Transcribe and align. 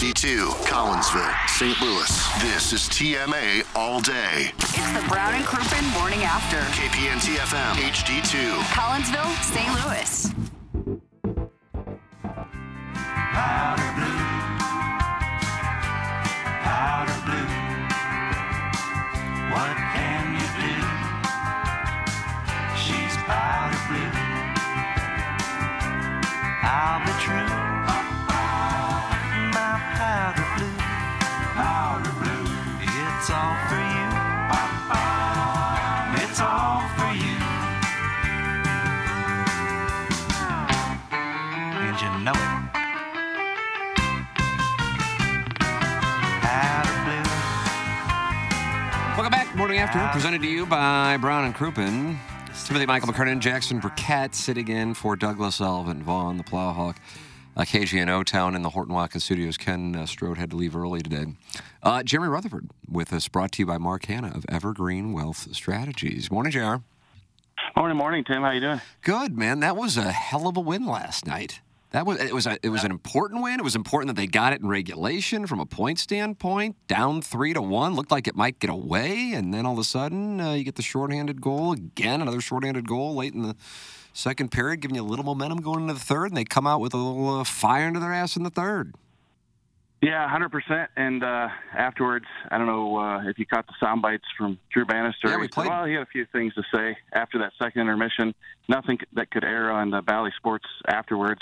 52, 0.00 0.48
Collinsville, 0.64 1.30
St. 1.46 1.78
Louis. 1.82 2.08
This 2.40 2.72
is 2.72 2.88
TMA 2.88 3.66
All 3.76 4.00
Day. 4.00 4.50
It's 4.56 4.92
the 4.94 5.04
Brown 5.10 5.34
and 5.34 5.44
Crouppen 5.44 5.92
Morning 5.92 6.22
After. 6.22 6.56
KPNT 6.72 7.36
FM, 7.36 7.74
HD2. 7.74 8.60
Collinsville, 8.72 9.30
St. 9.44 9.68
Louis. 9.84 10.32
Powder 13.34 13.92
blue. 13.94 14.20
Powder 16.64 17.20
blue. 17.26 17.48
What? 19.52 19.89
And 42.10 42.18
you 42.18 42.24
know 42.24 42.32
it. 42.32 42.36
Welcome 49.16 49.30
back. 49.30 49.54
Morning 49.54 49.78
After, 49.78 49.98
presented 50.12 50.42
to 50.42 50.48
you 50.48 50.66
by 50.66 51.16
Brown 51.18 51.44
and 51.44 51.54
Crouppen. 51.54 52.18
Timothy 52.66 52.86
Michael 52.86 53.12
McKernan, 53.12 53.40
Jackson 53.40 53.78
Burkett 53.78 54.34
sitting 54.34 54.68
in 54.68 54.94
for 54.94 55.14
Douglas 55.14 55.60
Alvin 55.60 56.02
Vaughn, 56.02 56.36
the 56.36 56.44
Plowhawk. 56.44 56.96
Uh, 57.56 57.62
KGNO 57.62 58.24
Town 58.24 58.54
in 58.54 58.62
the 58.62 58.70
Horton 58.70 58.94
Watkins 58.94 59.24
Studios. 59.24 59.56
Ken 59.56 59.94
uh, 59.94 60.06
Strode 60.06 60.38
had 60.38 60.50
to 60.50 60.56
leave 60.56 60.74
early 60.74 61.00
today. 61.00 61.26
Uh, 61.82 62.02
Jeremy 62.02 62.28
Rutherford 62.28 62.70
with 62.88 63.12
us, 63.12 63.28
brought 63.28 63.52
to 63.52 63.62
you 63.62 63.66
by 63.66 63.76
Mark 63.76 64.06
Hanna 64.06 64.32
of 64.34 64.46
Evergreen 64.48 65.12
Wealth 65.12 65.54
Strategies. 65.54 66.30
Morning, 66.30 66.52
JR. 66.52 66.76
Morning, 67.76 67.96
morning, 67.96 68.24
Tim. 68.24 68.42
How 68.42 68.50
you 68.50 68.60
doing? 68.60 68.80
Good, 69.02 69.36
man. 69.36 69.60
That 69.60 69.76
was 69.76 69.96
a 69.96 70.10
hell 70.10 70.48
of 70.48 70.56
a 70.56 70.60
win 70.60 70.86
last 70.86 71.26
night. 71.26 71.60
That 71.90 72.06
was 72.06 72.20
it 72.20 72.32
was 72.32 72.46
a, 72.46 72.56
it 72.62 72.68
was 72.68 72.84
an 72.84 72.92
important 72.92 73.42
win. 73.42 73.58
It 73.58 73.64
was 73.64 73.74
important 73.74 74.14
that 74.14 74.20
they 74.20 74.28
got 74.28 74.52
it 74.52 74.60
in 74.60 74.68
regulation 74.68 75.46
from 75.48 75.58
a 75.58 75.66
point 75.66 75.98
standpoint. 75.98 76.76
Down 76.86 77.20
three 77.20 77.52
to 77.52 77.60
one, 77.60 77.94
looked 77.94 78.12
like 78.12 78.28
it 78.28 78.36
might 78.36 78.60
get 78.60 78.70
away, 78.70 79.32
and 79.34 79.52
then 79.52 79.66
all 79.66 79.72
of 79.72 79.78
a 79.80 79.84
sudden 79.84 80.40
uh, 80.40 80.52
you 80.52 80.62
get 80.62 80.76
the 80.76 80.82
shorthanded 80.82 81.40
goal 81.40 81.72
again. 81.72 82.20
Another 82.22 82.40
shorthanded 82.40 82.86
goal 82.86 83.16
late 83.16 83.34
in 83.34 83.42
the 83.42 83.56
second 84.12 84.52
period, 84.52 84.80
giving 84.80 84.94
you 84.94 85.02
a 85.02 85.04
little 85.04 85.24
momentum 85.24 85.60
going 85.60 85.80
into 85.82 85.94
the 85.94 86.00
third, 86.00 86.26
and 86.26 86.36
they 86.36 86.44
come 86.44 86.66
out 86.66 86.80
with 86.80 86.94
a 86.94 86.96
little 86.96 87.40
uh, 87.40 87.44
fire 87.44 87.88
into 87.88 87.98
their 87.98 88.12
ass 88.12 88.36
in 88.36 88.44
the 88.44 88.50
third. 88.50 88.94
Yeah, 90.00 90.26
hundred 90.28 90.50
percent. 90.50 90.90
And 90.96 91.24
uh, 91.24 91.48
afterwards, 91.76 92.24
I 92.52 92.56
don't 92.56 92.66
know 92.68 92.96
uh, 92.98 93.22
if 93.28 93.38
you 93.38 93.44
caught 93.46 93.66
the 93.66 93.74
sound 93.80 94.00
bites 94.00 94.24
from 94.38 94.58
Drew 94.72 94.84
Bannister. 94.86 95.28
Yeah, 95.28 95.36
we 95.38 95.48
played- 95.48 95.68
Well, 95.68 95.84
he 95.84 95.92
had 95.94 96.02
a 96.02 96.06
few 96.06 96.24
things 96.32 96.54
to 96.54 96.62
say 96.72 96.96
after 97.12 97.38
that 97.40 97.52
second 97.60 97.82
intermission. 97.82 98.32
Nothing 98.68 98.98
that 99.12 99.30
could 99.30 99.44
air 99.44 99.70
on 99.72 99.90
the 99.90 100.00
Valley 100.02 100.30
Sports 100.38 100.64
afterwards. 100.88 101.40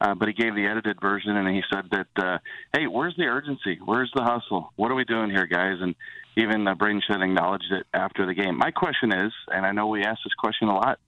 Uh, 0.00 0.14
but 0.14 0.28
he 0.28 0.34
gave 0.34 0.54
the 0.54 0.66
edited 0.66 1.00
version, 1.00 1.36
and 1.36 1.48
he 1.48 1.62
said 1.72 1.84
that, 1.90 2.06
uh, 2.22 2.38
"Hey, 2.74 2.86
where's 2.86 3.16
the 3.16 3.24
urgency? 3.24 3.78
Where's 3.84 4.10
the 4.14 4.22
hustle? 4.22 4.72
What 4.76 4.90
are 4.90 4.94
we 4.94 5.04
doing 5.04 5.30
here, 5.30 5.46
guys?" 5.46 5.78
And 5.80 5.94
even 6.36 6.68
uh, 6.68 6.74
Brayden 6.74 7.00
Schenn 7.08 7.22
acknowledged 7.24 7.72
it 7.72 7.86
after 7.94 8.26
the 8.26 8.34
game. 8.34 8.58
My 8.58 8.70
question 8.70 9.10
is, 9.12 9.32
and 9.48 9.64
I 9.64 9.72
know 9.72 9.86
we 9.86 10.02
ask 10.04 10.18
this 10.22 10.34
question 10.34 10.68
a 10.68 10.74
lot 10.74 10.98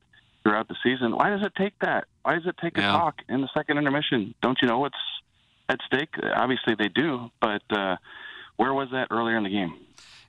throughout 0.43 0.69
the 0.69 0.77
season: 0.83 1.13
Why 1.17 1.29
does 1.29 1.43
it 1.43 1.53
take 1.57 1.75
that? 1.81 2.07
Why 2.23 2.35
does 2.37 2.47
it 2.47 2.57
take 2.63 2.79
Yeah. 2.79 2.95
a 2.95 2.99
talk 2.99 3.17
in 3.29 3.43
the 3.43 3.49
second 3.55 3.77
intermission? 3.77 4.35
Don't 4.41 4.59
you 4.63 4.69
know 4.69 4.79
what's 4.79 4.97
at 5.69 5.81
stake? 5.87 6.15
Obviously, 6.35 6.75
they 6.79 6.89
do, 6.89 7.31
but 7.43 7.63
uh, 7.71 7.97
where 8.57 8.73
was 8.73 8.89
that 8.93 9.09
earlier 9.11 9.37
in 9.37 9.45
the 9.45 9.51
game? 9.51 9.75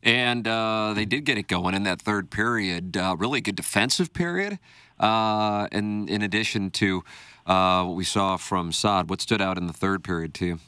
And 0.03 0.47
uh, 0.47 0.94
they 0.96 1.06
did 1.06 1.26
get 1.26 1.38
it 1.38 1.47
going 1.47 1.76
in 1.76 1.84
that 1.84 2.02
third 2.02 2.30
period. 2.30 2.96
Uh, 2.97 3.16
really 3.18 3.41
good 3.41 3.56
defensive 3.56 4.14
period. 4.14 4.59
Uh, 4.97 5.68
and 5.72 6.09
in 6.09 6.22
addition 6.22 6.72
to 6.72 7.03
uh, 7.50 7.84
what 7.84 7.96
we 7.96 8.04
saw 8.04 8.38
from 8.38 8.72
Saad, 8.72 9.10
what 9.10 9.20
stood 9.20 9.42
out 9.42 9.58
in 9.58 9.66
the 9.66 9.74
third 9.74 10.04
period, 10.04 10.34
too? 10.36 10.60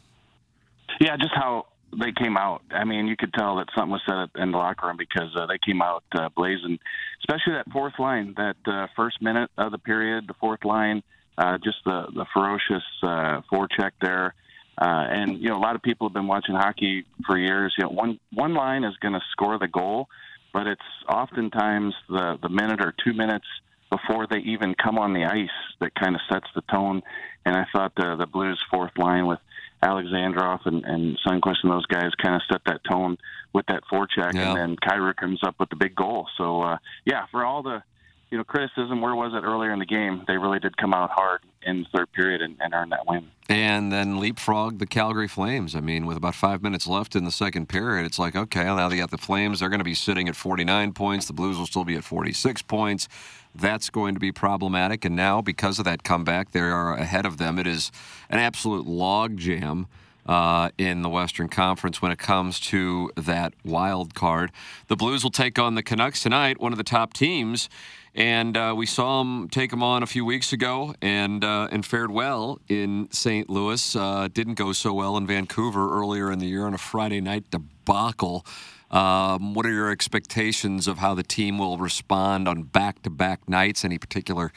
Yeah, 0.99 1.15
just 1.15 1.33
how 1.33 1.67
they 1.91 2.11
came 2.11 2.37
out. 2.37 2.63
I 2.71 2.85
mean, 2.85 3.07
you 3.07 3.15
could 3.15 3.33
tell 3.33 3.57
that 3.57 3.67
something 3.75 3.91
was 3.91 4.01
said 4.07 4.41
in 4.41 4.51
the 4.51 4.57
locker 4.57 4.87
room 4.87 4.97
because 4.97 5.29
uh, 5.35 5.45
they 5.45 5.59
came 5.63 5.81
out 5.81 6.03
uh, 6.13 6.29
blazing, 6.35 6.79
especially 7.19 7.53
that 7.53 7.71
fourth 7.71 7.93
line, 7.99 8.33
that 8.37 8.55
uh, 8.65 8.87
first 8.95 9.21
minute 9.21 9.51
of 9.57 9.71
the 9.71 9.77
period, 9.77 10.25
the 10.27 10.33
fourth 10.39 10.65
line, 10.65 11.03
uh, 11.37 11.57
just 11.63 11.77
the 11.85 12.07
the 12.15 12.25
ferocious 12.33 12.83
uh, 13.03 13.41
forecheck 13.51 13.91
there. 14.01 14.33
Uh, 14.81 15.05
and 15.09 15.39
you 15.39 15.49
know, 15.49 15.57
a 15.57 15.59
lot 15.59 15.75
of 15.75 15.81
people 15.81 16.07
have 16.07 16.13
been 16.13 16.27
watching 16.27 16.55
hockey 16.55 17.05
for 17.27 17.37
years. 17.37 17.73
You 17.77 17.83
know, 17.83 17.91
one 17.91 18.19
one 18.33 18.53
line 18.53 18.83
is 18.83 18.95
going 18.97 19.13
to 19.13 19.21
score 19.31 19.59
the 19.59 19.67
goal, 19.67 20.07
but 20.53 20.65
it's 20.67 20.81
oftentimes 21.09 21.93
the 22.09 22.37
the 22.41 22.49
minute 22.49 22.79
or 22.81 22.93
two 23.03 23.13
minutes 23.13 23.45
before 23.91 24.25
they 24.25 24.39
even 24.39 24.73
come 24.73 24.97
on 24.97 25.13
the 25.13 25.25
ice 25.25 25.49
that 25.79 25.93
kind 25.93 26.15
of 26.15 26.21
sets 26.31 26.47
the 26.55 26.61
tone. 26.71 27.03
And 27.45 27.55
I 27.55 27.65
thought 27.71 27.93
the 27.95 28.15
the 28.15 28.25
Blues 28.25 28.59
fourth 28.71 28.97
line 28.97 29.27
with 29.27 29.39
Alexandrov 29.83 30.65
and, 30.65 30.83
and 30.85 31.17
Sundqvist 31.25 31.57
and 31.63 31.71
those 31.71 31.85
guys 31.87 32.11
kind 32.21 32.35
of 32.35 32.41
set 32.51 32.61
that 32.65 32.81
tone 32.89 33.17
with 33.53 33.65
that 33.67 33.83
forecheck, 33.91 34.33
Yeah. 34.33 34.49
and 34.49 34.57
then 34.57 34.75
Kyrou 34.77 35.15
comes 35.15 35.39
up 35.43 35.55
with 35.59 35.69
the 35.69 35.75
big 35.75 35.95
goal. 35.95 36.27
So 36.37 36.61
uh, 36.61 36.77
yeah, 37.05 37.25
for 37.31 37.43
all 37.45 37.63
the 37.63 37.83
you 38.31 38.37
know 38.37 38.43
criticism, 38.45 39.01
where 39.01 39.13
was 39.13 39.33
it 39.33 39.45
earlier 39.45 39.73
in 39.73 39.79
the 39.79 39.85
game? 39.85 40.23
They 40.25 40.37
really 40.37 40.59
did 40.59 40.77
come 40.77 40.93
out 40.93 41.11
hard 41.11 41.41
in 41.63 41.81
the 41.81 41.97
third 41.97 42.11
period 42.13 42.41
and, 42.41 42.55
and 42.61 42.73
earn 42.73 42.89
that 42.89 43.05
win. 43.05 43.29
And 43.49 43.91
then 43.91 44.19
leapfrog 44.19 44.79
the 44.79 44.85
Calgary 44.85 45.27
Flames. 45.27 45.75
I 45.75 45.81
mean, 45.81 46.05
with 46.05 46.15
about 46.15 46.35
five 46.35 46.63
minutes 46.63 46.87
left 46.87 47.15
in 47.15 47.25
the 47.25 47.31
second 47.31 47.67
period, 47.67 48.05
it's 48.05 48.17
like, 48.17 48.35
okay, 48.35 48.63
now 48.63 48.87
they 48.87 48.97
got 48.97 49.11
the 49.11 49.17
Flames. 49.17 49.59
They're 49.59 49.69
going 49.69 49.81
to 49.81 49.85
be 49.85 49.93
sitting 49.93 50.29
at 50.29 50.37
49 50.37 50.93
points. 50.93 51.25
The 51.25 51.33
Blues 51.33 51.57
will 51.57 51.67
still 51.67 51.83
be 51.83 51.97
at 51.97 52.05
46 52.05 52.61
points. 52.63 53.09
That's 53.53 53.89
going 53.89 54.13
to 54.13 54.21
be 54.21 54.31
problematic. 54.31 55.03
And 55.03 55.17
now, 55.17 55.41
because 55.41 55.77
of 55.77 55.85
that 55.85 56.03
comeback, 56.03 56.51
they 56.51 56.61
are 56.61 56.93
ahead 56.93 57.25
of 57.25 57.37
them. 57.37 57.59
It 57.59 57.67
is 57.67 57.91
an 58.29 58.39
absolute 58.39 58.87
logjam 58.87 59.87
uh, 60.25 60.69
in 60.77 61.01
the 61.01 61.09
Western 61.09 61.47
Conference 61.47 62.01
when 62.01 62.11
it 62.11 62.19
comes 62.19 62.59
to 62.59 63.11
that 63.15 63.53
wild 63.63 64.13
card. 64.13 64.51
The 64.87 64.95
Blues 64.95 65.23
will 65.23 65.31
take 65.31 65.57
on 65.57 65.75
the 65.75 65.83
Canucks 65.83 66.21
tonight, 66.23 66.59
one 66.59 66.71
of 66.71 66.77
the 66.77 66.83
top 66.83 67.13
teams. 67.13 67.69
And 68.13 68.57
uh, 68.57 68.73
we 68.75 68.85
saw 68.85 69.19
them 69.19 69.47
take 69.47 69.71
them 69.71 69.81
on 69.81 70.03
a 70.03 70.05
few 70.05 70.25
weeks 70.25 70.51
ago 70.51 70.93
and 71.01 71.45
uh, 71.45 71.69
and 71.71 71.85
fared 71.85 72.11
well 72.11 72.59
in 72.67 73.07
St. 73.11 73.49
Louis. 73.49 73.95
Uh, 73.95 74.27
didn't 74.27 74.55
go 74.55 74.73
so 74.73 74.93
well 74.93 75.15
in 75.15 75.25
Vancouver 75.25 75.97
earlier 75.97 76.29
in 76.29 76.39
the 76.39 76.47
year 76.47 76.65
on 76.65 76.73
a 76.73 76.77
Friday 76.77 77.21
night 77.21 77.49
debacle. 77.51 78.45
Um, 78.91 79.53
what 79.53 79.65
are 79.65 79.71
your 79.71 79.89
expectations 79.89 80.89
of 80.89 80.97
how 80.97 81.13
the 81.13 81.23
team 81.23 81.57
will 81.57 81.77
respond 81.77 82.49
on 82.49 82.63
back-to-back 82.63 83.47
nights? 83.47 83.85
Any 83.85 83.97
particular 83.97 84.51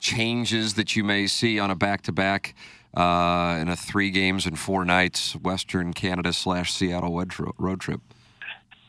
changes 0.00 0.72
that 0.74 0.96
you 0.96 1.04
may 1.04 1.26
see 1.26 1.58
on 1.58 1.70
a 1.70 1.74
back-to-back 1.74 2.54
uh, 2.96 3.58
in 3.60 3.68
a 3.68 3.76
three 3.76 4.10
games 4.10 4.46
and 4.46 4.58
four 4.58 4.84
nights 4.84 5.34
Western 5.36 5.92
Canada 5.92 6.32
slash 6.32 6.72
Seattle 6.72 7.22
road 7.58 7.80
trip? 7.80 8.00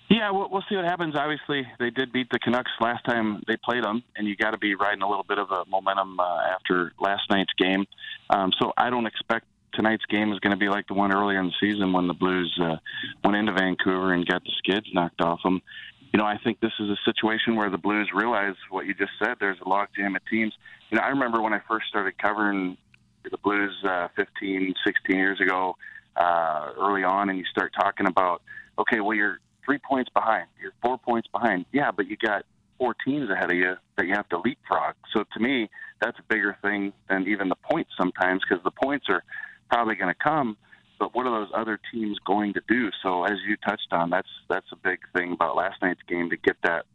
Yeah, 0.10 0.30
we'll, 0.32 0.50
we'll 0.50 0.64
see 0.70 0.76
what 0.76 0.86
happens. 0.86 1.16
Obviously, 1.16 1.66
they 1.80 1.90
did 1.90 2.14
beat 2.14 2.30
the 2.30 2.40
Canucks 2.40 2.72
last 2.80 3.04
time 3.06 3.42
they 3.48 3.58
played 3.58 3.84
them, 3.84 4.04
and 4.16 4.28
you 4.28 4.36
got 4.36 4.52
to 4.52 4.58
be 4.58 4.76
riding 4.76 5.02
a 5.02 5.10
little 5.10 5.26
bit 5.28 5.40
of 5.40 5.50
a 5.52 5.66
momentum 5.68 6.20
uh, 6.20 6.42
after 6.54 6.94
last 7.00 7.24
night's 7.30 7.54
game. 7.58 7.86
Um, 8.30 8.52
so 8.60 8.72
I 8.78 8.90
don't 8.90 9.08
expect 9.08 9.46
tonight's 9.74 10.06
game 10.06 10.32
is 10.32 10.40
going 10.40 10.52
to 10.52 10.58
be 10.58 10.70
like 10.70 10.88
the 10.88 10.94
one 10.94 11.14
earlier 11.14 11.40
in 11.40 11.48
the 11.48 11.54
season 11.60 11.92
when 11.92 12.08
the 12.08 12.14
Blues 12.14 12.58
uh, 12.62 12.78
went 13.24 13.36
into 13.36 13.52
Vancouver 13.54 14.14
and 14.14 14.26
got 14.26 14.44
the 14.44 14.52
skids 14.58 14.88
knocked 14.94 15.22
off 15.22 15.42
them. 15.44 15.62
You 16.14 16.20
know, 16.20 16.26
I 16.26 16.38
think 16.38 16.60
this 16.62 16.72
is 16.80 16.90
a 16.90 16.98
situation 17.04 17.56
where 17.56 17.70
the 17.70 17.78
Blues 17.78 18.10
realize 18.14 18.56
what 18.70 18.86
you 18.86 18.94
just 18.94 19.12
said. 19.20 19.36
There's 19.40 19.60
a 19.60 19.66
logjam 19.66 20.16
of 20.16 20.26
teams. 20.30 20.54
You 20.90 20.98
know, 20.98 21.04
I 21.04 21.10
remember 21.10 21.42
when 21.42 21.52
I 21.52 21.60
first 21.68 21.88
started 21.88 22.18
covering 22.18 22.78
the 23.30 23.38
Blues 23.38 23.76
uh, 23.88 24.08
15, 24.16 24.74
16 24.86 25.16
years 25.16 25.40
ago, 25.42 25.76
uh, 26.16 26.72
early 26.80 27.04
on, 27.04 27.30
and 27.30 27.38
you 27.38 27.46
start 27.46 27.74
talking 27.78 28.08
about, 28.08 28.42
okay, 28.80 29.00
well, 29.00 29.16
you're 29.16 29.40
three 29.66 29.80
points 29.80 30.10
behind, 30.14 30.48
you're 30.62 30.74
four 30.82 30.98
points 30.98 31.28
behind. 31.32 31.66
Yeah, 31.72 31.92
but 31.92 32.08
you 32.08 32.18
got 32.18 32.44
four 32.78 32.96
teams 33.06 33.30
ahead 33.30 33.52
of 33.52 33.58
you 33.58 33.76
that 33.98 34.06
you 34.06 34.14
have 34.14 34.30
to 34.30 34.38
leapfrog. 34.38 34.96
So 35.14 35.24
to 35.34 35.40
me, 35.40 35.70
that's 36.02 36.18
a 36.20 36.24
bigger 36.24 36.58
thing 36.62 36.94
than 37.10 37.28
even 37.28 37.50
the 37.50 37.56
points 37.70 37.92
sometimes 37.98 38.42
because 38.48 38.64
the 38.64 38.72
points 38.72 39.06
are 39.10 39.24
probably 39.70 39.96
going 39.96 40.14
to 40.14 40.24
come, 40.24 40.58
but 41.00 41.16
what 41.16 41.26
are 41.26 41.40
those 41.40 41.52
other 41.56 41.80
teams 41.92 42.18
going 42.26 42.54
to 42.54 42.62
do? 42.68 42.90
So 43.04 43.24
as 43.24 43.38
you 43.48 43.58
touched 43.58 43.88
on, 43.92 44.10
that's 44.10 44.28
that's 44.50 44.68
a 44.72 44.76
big 44.76 45.00
thing 45.16 45.34
about 45.34 45.56
last 45.56 45.82
night's 45.82 46.02
game 46.08 46.30
to 46.30 46.38
get 46.38 46.58
that 46.64 46.86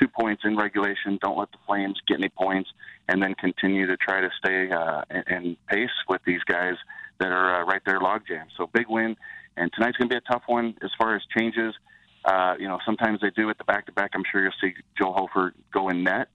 two 0.00 0.08
points 0.08 0.42
in 0.44 0.56
regulation. 0.56 1.18
Don't 1.22 1.38
let 1.38 1.50
the 1.52 1.58
Flames 1.66 2.00
get 2.06 2.18
any 2.18 2.28
points, 2.28 2.70
and 3.08 3.22
then 3.22 3.34
continue 3.34 3.86
to 3.86 3.96
try 3.96 4.20
to 4.20 4.30
stay 4.38 4.70
uh, 4.70 5.02
in, 5.26 5.56
pace 5.68 5.90
with 6.08 6.20
these 6.26 6.42
guys 6.44 6.74
that 7.20 7.32
are 7.32 7.62
uh, 7.62 7.64
right 7.64 7.82
there 7.86 8.00
logjam. 8.00 8.44
So 8.56 8.68
big 8.72 8.86
win, 8.88 9.16
and 9.56 9.72
tonight's 9.72 9.96
going 9.96 10.08
to 10.08 10.14
be 10.14 10.18
a 10.18 10.32
tough 10.32 10.42
one 10.46 10.74
as 10.82 10.90
far 10.98 11.14
as 11.14 11.22
changes. 11.36 11.74
Uh, 12.24 12.54
you 12.58 12.66
know, 12.66 12.78
sometimes 12.86 13.20
they 13.20 13.30
do 13.30 13.48
it 13.50 13.58
the 13.58 13.64
back 13.64 13.86
to 13.86 13.92
back. 13.92 14.12
I'm 14.14 14.24
sure 14.30 14.42
you'll 14.42 14.52
see 14.60 14.74
Joel 14.98 15.12
Hofer 15.12 15.54
go 15.72 15.88
in 15.90 16.04
net. 16.04 16.28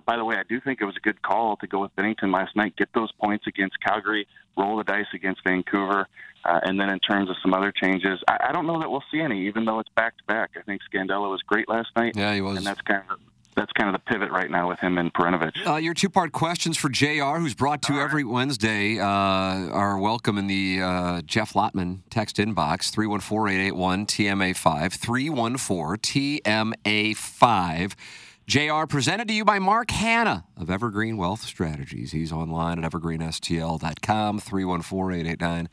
By 0.00 0.16
the 0.16 0.24
way, 0.24 0.36
I 0.36 0.42
do 0.48 0.60
think 0.60 0.80
it 0.80 0.84
was 0.84 0.96
a 0.96 1.00
good 1.00 1.22
call 1.22 1.56
to 1.56 1.66
go 1.66 1.80
with 1.80 1.94
Binnington 1.96 2.32
last 2.32 2.56
night. 2.56 2.76
Get 2.76 2.88
those 2.94 3.10
points 3.12 3.46
against 3.46 3.76
Calgary, 3.80 4.26
roll 4.56 4.76
the 4.76 4.84
dice 4.84 5.06
against 5.14 5.42
Vancouver, 5.44 6.08
uh, 6.44 6.60
and 6.64 6.80
then 6.80 6.90
in 6.90 6.98
terms 6.98 7.30
of 7.30 7.36
some 7.42 7.54
other 7.54 7.72
changes, 7.72 8.20
I, 8.28 8.48
I 8.48 8.52
don't 8.52 8.66
know 8.66 8.80
that 8.80 8.90
we'll 8.90 9.04
see 9.12 9.20
any, 9.20 9.46
even 9.46 9.64
though 9.64 9.78
it's 9.78 9.90
back 9.90 10.16
to 10.18 10.24
back. 10.24 10.50
I 10.56 10.62
think 10.62 10.80
Scandella 10.92 11.30
was 11.30 11.40
great 11.42 11.68
last 11.68 11.88
night. 11.96 12.14
Yeah, 12.16 12.34
he 12.34 12.40
was. 12.40 12.56
And 12.56 12.66
that's 12.66 12.80
kind 12.82 13.02
of 13.10 13.18
that's 13.54 13.72
kind 13.72 13.94
of 13.94 14.00
the 14.00 14.10
pivot 14.10 14.30
right 14.30 14.50
now 14.50 14.68
with 14.68 14.78
him 14.78 14.96
and 14.98 15.12
Perunovich. 15.12 15.66
Uh, 15.66 15.76
your 15.76 15.94
two 15.94 16.08
part 16.08 16.32
questions 16.32 16.78
for 16.78 16.88
JR, 16.88 17.36
who's 17.36 17.54
brought 17.54 17.82
to 17.82 18.00
every 18.00 18.24
Wednesday, 18.24 18.98
uh, 18.98 19.04
are 19.04 19.98
welcome 19.98 20.38
in 20.38 20.46
the 20.46 20.80
uh, 20.80 21.20
Jeff 21.22 21.52
Lotman 21.52 22.00
text 22.08 22.36
inbox 22.38 22.90
314 22.90 23.54
881 23.54 24.06
TMA5. 24.06 24.92
314 24.94 26.40
TMA5. 26.42 27.94
JR 28.46 28.84
presented 28.88 29.28
to 29.28 29.34
you 29.34 29.44
by 29.44 29.58
Mark 29.58 29.90
Hanna 29.92 30.44
of 30.56 30.68
Evergreen 30.68 31.16
Wealth 31.16 31.42
Strategies. 31.42 32.12
He's 32.12 32.32
online 32.32 32.82
at 32.82 32.90
evergreenstl.com, 32.90 34.40
314 34.40 35.26
889 35.26 35.68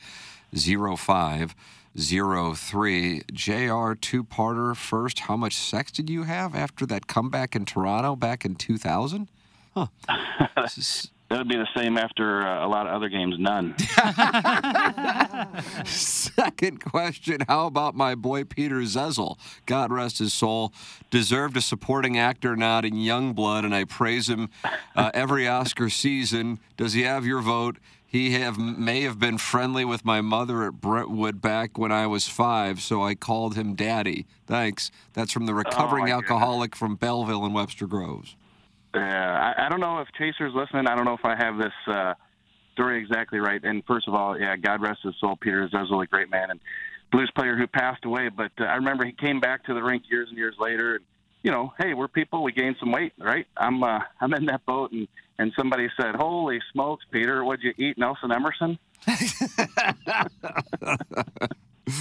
0503. 0.97 3.21
JR, 3.33 3.93
two 3.93 4.23
parter 4.23 4.75
first. 4.75 5.19
How 5.21 5.35
much 5.35 5.55
sex 5.55 5.91
did 5.91 6.07
you 6.09 6.23
have 6.23 6.55
after 6.55 6.85
that 6.85 7.07
comeback 7.07 7.55
in 7.55 7.65
Toronto 7.65 8.15
back 8.15 8.45
in 8.45 8.55
2000? 8.55 9.27
Huh. 9.73 9.87
That 11.29 11.37
would 11.37 11.47
be 11.47 11.57
the 11.57 11.67
same 11.77 11.99
after 11.99 12.41
uh, 12.41 12.65
a 12.65 12.67
lot 12.67 12.87
of 12.87 12.93
other 12.93 13.07
games. 13.07 13.35
None. 13.37 13.77
Second 15.85 16.83
question 16.83 17.41
How 17.47 17.67
about 17.67 17.95
my 17.95 18.15
boy 18.15 18.45
Peter 18.45 18.81
Zezel? 18.81 19.37
God 19.67 19.91
rest 19.91 20.17
his 20.17 20.33
soul. 20.33 20.73
Deserved 21.11 21.55
a 21.55 21.61
supporting 21.61 22.17
actor 22.17 22.55
nod 22.55 22.83
in 22.83 22.95
Youngblood, 22.95 23.63
and 23.63 23.75
I 23.75 23.83
praise 23.83 24.27
him 24.27 24.49
uh, 24.95 25.11
every 25.13 25.47
Oscar 25.47 25.91
season. 25.91 26.57
Does 26.77 26.93
he 26.93 27.03
have 27.03 27.27
your 27.27 27.41
vote? 27.41 27.77
He 28.07 28.31
have 28.31 28.57
may 28.57 29.01
have 29.01 29.19
been 29.19 29.37
friendly 29.37 29.85
with 29.85 30.03
my 30.03 30.21
mother 30.21 30.63
at 30.63 30.81
Brentwood 30.81 31.41
back 31.41 31.77
when 31.77 31.91
I 31.91 32.07
was 32.07 32.27
five, 32.27 32.81
so 32.81 33.03
I 33.03 33.13
called 33.13 33.53
him 33.53 33.75
Daddy. 33.75 34.25
Thanks. 34.47 34.89
That's 35.13 35.31
from 35.31 35.45
the 35.45 35.53
recovering 35.53 36.05
my 36.05 36.11
alcoholic 36.11 36.75
from 36.75 36.95
Belleville 36.95 37.45
and 37.45 37.53
Webster 37.53 37.85
Groves. 37.85 38.35
Yeah, 38.93 39.53
I, 39.57 39.65
I 39.65 39.69
don't 39.69 39.79
know 39.79 39.99
if 39.99 40.07
Chaser's 40.17 40.53
listening. 40.53 40.87
I 40.87 40.95
don't 40.95 41.05
know 41.05 41.13
if 41.13 41.25
I 41.25 41.35
have 41.35 41.57
this 41.57 41.73
uh, 41.87 42.13
story 42.73 43.01
exactly 43.01 43.39
right. 43.39 43.63
And 43.63 43.83
first 43.85 44.07
of 44.07 44.13
all, 44.13 44.39
yeah, 44.39 44.55
God 44.55 44.81
rest 44.81 44.99
his 45.03 45.15
soul. 45.19 45.37
Peter 45.39 45.67
Zezel, 45.69 46.03
a 46.03 46.07
great 46.07 46.29
man 46.29 46.51
and 46.51 46.59
blues 47.11 47.31
player 47.35 47.55
who 47.55 47.67
passed 47.67 48.05
away. 48.05 48.29
But 48.29 48.51
uh, 48.59 48.63
I 48.63 48.75
remember 48.75 49.05
he 49.05 49.11
came 49.11 49.39
back 49.39 49.65
to 49.65 49.73
the 49.73 49.83
rink 49.83 50.03
years 50.09 50.29
and 50.29 50.37
years 50.37 50.55
later. 50.59 50.95
And 50.95 51.05
you 51.43 51.51
know, 51.51 51.73
hey, 51.79 51.93
we're 51.93 52.07
people. 52.07 52.43
We 52.43 52.51
gained 52.51 52.77
some 52.79 52.91
weight, 52.91 53.13
right? 53.19 53.47
I'm 53.57 53.83
uh, 53.83 53.99
I'm 54.21 54.33
in 54.33 54.45
that 54.47 54.65
boat, 54.65 54.91
and 54.91 55.07
and 55.37 55.51
somebody 55.57 55.87
said, 55.99 56.15
"Holy 56.15 56.59
smokes, 56.73 57.05
Peter, 57.11 57.43
what'd 57.43 57.63
you 57.63 57.73
eat, 57.77 57.97
Nelson 57.97 58.31
Emerson?" 58.31 58.77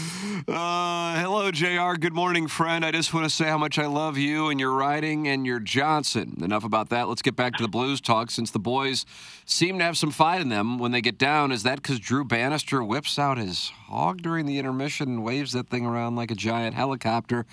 Uh, 0.46 1.20
hello, 1.20 1.50
JR. 1.50 1.98
Good 1.98 2.14
morning, 2.14 2.48
friend. 2.48 2.82
I 2.82 2.90
just 2.90 3.12
want 3.12 3.24
to 3.24 3.30
say 3.30 3.46
how 3.46 3.58
much 3.58 3.78
I 3.78 3.86
love 3.86 4.16
you 4.16 4.48
and 4.48 4.58
your 4.58 4.72
riding 4.72 5.28
and 5.28 5.44
your 5.44 5.60
Johnson. 5.60 6.38
Enough 6.40 6.64
about 6.64 6.88
that. 6.88 7.06
Let's 7.08 7.20
get 7.20 7.36
back 7.36 7.56
to 7.56 7.62
the 7.62 7.68
Blues 7.68 8.00
talk 8.00 8.30
since 8.30 8.50
the 8.50 8.58
boys 8.58 9.04
seem 9.44 9.78
to 9.78 9.84
have 9.84 9.98
some 9.98 10.10
fight 10.10 10.40
in 10.40 10.48
them 10.48 10.78
when 10.78 10.90
they 10.92 11.02
get 11.02 11.18
down. 11.18 11.52
Is 11.52 11.64
that 11.64 11.82
because 11.82 12.00
Drew 12.00 12.24
Bannister 12.24 12.82
whips 12.82 13.18
out 13.18 13.36
his 13.36 13.68
hog 13.88 14.22
during 14.22 14.46
the 14.46 14.58
intermission 14.58 15.08
and 15.08 15.24
waves 15.24 15.52
that 15.52 15.68
thing 15.68 15.84
around 15.84 16.16
like 16.16 16.30
a 16.30 16.36
giant 16.36 16.74
helicopter? 16.74 17.44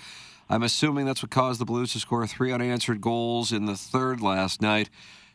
I'm 0.48 0.62
assuming 0.62 1.04
that's 1.04 1.22
what 1.22 1.30
caused 1.30 1.60
the 1.60 1.66
Blues 1.66 1.92
to 1.92 2.00
score 2.00 2.26
three 2.26 2.52
unanswered 2.52 3.02
goals 3.02 3.52
in 3.52 3.66
the 3.66 3.76
third 3.76 4.22
last 4.22 4.62
night 4.62 4.88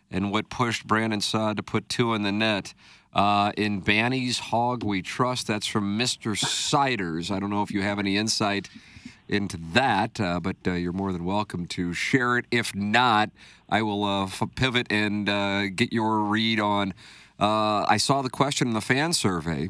and 0.09 0.31
what 0.31 0.49
pushed 0.49 0.87
Brandon 0.87 1.21
Saad 1.21 1.57
to 1.57 1.63
put 1.63 1.89
two 1.89 2.15
in 2.15 2.23
the 2.23 2.31
net. 2.31 2.73
Uh, 3.13 3.51
in 3.57 3.81
Banny's 3.81 4.39
Hog 4.39 4.83
We 4.83 5.01
Trust, 5.01 5.47
that's 5.47 5.67
from 5.67 5.99
Mr. 5.99 6.37
Siders. 6.37 7.29
I 7.29 7.39
don't 7.39 7.49
know 7.49 7.61
if 7.61 7.71
you 7.71 7.81
have 7.81 7.99
any 7.99 8.15
insight 8.15 8.69
into 9.27 9.57
that, 9.73 10.19
uh, 10.19 10.39
but 10.39 10.55
uh, 10.65 10.73
you're 10.73 10.93
more 10.93 11.11
than 11.11 11.25
welcome 11.25 11.65
to 11.65 11.93
share 11.93 12.37
it. 12.37 12.45
If 12.51 12.73
not, 12.73 13.29
I 13.69 13.81
will 13.81 14.03
uh, 14.03 14.25
f- 14.25 14.43
pivot 14.55 14.87
and 14.89 15.27
uh, 15.27 15.67
get 15.67 15.91
your 15.91 16.19
read 16.19 16.59
on. 16.59 16.93
Uh, 17.39 17.85
I 17.87 17.97
saw 17.97 18.21
the 18.21 18.29
question 18.29 18.69
in 18.69 18.73
the 18.73 18.81
fan 18.81 19.13
survey 19.13 19.69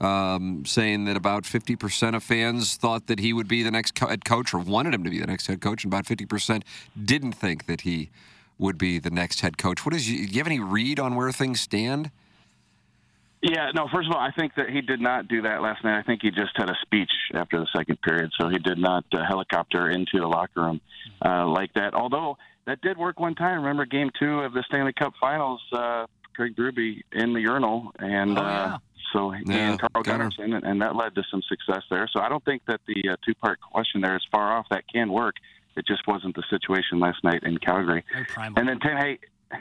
um, 0.00 0.64
saying 0.66 1.04
that 1.04 1.16
about 1.16 1.44
50% 1.44 2.16
of 2.16 2.22
fans 2.22 2.76
thought 2.76 3.06
that 3.06 3.20
he 3.20 3.32
would 3.32 3.46
be 3.48 3.62
the 3.62 3.70
next 3.70 3.94
co- 3.94 4.08
head 4.08 4.24
coach 4.24 4.52
or 4.52 4.58
wanted 4.58 4.94
him 4.94 5.04
to 5.04 5.10
be 5.10 5.20
the 5.20 5.26
next 5.26 5.46
head 5.46 5.60
coach, 5.60 5.84
and 5.84 5.92
about 5.92 6.06
50% 6.06 6.62
didn't 7.04 7.32
think 7.32 7.66
that 7.66 7.82
he 7.82 8.10
would 8.58 8.78
be 8.78 8.98
the 8.98 9.10
next 9.10 9.40
head 9.40 9.58
coach. 9.58 9.84
What 9.84 9.94
is? 9.94 10.06
Do 10.06 10.14
you 10.14 10.38
have 10.38 10.46
any 10.46 10.60
read 10.60 10.98
on 10.98 11.14
where 11.14 11.30
things 11.32 11.60
stand? 11.60 12.10
Yeah, 13.46 13.70
no. 13.74 13.88
First 13.92 14.08
of 14.08 14.14
all, 14.16 14.20
I 14.22 14.30
think 14.30 14.54
that 14.56 14.70
he 14.70 14.80
did 14.80 15.00
not 15.00 15.28
do 15.28 15.42
that 15.42 15.60
last 15.60 15.84
night. 15.84 15.98
I 15.98 16.02
think 16.02 16.22
he 16.22 16.30
just 16.30 16.52
had 16.56 16.70
a 16.70 16.74
speech 16.82 17.10
after 17.34 17.58
the 17.58 17.66
second 17.76 18.00
period, 18.00 18.30
so 18.40 18.48
he 18.48 18.58
did 18.58 18.78
not 18.78 19.04
uh, 19.12 19.18
helicopter 19.28 19.90
into 19.90 20.18
the 20.18 20.26
locker 20.26 20.62
room 20.62 20.80
uh, 21.24 21.46
like 21.46 21.72
that. 21.74 21.92
Although 21.92 22.38
that 22.66 22.80
did 22.80 22.96
work 22.96 23.20
one 23.20 23.34
time. 23.34 23.58
Remember 23.58 23.84
Game 23.84 24.10
Two 24.18 24.40
of 24.40 24.54
the 24.54 24.64
Stanley 24.66 24.94
Cup 24.94 25.12
Finals? 25.20 25.60
Uh, 25.70 26.06
Craig 26.34 26.56
Berube 26.56 27.02
in 27.12 27.34
the 27.34 27.40
urinal, 27.40 27.92
and 27.98 28.38
Oh, 28.38 28.42
yeah. 28.42 28.74
uh, 28.74 28.78
so 29.12 29.32
Yeah, 29.44 29.70
and 29.72 29.78
Carl. 29.78 30.02
Gunnarsson, 30.04 30.54
and, 30.54 30.64
and 30.64 30.80
that 30.82 30.96
led 30.96 31.14
to 31.16 31.22
some 31.30 31.42
success 31.42 31.82
there. 31.90 32.08
So 32.12 32.20
I 32.20 32.28
don't 32.30 32.44
think 32.46 32.62
that 32.66 32.80
the 32.88 33.10
uh, 33.10 33.16
two-part 33.26 33.60
question 33.60 34.00
there 34.00 34.16
is 34.16 34.22
far 34.32 34.56
off. 34.56 34.66
That 34.70 34.84
can 34.92 35.12
work. 35.12 35.34
It 35.76 35.86
just 35.86 36.06
wasn't 36.08 36.34
the 36.34 36.42
situation 36.50 36.98
last 36.98 37.22
night 37.22 37.42
in 37.42 37.58
Calgary. 37.58 38.04
Very 38.12 38.24
primal. 38.24 38.58
And 38.58 38.68
then, 38.68 38.80
Tim, 38.80 38.96
hey, 38.96 39.18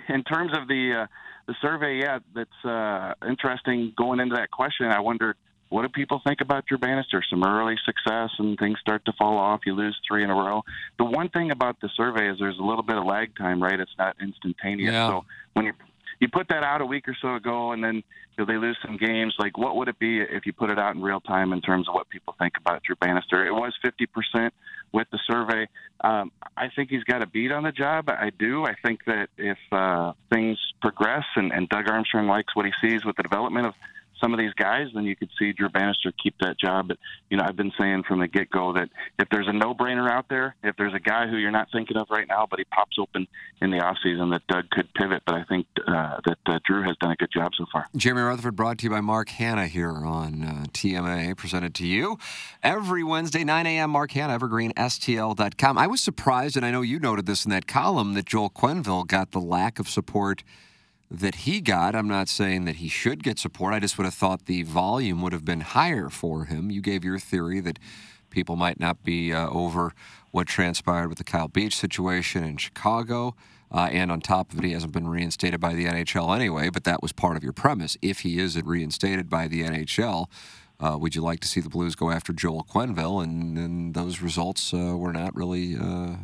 in 0.10 0.24
terms 0.24 0.52
of 0.58 0.68
the 0.68 1.04
uh, 1.04 1.08
the 1.48 1.56
survey, 1.62 2.00
yeah, 2.00 2.20
that's 2.34 2.66
uh, 2.66 3.14
interesting. 3.28 3.94
Going 3.98 4.20
into 4.20 4.36
that 4.36 4.52
question, 4.52 4.88
I 4.88 5.00
wondered 5.00 5.36
what 5.74 5.82
do 5.82 5.90
people 5.90 6.22
think 6.26 6.40
about 6.40 6.68
Drew 6.68 6.78
Bannister? 6.78 7.24
Some 7.28 7.44
early 7.44 7.76
success 7.84 8.30
and 8.38 8.58
things 8.60 8.78
start 8.80 9.04
to 9.06 9.14
fall 9.14 9.40
off. 9.40 9.62
You 9.66 9.74
lose 9.74 9.98
three 10.08 10.24
in 10.24 10.30
a 10.30 10.36
row. 10.36 10.62
The 11.00 11.06
one 11.06 11.30
thing 11.30 11.50
about 11.50 11.82
the 11.82 11.90
survey 11.98 12.30
is 12.30 12.38
there's 12.38 12.60
a 12.60 12.64
little 12.64 12.84
bit 12.84 12.96
of 12.96 13.06
lag 13.06 13.36
time, 13.36 13.62
right? 13.62 13.80
It's 13.80 13.96
not 13.98 14.16
instantaneous. 14.22 14.94
Yeah. 14.94 15.08
So 15.08 15.26
when 15.54 15.66
you 15.66 15.74
you 16.20 16.28
put 16.32 16.48
that 16.50 16.64
out 16.64 16.82
a 16.82 16.86
week 16.86 17.08
or 17.08 17.18
so 17.20 17.36
ago, 17.36 17.72
and 17.72 17.84
then 17.84 17.96
you 17.96 18.04
know, 18.38 18.46
they 18.46 18.58
lose 18.58 18.78
some 18.86 18.98
games. 18.98 19.34
Like, 19.40 19.58
what 19.58 19.76
would 19.76 19.88
it 19.88 20.00
be 20.00 20.22
if 20.22 20.46
you 20.46 20.54
put 20.54 20.70
it 20.70 20.78
out 20.78 20.96
in 20.96 21.02
real 21.02 21.20
time 21.20 21.54
in 21.54 21.60
terms 21.60 21.90
of 21.90 21.96
what 21.96 22.08
people 22.10 22.36
think 22.38 22.54
about 22.58 22.84
Drew 22.84 22.96
Bannister? 22.96 23.46
It 23.46 23.52
was 23.52 23.74
50% 23.84 24.52
with 24.94 25.08
the 25.12 25.20
survey. 25.26 25.68
Um, 26.02 26.32
I 26.56 26.70
think 26.70 26.90
he's 26.90 27.04
got 27.04 27.22
a 27.22 27.28
beat 27.28 27.52
on 27.52 27.64
the 27.64 27.72
job. 27.72 28.10
I 28.10 28.30
do. 28.38 28.66
I 28.66 28.76
think 28.84 29.04
that 29.06 29.30
if 29.38 29.58
uh, 29.72 30.14
things 30.32 30.58
progress 30.82 31.26
and, 31.36 31.52
and 31.52 31.68
Doug 31.68 31.90
Armstrong 31.90 32.28
likes 32.28 32.56
what 32.56 32.66
he 32.66 32.72
sees 32.82 33.04
with 33.04 33.16
the 33.18 33.24
development 33.24 33.68
of 33.68 33.74
some 34.24 34.34
of 34.34 34.40
these 34.40 34.54
guys, 34.54 34.88
then 34.96 35.04
you 35.04 35.16
could 35.16 35.30
see 35.38 35.52
Drew 35.52 35.68
Bannister 35.70 36.14
keep 36.22 36.36
that 36.40 36.58
job. 36.58 36.88
But 36.88 36.98
you 37.30 37.38
know, 37.38 37.44
I've 37.46 37.58
been 37.58 37.74
saying 37.80 38.04
from 38.08 38.22
the 38.22 38.28
get 38.28 38.50
go 38.50 38.74
that 38.74 38.90
if 39.20 39.28
there's 39.30 39.48
a 39.48 39.54
no-brainer 39.54 40.10
out 40.10 40.30
there, 40.30 40.56
if 40.64 40.78
there's 40.78 40.94
a 40.94 41.00
guy 41.00 41.28
who 41.28 41.38
you're 41.38 41.52
not 41.52 41.68
thinking 41.74 41.98
of 41.98 42.08
right 42.10 42.28
now, 42.28 42.48
but 42.50 42.60
he 42.60 42.66
pops 42.66 42.98
open 42.98 43.28
in 43.62 43.72
the 43.72 43.78
offseason, 43.78 44.32
that 44.32 44.48
Doug 44.48 44.70
could 44.70 44.94
pivot. 44.94 45.24
But 45.26 45.36
I 45.36 45.44
think 45.44 45.68
uh, 45.86 46.20
that 46.26 46.38
uh, 46.46 46.60
Drew 46.66 46.84
has 46.84 46.96
done 46.98 47.12
a 47.12 47.16
good 47.16 47.32
job 47.34 47.52
so 47.58 47.66
far. 47.72 47.86
Jeremy 47.96 48.22
Rutherford 48.22 48.56
brought 48.56 48.78
to 48.80 48.86
you 48.86 48.90
by 48.90 49.02
Mark 49.02 49.30
Hanna 49.30 49.68
here 49.68 49.92
on 49.92 50.44
uh, 50.44 50.66
TMA, 50.72 51.36
presented 51.36 51.76
to 51.76 51.86
you 51.86 52.18
every 52.62 53.04
Wednesday, 53.04 53.44
9 53.44 53.66
a.m. 53.66 53.90
Mark 53.90 54.12
Hanna, 54.12 54.40
evergreenstl.com. 54.40 55.78
I 55.78 55.88
was 55.88 56.02
surprised, 56.02 56.56
and 56.56 56.66
I 56.66 56.72
know 56.72 56.82
you 56.82 57.00
noted 57.00 57.26
this 57.26 57.44
in 57.44 57.52
that 57.52 57.68
column, 57.68 58.14
that 58.14 58.26
Joel 58.26 58.50
Quenneville 58.50 59.06
got 59.06 59.32
the 59.32 59.42
lack 59.42 59.80
of 59.80 59.90
support 59.90 60.44
that 61.10 61.36
he 61.36 61.62
got. 61.62 61.96
I'm 61.96 62.08
not 62.08 62.28
saying 62.28 62.66
that 62.66 62.78
he 62.78 62.88
should 62.88 63.24
get 63.24 63.40
support. 63.40 63.74
I 63.74 63.80
just 63.80 63.98
would 63.98 64.06
have 64.06 64.14
thought 64.14 64.46
the 64.46 64.64
volume 64.64 65.22
would 65.22 65.34
have 65.34 65.46
been 65.46 65.62
higher 65.62 66.10
for 66.10 66.46
him. 66.46 66.72
You 66.72 66.82
gave 66.82 67.04
your 67.04 67.20
theory 67.20 67.60
that 67.62 67.80
people 68.30 68.56
might 68.56 68.80
not 68.80 69.04
be 69.04 69.32
uh, 69.32 69.48
over 69.50 69.94
what 70.32 70.48
transpired 70.48 71.10
with 71.10 71.20
the 71.20 71.24
Kyle 71.24 71.48
Beach 71.48 71.76
situation 71.76 72.44
in 72.44 72.58
Chicago. 72.58 73.36
Uh, 73.72 73.90
and 73.92 74.12
on 74.12 74.22
top 74.22 74.52
of 74.52 74.60
it, 74.60 74.66
he 74.66 74.72
hasn't 74.72 74.92
been 74.92 75.08
reinstated 75.08 75.60
by 75.60 75.74
the 75.74 75.86
NHL 75.86 76.36
anyway, 76.36 76.70
but 76.70 76.84
that 76.84 77.02
was 77.02 77.12
part 77.12 77.38
of 77.38 77.44
your 77.44 77.54
premise. 77.54 77.98
If 78.02 78.20
he 78.20 78.40
is 78.40 78.62
reinstated 78.62 79.30
by 79.30 79.48
the 79.48 79.64
NHL, 79.64 80.28
uh, 80.80 80.98
would 80.98 81.16
you 81.16 81.22
like 81.22 81.40
to 81.40 81.48
see 81.48 81.60
the 81.60 81.70
Blues 81.70 81.96
go 81.96 82.12
after 82.12 82.34
Joel 82.34 82.64
Quenneville? 82.64 83.24
And, 83.24 83.58
and 83.58 83.94
those 83.94 84.22
results 84.22 84.74
uh, 84.74 84.96
were 84.98 85.14
not 85.14 85.36
really 85.36 85.76
uh, 85.76 86.16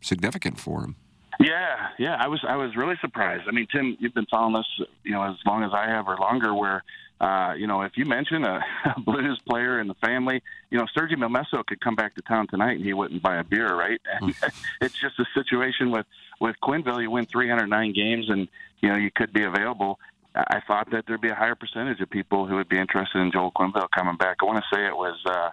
significant 0.00 0.60
for 0.60 0.82
him. 0.84 0.96
Yeah, 1.42 1.88
yeah, 1.98 2.16
I 2.20 2.28
was 2.28 2.44
I 2.46 2.56
was 2.56 2.76
really 2.76 2.94
surprised. 3.00 3.44
I 3.48 3.50
mean, 3.50 3.66
Tim, 3.70 3.96
you've 3.98 4.14
been 4.14 4.26
following 4.30 4.54
this, 4.54 4.86
you 5.02 5.12
know, 5.12 5.22
as 5.24 5.36
long 5.44 5.64
as 5.64 5.70
I 5.74 5.86
have 5.88 6.06
or 6.06 6.16
longer. 6.16 6.54
Where, 6.54 6.84
uh, 7.20 7.54
you 7.54 7.66
know, 7.66 7.82
if 7.82 7.96
you 7.96 8.04
mention 8.04 8.44
a, 8.44 8.64
a 8.96 9.00
blues 9.00 9.40
player 9.48 9.80
in 9.80 9.88
the 9.88 9.94
family, 9.94 10.42
you 10.70 10.78
know, 10.78 10.86
Sergio 10.96 11.14
Momesso 11.16 11.64
could 11.66 11.80
come 11.80 11.96
back 11.96 12.14
to 12.14 12.22
town 12.22 12.46
tonight 12.46 12.76
and 12.76 12.84
he 12.84 12.92
wouldn't 12.92 13.22
buy 13.22 13.36
a 13.36 13.44
beer, 13.44 13.74
right? 13.74 14.00
And 14.20 14.34
it's 14.80 14.98
just 15.00 15.18
a 15.18 15.24
situation 15.34 15.90
with 15.90 16.06
with 16.40 16.56
Quenneville. 16.62 17.02
You 17.02 17.10
win 17.10 17.26
309 17.26 17.92
games, 17.92 18.28
and 18.28 18.46
you 18.80 18.88
know 18.88 18.96
you 18.96 19.10
could 19.10 19.32
be 19.32 19.42
available. 19.42 19.98
I 20.34 20.60
thought 20.66 20.90
that 20.92 21.04
there'd 21.06 21.20
be 21.20 21.28
a 21.28 21.34
higher 21.34 21.54
percentage 21.54 22.00
of 22.00 22.08
people 22.08 22.46
who 22.46 22.54
would 22.54 22.68
be 22.68 22.78
interested 22.78 23.18
in 23.18 23.30
Joel 23.32 23.52
Quenneville 23.52 23.90
coming 23.90 24.16
back. 24.16 24.36
I 24.40 24.44
want 24.44 24.62
to 24.62 24.76
say 24.76 24.86
it 24.86 24.96
was. 24.96 25.18
Uh, 25.26 25.50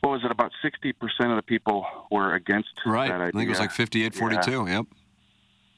what 0.00 0.10
was 0.12 0.24
it? 0.24 0.30
About 0.30 0.52
sixty 0.62 0.92
percent 0.92 1.30
of 1.30 1.36
the 1.36 1.42
people 1.42 1.84
were 2.12 2.34
against 2.34 2.68
Right. 2.86 3.08
that 3.08 3.16
idea. 3.20 3.28
I 3.28 3.30
think 3.32 3.46
it 3.46 3.48
was 3.50 3.58
like 3.60 3.72
58 3.72 4.14
42. 4.14 4.66
Yep. 4.68 4.86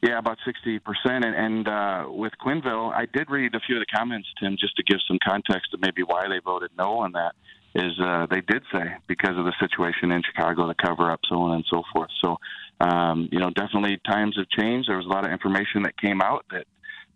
Yeah, 0.03 0.19
about 0.19 0.39
60%. 0.47 0.81
And, 1.07 1.25
and 1.25 1.69
uh, 1.69 2.05
with 2.09 2.33
Quenneville, 2.41 2.93
I 2.93 3.07
did 3.13 3.31
read 3.31 3.55
a 3.55 3.61
few 3.61 3.77
of 3.77 3.81
the 3.81 3.97
comments, 3.97 4.29
Tim, 4.41 4.57
just 4.59 4.77
to 4.77 4.85
give 4.85 4.99
some 5.09 5.19
context 5.27 5.75
of 5.75 5.81
maybe 5.81 6.03
why 6.03 6.29
they 6.29 6.39
voted 6.45 6.71
no 6.79 6.99
on 7.01 7.13
that. 7.13 7.33
Is 7.75 7.93
uh, 8.01 8.27
they 8.31 8.41
did 8.41 8.63
say 8.73 8.97
because 9.07 9.37
of 9.37 9.45
the 9.45 9.53
situation 9.61 10.11
in 10.11 10.23
Chicago, 10.23 10.67
the 10.67 10.75
cover 10.75 11.11
up, 11.11 11.21
so 11.29 11.37
on 11.43 11.57
and 11.57 11.65
so 11.69 11.83
forth. 11.93 12.11
So, 12.25 12.39
um, 12.81 13.29
you 13.31 13.39
know, 13.39 13.51
definitely 13.51 14.01
times 14.09 14.37
have 14.39 14.49
changed. 14.49 14.89
There 14.89 14.97
was 14.97 15.05
a 15.05 15.11
lot 15.11 15.27
of 15.27 15.33
information 15.33 15.83
that 15.83 15.97
came 16.01 16.23
out 16.23 16.47
that 16.51 16.67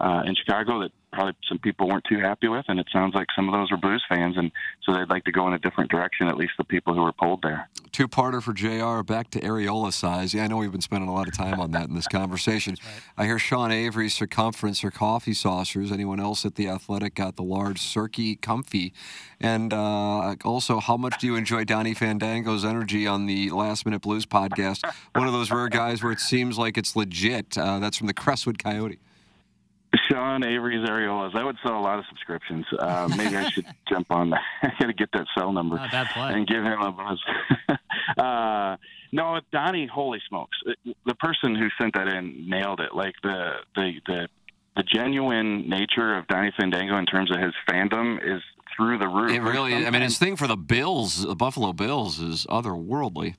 uh, 0.03 0.23
in 0.27 0.35
Chicago 0.35 0.81
that 0.81 0.91
probably 1.13 1.35
some 1.49 1.59
people 1.59 1.89
weren't 1.89 2.05
too 2.09 2.19
happy 2.19 2.49
with, 2.49 2.65
and 2.69 2.81
it 2.81 2.87
sounds 2.93 3.15
like 3.15 3.29
some 3.37 3.49
of 3.49 3.53
those 3.53 3.71
were 3.71 3.77
Blues 3.77 4.03
fans, 4.09 4.37
and 4.37 4.51
so 4.83 4.93
they'd 4.93 5.09
like 5.09 5.25
to 5.25 5.33
go 5.33 5.47
in 5.47 5.53
a 5.53 5.59
different 5.59 5.91
direction. 5.91 6.27
At 6.27 6.37
least 6.37 6.55
the 6.59 6.65
people 6.65 6.95
who 6.95 7.03
were 7.03 7.13
polled 7.13 7.43
there. 7.43 7.69
Two 7.93 8.09
parter 8.09 8.43
for 8.43 8.53
JR, 8.53 9.03
back 9.03 9.31
to 9.31 9.41
areola 9.41 9.93
size. 9.93 10.35
Yeah, 10.35 10.45
I 10.45 10.47
know 10.49 10.57
we've 10.57 10.73
been 10.73 10.81
spending 10.81 11.09
a 11.09 11.15
lot 11.15 11.29
of 11.29 11.37
time 11.37 11.61
on 11.61 11.71
that 11.73 11.89
in 11.89 11.95
this 11.95 12.09
conversation. 12.13 12.77
I 13.17 13.27
hear 13.27 13.39
Sean 13.39 13.71
Avery's 13.71 14.15
circumference 14.15 14.83
or 14.83 14.91
coffee 14.91 15.35
saucers. 15.35 15.93
Anyone 15.93 16.19
else 16.19 16.45
at 16.45 16.57
the 16.57 16.69
Athletic 16.69 17.15
got 17.15 17.37
the 17.37 17.43
large 17.43 17.81
Cirky 17.81 18.35
Comfy? 18.35 18.93
And 19.41 19.73
uh, 19.73 20.35
also, 20.45 20.81
how 20.81 20.97
much 20.97 21.19
do 21.21 21.27
you 21.27 21.37
enjoy 21.37 21.65
Donnie 21.65 21.95
Fandango's 21.95 22.65
energy 22.65 23.07
on 23.07 23.27
the 23.27 23.51
Last 23.51 23.85
Minute 23.85 24.03
Blues 24.03 24.27
podcast? 24.27 24.83
One 25.15 25.27
of 25.27 25.33
those 25.33 25.51
rare 25.51 25.69
guys 25.69 26.03
where 26.03 26.13
it 26.13 26.21
seems 26.21 26.59
like 26.59 26.77
it's 26.77 26.97
legit. 26.97 27.57
Uh, 27.57 27.79
that's 27.79 27.99
from 27.99 28.09
the 28.09 28.15
Crestwood 28.15 28.59
Coyote. 28.59 28.99
Sean 30.11 30.43
Avery's 30.45 30.89
areolas. 30.89 31.33
That 31.35 31.45
would 31.45 31.57
sell 31.65 31.79
a 31.79 31.81
lot 31.81 31.99
of 31.99 32.05
subscriptions. 32.09 32.65
Uh, 32.79 33.09
maybe 33.17 33.37
I 33.37 33.49
should 33.51 33.67
jump 33.89 34.07
on 34.11 34.31
that. 34.31 34.41
I 34.63 34.69
got 34.81 34.87
to 34.87 34.93
get 34.93 35.11
that 35.13 35.27
cell 35.37 35.53
number 35.53 35.77
Not 35.77 35.89
a 35.89 35.91
bad 35.93 36.07
play. 36.11 36.33
and 36.33 36.47
give 36.47 36.63
him 36.65 36.81
a 36.81 36.93
buzz. 36.93 37.21
uh, 38.19 38.77
no, 39.13 39.41
Donnie, 39.53 39.87
holy 39.93 40.21
smokes! 40.29 40.57
The 41.05 41.15
person 41.17 41.55
who 41.55 41.69
sent 41.81 41.95
that 41.95 42.09
in 42.09 42.49
nailed 42.49 42.81
it. 42.81 42.95
Like 42.95 43.15
the 43.23 43.53
the 43.75 43.93
the 44.07 44.29
the 44.77 44.83
genuine 44.85 45.69
nature 45.69 46.17
of 46.17 46.27
Donnie 46.29 46.53
Fandango 46.59 46.97
in 46.97 47.05
terms 47.07 47.31
of 47.31 47.39
his 47.43 47.53
fandom 47.69 48.17
is 48.25 48.41
through 48.75 48.97
the 48.99 49.09
roof. 49.09 49.33
It 49.33 49.41
really, 49.43 49.87
I 49.87 49.91
mean, 49.91 50.01
his 50.01 50.19
thing 50.19 50.35
for 50.37 50.47
the 50.47 50.57
Bills, 50.57 51.27
the 51.27 51.35
Buffalo 51.37 51.75
Bills, 51.75 52.19
is 52.19 52.47
otherworldly. 52.49 53.35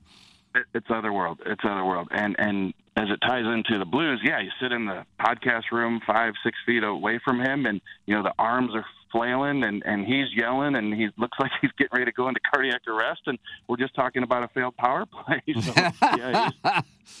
It- 0.54 0.66
it's 0.72 0.86
otherworld. 0.90 1.40
It's 1.44 1.62
otherworld. 1.64 2.06
And 2.12 2.36
and 2.38 2.72
as 2.96 3.08
it 3.10 3.18
ties 3.26 3.44
into 3.44 3.78
the 3.78 3.84
blues, 3.84 4.20
yeah, 4.22 4.40
you 4.40 4.50
sit 4.60 4.70
in 4.70 4.86
the 4.86 5.04
podcast 5.20 5.72
room 5.72 6.00
five, 6.06 6.34
six 6.44 6.56
feet 6.64 6.84
away 6.84 7.20
from 7.24 7.40
him, 7.40 7.66
and 7.66 7.80
you 8.06 8.14
know 8.14 8.22
the 8.22 8.34
arms 8.38 8.70
are 8.74 8.84
flailing, 9.10 9.64
and 9.64 9.82
and 9.84 10.06
he's 10.06 10.26
yelling, 10.36 10.76
and 10.76 10.94
he 10.94 11.08
looks 11.16 11.36
like 11.40 11.50
he's 11.60 11.72
getting 11.78 11.92
ready 11.92 12.04
to 12.04 12.12
go 12.12 12.28
into 12.28 12.40
cardiac 12.52 12.82
arrest, 12.86 13.22
and 13.26 13.38
we're 13.68 13.76
just 13.76 13.94
talking 13.94 14.22
about 14.22 14.44
a 14.44 14.48
failed 14.48 14.76
power 14.76 15.06
play. 15.26 15.42
So 15.60 15.72
yeah, 16.16 16.50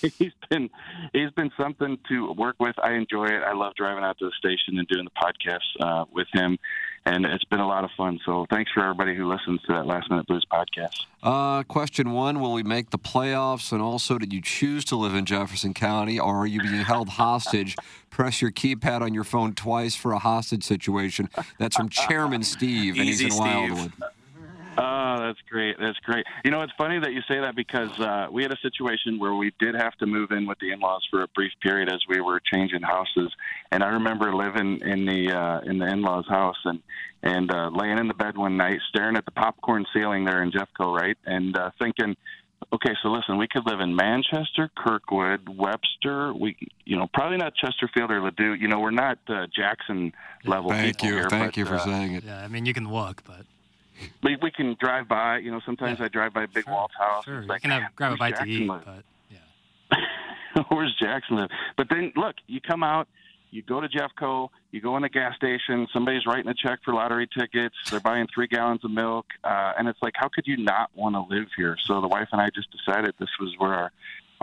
he's, 0.00 0.14
he's 0.18 0.32
been 0.48 0.70
he's 1.12 1.30
been 1.30 1.50
something 1.58 1.98
to 2.08 2.32
work 2.32 2.56
with. 2.60 2.76
I 2.82 2.92
enjoy 2.92 3.26
it. 3.26 3.42
I 3.42 3.52
love 3.52 3.74
driving 3.74 4.04
out 4.04 4.18
to 4.18 4.26
the 4.26 4.32
station 4.38 4.78
and 4.78 4.86
doing 4.86 5.06
the 5.06 5.10
podcast 5.10 5.58
uh, 5.80 6.04
with 6.12 6.28
him, 6.32 6.56
and 7.06 7.26
it's 7.26 7.44
been 7.44 7.60
a 7.60 7.66
lot 7.66 7.84
of 7.84 7.90
fun. 7.96 8.18
So 8.24 8.46
thanks 8.50 8.70
for 8.72 8.82
everybody 8.82 9.14
who 9.14 9.28
listens 9.28 9.60
to 9.62 9.72
that 9.74 9.86
Last 9.86 10.10
Minute 10.10 10.26
Blues 10.26 10.44
podcast. 10.50 11.04
Uh, 11.22 11.62
question 11.64 12.12
one: 12.12 12.40
Will 12.40 12.52
we 12.52 12.62
make 12.62 12.90
the 12.90 12.98
playoffs? 12.98 13.72
And 13.72 13.82
also, 13.82 14.18
did 14.18 14.32
you 14.32 14.40
choose 14.40 14.84
to 14.86 14.96
live 14.96 15.14
in 15.14 15.24
Jefferson 15.24 15.74
County, 15.74 16.18
or 16.18 16.38
are 16.38 16.46
you 16.46 16.60
being 16.60 16.84
held 16.84 17.10
hostage? 17.10 17.76
Press 18.10 18.40
your 18.40 18.50
keypad 18.50 19.00
on 19.00 19.12
your 19.12 19.24
phone 19.24 19.54
twice 19.54 19.94
for 19.96 20.12
a 20.12 20.18
hostage 20.18 20.64
situation. 20.64 21.28
That's 21.58 21.76
from 21.76 21.88
Chairman 21.88 22.42
Steve, 22.42 22.94
and 22.96 23.08
Easy, 23.08 23.24
he's 23.24 23.34
in 23.34 23.42
Steve. 23.42 23.70
Wildwood. 23.70 23.92
Oh, 24.76 25.16
that's 25.20 25.38
great. 25.48 25.76
That's 25.78 25.98
great. 26.00 26.26
You 26.44 26.50
know, 26.50 26.62
it's 26.62 26.72
funny 26.76 26.98
that 26.98 27.12
you 27.12 27.20
say 27.28 27.40
that 27.40 27.54
because 27.54 27.98
uh, 28.00 28.26
we 28.30 28.42
had 28.42 28.52
a 28.52 28.58
situation 28.60 29.18
where 29.18 29.34
we 29.34 29.52
did 29.60 29.74
have 29.74 29.94
to 29.98 30.06
move 30.06 30.32
in 30.32 30.46
with 30.46 30.58
the 30.58 30.72
in-laws 30.72 31.06
for 31.10 31.22
a 31.22 31.28
brief 31.28 31.52
period 31.62 31.88
as 31.88 32.00
we 32.08 32.20
were 32.20 32.40
changing 32.52 32.82
houses. 32.82 33.30
And 33.70 33.84
I 33.84 33.88
remember 33.88 34.34
living 34.34 34.80
in 34.84 35.06
the 35.06 35.32
uh, 35.32 35.60
in 35.60 35.78
the 35.78 35.86
in-laws' 35.86 36.26
house 36.28 36.56
and 36.64 36.80
and 37.22 37.50
uh, 37.52 37.70
laying 37.72 37.98
in 37.98 38.08
the 38.08 38.14
bed 38.14 38.36
one 38.36 38.56
night, 38.56 38.78
staring 38.88 39.16
at 39.16 39.24
the 39.24 39.30
popcorn 39.30 39.86
ceiling 39.94 40.24
there 40.24 40.42
in 40.42 40.50
Jeffco, 40.50 40.94
right, 40.94 41.16
and 41.24 41.56
uh, 41.56 41.70
thinking. 41.80 42.16
Okay, 42.72 42.94
so 43.02 43.10
listen, 43.10 43.36
we 43.36 43.46
could 43.46 43.66
live 43.66 43.80
in 43.80 43.94
Manchester, 43.94 44.70
Kirkwood, 44.74 45.48
Webster. 45.48 46.32
We, 46.32 46.56
you 46.86 46.96
know, 46.96 47.06
probably 47.12 47.36
not 47.36 47.52
Chesterfield 47.54 48.10
or 48.10 48.20
Ladue. 48.20 48.58
You 48.58 48.68
know, 48.68 48.80
we're 48.80 48.90
not 48.90 49.18
uh, 49.28 49.46
Jackson 49.54 50.12
level. 50.44 50.70
Thank 50.70 50.96
people 50.96 51.08
you, 51.08 51.14
here, 51.14 51.28
thank 51.28 51.48
but, 51.48 51.56
you 51.58 51.66
for 51.66 51.74
uh, 51.74 51.84
saying 51.84 52.14
it. 52.14 52.24
Yeah, 52.24 52.42
I 52.42 52.48
mean, 52.48 52.64
you 52.64 52.72
can 52.72 52.88
walk, 52.88 53.22
but 53.26 53.44
we, 54.22 54.36
we 54.42 54.50
can 54.50 54.76
drive 54.80 55.08
by. 55.08 55.38
You 55.38 55.50
know, 55.50 55.60
sometimes 55.64 56.00
I 56.00 56.08
drive 56.08 56.32
by 56.34 56.44
a 56.44 56.48
Big 56.48 56.66
Walt's 56.68 56.94
house. 56.98 57.24
sure, 57.24 57.40
It's 57.42 57.48
you 57.48 57.60
can 57.60 57.70
have, 57.70 57.94
grab 57.96 58.12
a 58.12 58.16
bite 58.16 58.30
to 58.30 58.36
Jackson 58.38 58.50
eat, 58.52 58.68
live? 58.68 58.84
but 58.84 59.04
yeah. 59.30 60.64
Where's 60.68 60.94
Jackson 61.00 61.36
live? 61.36 61.50
But 61.76 61.88
then 61.90 62.12
look, 62.16 62.36
you 62.46 62.60
come 62.60 62.82
out, 62.82 63.08
you 63.50 63.62
go 63.62 63.80
to 63.80 63.88
Jeffco, 63.88 64.48
you 64.72 64.80
go 64.80 64.96
in 64.96 65.02
the 65.02 65.08
gas 65.08 65.36
station, 65.36 65.86
somebody's 65.92 66.26
writing 66.26 66.48
a 66.48 66.54
check 66.54 66.80
for 66.84 66.92
lottery 66.94 67.28
tickets, 67.38 67.74
they're 67.90 68.00
buying 68.00 68.26
three 68.34 68.46
gallons 68.48 68.84
of 68.84 68.90
milk, 68.90 69.26
uh, 69.44 69.72
and 69.78 69.86
it's 69.88 69.98
like, 70.02 70.14
how 70.16 70.28
could 70.28 70.46
you 70.46 70.56
not 70.56 70.90
want 70.94 71.14
to 71.14 71.20
live 71.32 71.46
here? 71.56 71.76
So 71.84 72.00
the 72.00 72.08
wife 72.08 72.28
and 72.32 72.40
I 72.40 72.50
just 72.50 72.68
decided 72.72 73.14
this 73.20 73.28
was 73.40 73.54
where 73.58 73.72
our 73.74 73.92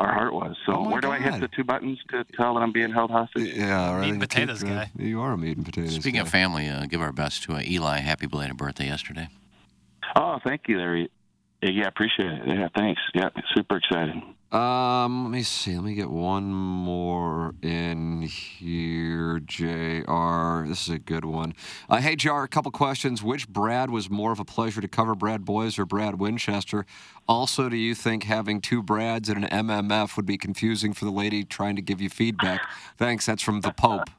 our 0.02 0.14
heart 0.14 0.34
was. 0.34 0.56
So 0.66 0.74
Oh, 0.74 0.84
my 0.86 0.92
where 0.92 1.02
do 1.02 1.12
I 1.12 1.20
hit 1.20 1.40
the 1.40 1.48
two 1.48 1.64
buttons 1.64 2.00
to 2.10 2.24
tell 2.36 2.56
that 2.56 2.62
I'm 2.62 2.72
being 2.72 2.92
held 2.92 3.12
hostage? 3.12 3.54
Yeah, 3.56 3.94
right. 3.94 4.02
Meat 4.02 4.10
and 4.12 4.20
potatoes 4.20 4.64
guy. 4.64 4.90
You 4.98 5.22
are 5.22 5.34
a 5.34 5.38
meat 5.38 5.58
and 5.58 5.66
potatoes. 5.66 5.94
Speaking 5.96 6.16
guy. 6.16 6.22
of 6.22 6.30
family, 6.30 6.68
uh, 6.68 6.86
give 6.88 7.02
our 7.02 7.12
best 7.12 7.44
to 7.44 7.54
uh, 7.54 7.62
Eli. 7.66 8.00
Happy 8.00 8.26
belated 8.26 8.58
birthday 8.58 8.88
yesterday. 8.88 9.28
Oh, 10.16 10.40
thank 10.44 10.68
you, 10.68 10.78
Larry. 10.78 11.10
Yeah, 11.62 11.88
appreciate 11.88 12.32
it. 12.32 12.48
Yeah, 12.48 12.68
thanks. 12.76 13.02
Yeah, 13.14 13.30
super 13.54 13.78
excited. 13.78 14.16
Um, 14.52 15.24
let 15.24 15.32
me 15.32 15.44
see. 15.44 15.76
Let 15.76 15.86
me 15.86 15.94
get 15.94 16.10
one 16.10 16.52
more 16.52 17.56
in 17.62 18.24
here. 18.24 19.40
Jr. 19.40 20.66
This 20.68 20.82
is 20.84 20.90
a 20.90 21.00
good 21.00 21.24
one. 21.24 21.54
Uh, 21.90 21.98
hey, 21.98 22.18
Jar. 22.18 22.44
A 22.44 22.48
couple 22.50 22.70
questions. 22.72 23.24
Which 23.24 23.48
Brad 23.48 23.90
was 23.90 24.10
more 24.10 24.34
of 24.34 24.42
a 24.42 24.46
pleasure 24.46 24.82
to 24.82 24.90
cover, 24.90 25.16
Brad 25.16 25.46
Boyes 25.46 25.80
or 25.80 25.86
Brad 25.86 26.20
Winchester? 26.20 26.86
Also, 27.30 27.70
do 27.70 27.78
you 27.78 27.96
think 27.96 28.24
having 28.24 28.60
two 28.60 28.84
Brads 28.84 29.30
in 29.30 29.42
an 29.42 29.68
MMF 29.68 30.18
would 30.18 30.26
be 30.26 30.38
confusing 30.38 30.92
for 30.92 31.06
the 31.06 31.12
lady 31.12 31.46
trying 31.46 31.78
to 31.78 31.82
give 31.82 32.02
you 32.02 32.10
feedback? 32.10 32.62
Thanks. 32.98 33.26
That's 33.26 33.42
from 33.42 33.62
the 33.62 33.72
Pope. 33.72 34.10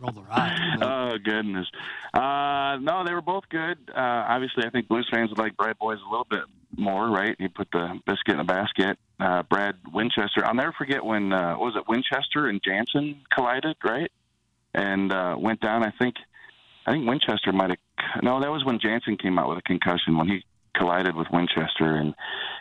roll 0.00 0.10
the 0.10 0.22
ride. 0.22 0.78
oh 0.82 1.18
goodness. 1.22 1.68
Uh, 2.12 2.78
no, 2.80 3.04
they 3.06 3.14
were 3.14 3.22
both 3.22 3.44
good. 3.48 3.78
Uh, 3.94 4.26
obviously, 4.28 4.64
I 4.66 4.70
think 4.70 4.88
Blues 4.88 5.08
fans 5.12 5.30
would 5.30 5.38
like 5.38 5.56
Brad 5.56 5.78
Boyes 5.78 5.98
a 6.04 6.10
little 6.10 6.26
bit 6.28 6.42
more, 6.76 7.10
right? 7.10 7.36
He 7.38 7.48
put 7.48 7.68
the 7.72 7.98
biscuit 8.06 8.34
in 8.34 8.40
a 8.40 8.44
basket. 8.44 8.98
Uh, 9.20 9.42
Brad 9.42 9.76
Winchester. 9.92 10.44
I'll 10.44 10.54
never 10.54 10.74
forget 10.76 11.04
when 11.04 11.32
uh, 11.32 11.54
what 11.54 11.74
was 11.74 11.76
it 11.76 11.88
Winchester 11.88 12.48
and 12.48 12.60
Janssen 12.64 13.20
collided, 13.32 13.76
right? 13.84 14.10
And 14.74 15.12
uh, 15.12 15.36
went 15.38 15.60
down. 15.60 15.84
I 15.84 15.92
think. 15.98 16.14
I 16.86 16.92
think 16.92 17.08
Winchester 17.08 17.52
might 17.52 17.70
have. 17.70 18.22
No, 18.22 18.40
that 18.40 18.50
was 18.50 18.64
when 18.64 18.80
Janssen 18.80 19.16
came 19.16 19.38
out 19.38 19.48
with 19.48 19.58
a 19.58 19.62
concussion 19.62 20.16
when 20.16 20.28
he 20.28 20.44
collided 20.76 21.14
with 21.14 21.28
Winchester, 21.32 21.96
and 21.96 22.14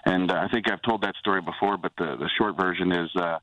and 0.05 0.31
uh, 0.31 0.35
I 0.35 0.47
think 0.49 0.69
I've 0.69 0.81
told 0.81 1.01
that 1.03 1.15
story 1.19 1.41
before, 1.41 1.77
but 1.77 1.93
the 1.97 2.17
the 2.17 2.29
short 2.37 2.57
version 2.57 2.91
is. 2.91 3.09
Uh, 3.15 3.39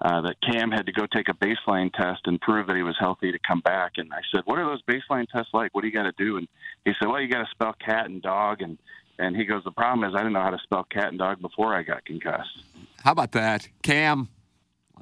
uh, 0.00 0.20
that 0.20 0.34
Cam 0.42 0.70
had 0.70 0.86
to 0.86 0.92
go 0.92 1.06
take 1.14 1.28
a 1.28 1.32
baseline 1.32 1.90
test 1.92 2.20
and 2.26 2.40
prove 2.40 2.66
that 2.66 2.76
he 2.76 2.82
was 2.82 2.96
healthy 2.98 3.32
to 3.32 3.38
come 3.46 3.60
back. 3.60 3.92
And 3.96 4.12
I 4.12 4.20
said, 4.34 4.42
"What 4.44 4.58
are 4.58 4.66
those 4.66 4.82
baseline 4.82 5.26
tests 5.28 5.50
like? 5.54 5.72
What 5.72 5.82
do 5.82 5.86
you 5.86 5.94
got 5.94 6.02
to 6.02 6.12
do?" 6.18 6.36
And 6.36 6.48
he 6.84 6.92
said, 6.98 7.08
"Well, 7.08 7.20
you 7.20 7.28
got 7.28 7.44
to 7.44 7.50
spell 7.52 7.74
cat 7.74 8.06
and 8.06 8.20
dog." 8.20 8.60
And 8.60 8.76
and 9.18 9.36
he 9.36 9.44
goes, 9.44 9.62
"The 9.64 9.72
problem 9.72 10.08
is 10.08 10.14
I 10.14 10.18
didn't 10.18 10.32
know 10.34 10.42
how 10.42 10.50
to 10.50 10.58
spell 10.62 10.84
cat 10.84 11.08
and 11.08 11.18
dog 11.18 11.40
before 11.40 11.74
I 11.74 11.82
got 11.82 12.04
concussed." 12.04 12.62
How 13.02 13.12
about 13.12 13.32
that? 13.32 13.68
Cam. 13.82 14.28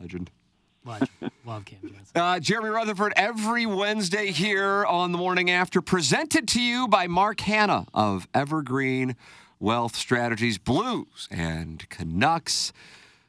Legend. 0.00 0.30
Love, 0.84 1.02
love 1.46 1.64
Cam 1.64 1.78
Johnson. 1.82 2.06
Uh, 2.14 2.40
Jeremy 2.40 2.70
Rutherford 2.70 3.12
every 3.14 3.66
Wednesday 3.66 4.32
here 4.32 4.84
on 4.84 5.12
the 5.12 5.18
morning 5.18 5.50
after, 5.50 5.80
presented 5.80 6.48
to 6.48 6.60
you 6.60 6.88
by 6.88 7.06
Mark 7.06 7.40
Hanna 7.40 7.86
of 7.94 8.26
Evergreen 8.34 9.14
Wealth 9.60 9.94
Strategies, 9.94 10.58
Blues 10.58 11.28
and 11.30 11.88
Canucks. 11.88 12.72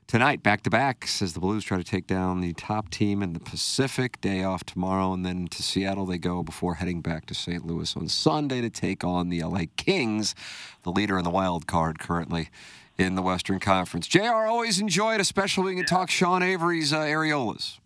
Tonight, 0.07 0.43
back 0.43 0.61
to 0.63 0.69
back, 0.69 1.09
as 1.21 1.33
the 1.33 1.39
Blues 1.39 1.63
try 1.63 1.77
to 1.77 1.83
take 1.83 2.05
down 2.05 2.41
the 2.41 2.53
top 2.53 2.89
team 2.89 3.23
in 3.23 3.33
the 3.33 3.39
Pacific. 3.39 4.21
Day 4.21 4.43
off 4.43 4.63
tomorrow, 4.63 5.13
and 5.13 5.25
then 5.25 5.47
to 5.47 5.63
Seattle 5.63 6.05
they 6.05 6.17
go 6.17 6.43
before 6.43 6.75
heading 6.75 7.01
back 7.01 7.25
to 7.27 7.33
St. 7.33 7.65
Louis 7.65 7.95
on 7.95 8.07
Sunday 8.09 8.61
to 8.61 8.69
take 8.69 9.03
on 9.03 9.29
the 9.29 9.41
LA 9.41 9.61
Kings, 9.75 10.35
the 10.83 10.91
leader 10.91 11.17
in 11.17 11.23
the 11.23 11.29
wild 11.31 11.65
card 11.67 11.99
currently 11.99 12.49
in 12.97 13.15
the 13.15 13.21
Western 13.21 13.59
Conference. 13.59 14.07
JR 14.07 14.45
always 14.45 14.79
enjoyed, 14.79 15.19
especially 15.19 15.65
when 15.65 15.77
you 15.77 15.85
talk 15.85 16.11
Sean 16.11 16.43
Avery's 16.43 16.93
uh, 16.93 16.99
areolas. 16.99 17.79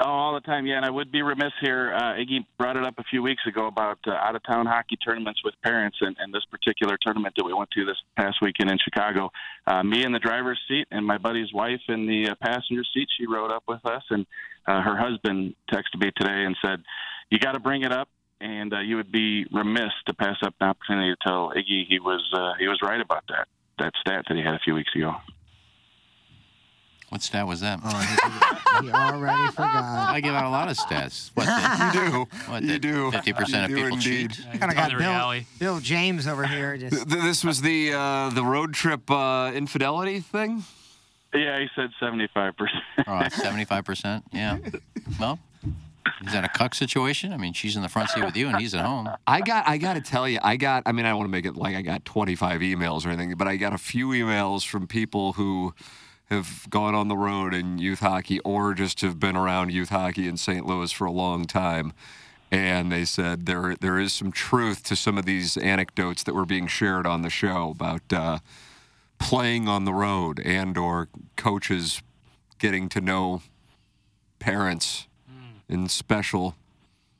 Oh, 0.00 0.06
all 0.06 0.34
the 0.34 0.40
time, 0.40 0.66
yeah. 0.66 0.76
And 0.76 0.84
I 0.84 0.90
would 0.90 1.12
be 1.12 1.22
remiss 1.22 1.52
here. 1.60 1.94
Uh, 1.94 2.14
Iggy 2.14 2.44
brought 2.58 2.76
it 2.76 2.84
up 2.84 2.94
a 2.98 3.04
few 3.04 3.22
weeks 3.22 3.42
ago 3.46 3.68
about 3.68 3.98
uh, 4.08 4.10
out 4.10 4.34
of 4.34 4.42
town 4.42 4.66
hockey 4.66 4.96
tournaments 4.96 5.40
with 5.44 5.54
parents, 5.62 5.98
and, 6.00 6.16
and 6.18 6.34
this 6.34 6.44
particular 6.50 6.98
tournament 7.00 7.34
that 7.36 7.44
we 7.44 7.54
went 7.54 7.70
to 7.70 7.84
this 7.84 7.96
past 8.16 8.38
weekend 8.42 8.72
in 8.72 8.78
Chicago. 8.82 9.30
Uh, 9.68 9.84
me 9.84 10.04
in 10.04 10.10
the 10.10 10.18
driver's 10.18 10.58
seat, 10.66 10.88
and 10.90 11.06
my 11.06 11.16
buddy's 11.16 11.52
wife 11.52 11.80
in 11.88 12.06
the 12.06 12.30
uh, 12.30 12.34
passenger 12.40 12.82
seat. 12.92 13.06
She 13.16 13.26
rode 13.26 13.52
up 13.52 13.62
with 13.68 13.86
us, 13.86 14.02
and 14.10 14.26
uh, 14.66 14.82
her 14.82 14.96
husband 14.96 15.54
texted 15.72 16.00
me 16.00 16.10
today 16.16 16.44
and 16.44 16.56
said, 16.64 16.82
"You 17.30 17.38
got 17.38 17.52
to 17.52 17.60
bring 17.60 17.82
it 17.82 17.92
up." 17.92 18.08
And 18.40 18.74
uh, 18.74 18.80
you 18.80 18.96
would 18.96 19.12
be 19.12 19.46
remiss 19.52 19.92
to 20.06 20.14
pass 20.14 20.36
up 20.44 20.54
an 20.60 20.70
opportunity 20.70 21.14
to 21.14 21.16
tell 21.24 21.52
Iggy 21.56 21.86
he 21.88 22.00
was 22.00 22.28
uh, 22.36 22.54
he 22.58 22.66
was 22.66 22.80
right 22.82 23.00
about 23.00 23.22
that 23.28 23.46
that 23.78 23.92
stat 24.00 24.24
that 24.28 24.36
he 24.36 24.42
had 24.42 24.54
a 24.54 24.60
few 24.64 24.74
weeks 24.74 24.90
ago. 24.96 25.14
What 27.14 27.22
stat 27.22 27.46
was 27.46 27.60
that? 27.60 27.78
Oh, 27.84 28.80
he 28.82 28.90
already 28.90 29.52
forgot. 29.52 30.10
I 30.12 30.20
give 30.20 30.34
out 30.34 30.46
a 30.46 30.48
lot 30.48 30.68
of 30.68 30.76
stats. 30.76 31.30
What, 31.34 31.46
You 31.94 32.10
do. 32.10 32.26
What, 32.50 32.62
You 32.64 32.68
that 32.70 32.80
do. 32.80 33.10
50% 33.12 33.62
of 33.66 33.68
do 33.70 33.76
people 33.76 33.92
indeed. 33.92 34.32
cheat? 34.32 34.44
Kind 34.58 34.64
of 34.64 34.74
got 34.74 34.90
Tony 34.90 35.04
Bill, 35.04 35.30
Reale. 35.30 35.42
Bill 35.60 35.78
James 35.78 36.26
over 36.26 36.44
here. 36.44 36.76
Just 36.76 37.08
This 37.08 37.44
was 37.44 37.60
the 37.60 37.92
uh, 37.92 38.30
the 38.30 38.44
road 38.44 38.74
trip 38.74 39.08
uh, 39.08 39.52
infidelity 39.54 40.18
thing. 40.18 40.64
Yeah, 41.32 41.60
he 41.60 41.68
said 41.76 41.90
seventy 42.00 42.26
five 42.34 42.56
percent. 42.56 42.82
Oh, 43.06 43.12
75%? 43.30 44.22
Yeah. 44.32 44.58
Well, 45.20 45.38
is 46.26 46.32
that 46.32 46.44
a 46.44 46.48
cuck 46.48 46.74
situation? 46.74 47.32
I 47.32 47.36
mean, 47.36 47.52
she's 47.52 47.76
in 47.76 47.82
the 47.82 47.88
front 47.88 48.10
seat 48.10 48.24
with 48.24 48.36
you 48.36 48.48
and 48.48 48.56
he's 48.58 48.74
at 48.74 48.84
home. 48.84 49.08
I 49.24 49.40
got 49.40 49.68
I 49.68 49.78
got 49.78 49.94
to 49.94 50.00
tell 50.00 50.28
you, 50.28 50.40
I 50.42 50.56
got. 50.56 50.82
I 50.86 50.90
mean, 50.90 51.06
I 51.06 51.10
don't 51.10 51.18
want 51.18 51.28
to 51.28 51.32
make 51.32 51.46
it 51.46 51.54
like 51.54 51.76
I 51.76 51.82
got 51.82 52.04
25 52.04 52.60
emails 52.60 53.06
or 53.06 53.10
anything, 53.10 53.36
but 53.36 53.46
I 53.46 53.54
got 53.54 53.72
a 53.72 53.78
few 53.78 54.08
emails 54.08 54.66
from 54.66 54.88
people 54.88 55.34
who 55.34 55.74
have 56.30 56.66
gone 56.70 56.94
on 56.94 57.08
the 57.08 57.16
road 57.16 57.54
in 57.54 57.78
youth 57.78 58.00
hockey 58.00 58.40
or 58.40 58.74
just 58.74 59.00
have 59.02 59.20
been 59.20 59.36
around 59.36 59.72
youth 59.72 59.90
hockey 59.90 60.26
in 60.26 60.36
St. 60.36 60.66
Louis 60.66 60.90
for 60.90 61.04
a 61.04 61.12
long 61.12 61.44
time. 61.46 61.92
And 62.50 62.92
they 62.92 63.04
said 63.04 63.46
there 63.46 63.74
there 63.80 63.98
is 63.98 64.12
some 64.12 64.30
truth 64.30 64.84
to 64.84 64.96
some 64.96 65.18
of 65.18 65.24
these 65.24 65.56
anecdotes 65.56 66.22
that 66.22 66.34
were 66.34 66.46
being 66.46 66.66
shared 66.66 67.06
on 67.06 67.22
the 67.22 67.30
show 67.30 67.70
about 67.70 68.12
uh, 68.12 68.38
playing 69.18 69.68
on 69.68 69.84
the 69.84 69.92
road 69.92 70.40
and 70.40 70.78
or 70.78 71.08
coaches 71.36 72.00
getting 72.58 72.88
to 72.90 73.00
know 73.00 73.42
parents 74.38 75.08
in 75.68 75.88
special 75.88 76.54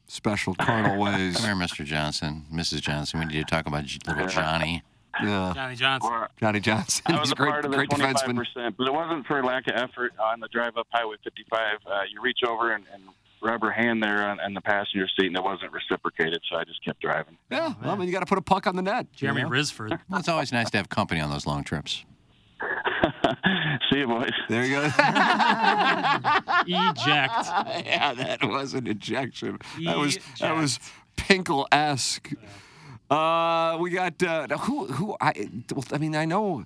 special 0.07 0.55
carnal 0.55 1.01
ways. 1.01 1.37
Come 1.37 1.59
here, 1.59 1.67
Mr. 1.67 1.85
Johnson, 1.85 2.45
Mrs. 2.53 2.81
Johnson. 2.83 3.21
We 3.21 3.27
need 3.27 3.35
to 3.39 3.45
talk 3.45 3.67
about 3.67 3.85
little 4.07 4.27
Johnny. 4.29 4.83
Yeah. 5.23 5.53
Johnny 5.55 5.77
Johnson. 5.77 6.11
Johnny 6.41 6.61
Johnson. 6.61 7.03
I 7.07 7.21
was 7.21 7.31
a 7.31 7.33
a 7.33 7.37
great, 7.37 7.51
part 7.51 7.65
of 7.65 7.71
the 7.71 7.77
great 7.77 7.91
25 7.91 8.17
defenseman. 8.17 8.75
but 8.77 8.87
it 8.87 8.93
wasn't 8.93 9.27
for 9.27 9.43
lack 9.45 9.67
of 9.69 9.75
effort 9.77 10.13
on 10.19 10.41
the 10.41 10.49
drive 10.49 10.77
up 10.77 10.87
Highway 10.93 11.17
55. 11.23 11.79
Uh, 11.87 12.01
you 12.13 12.21
reach 12.21 12.41
over 12.47 12.73
and, 12.73 12.85
and 12.93 13.03
rub 13.43 13.61
her 13.63 13.71
hand 13.71 14.03
there 14.03 14.27
on, 14.29 14.41
on 14.41 14.55
the 14.55 14.61
passenger 14.61 15.07
seat, 15.19 15.27
and 15.27 15.37
it 15.37 15.45
wasn't 15.45 15.71
reciprocated, 15.73 16.41
so 16.51 16.57
I 16.57 16.65
just 16.65 16.85
kept 16.85 17.01
driving. 17.01 17.37
Yeah, 17.51 17.75
well, 17.83 17.93
I 17.93 17.97
mean, 17.97 18.09
you 18.09 18.15
got 18.15 18.21
to 18.21 18.27
put 18.27 18.39
a 18.39 18.43
puck 18.43 18.67
on 18.67 18.75
the 18.77 18.83
net. 18.83 19.07
you 19.13 19.19
Jeremy 19.29 19.43
know? 19.43 19.51
Risford. 19.51 19.99
Well, 20.09 20.19
it's 20.19 20.29
always 20.29 20.51
nice 20.53 20.71
to 20.71 20.79
have 20.79 20.89
company 20.89 21.21
on 21.21 21.31
those 21.31 21.47
long 21.47 21.63
trips. 21.63 22.05
See 23.91 23.99
you, 23.99 24.07
boys. 24.07 24.31
There 24.49 24.65
you 24.65 24.77
go. 24.77 24.83
Eject. 26.67 27.47
yeah, 27.87 28.15
that 28.15 28.39
was 28.43 28.73
an 28.75 28.87
ejection. 28.87 29.59
That 29.85 29.99
was 29.99 30.19
that 30.41 30.57
was 30.57 30.79
Pinkle 31.17 31.67
esque. 31.71 32.31
Uh, 33.15 33.79
we 33.79 33.91
got 33.91 34.21
uh, 34.23 34.49
who 34.59 34.87
who 34.87 35.17
I 35.21 35.49
well, 35.75 35.85
I 35.93 35.99
mean 35.99 36.15
I 36.17 36.25
know 36.25 36.65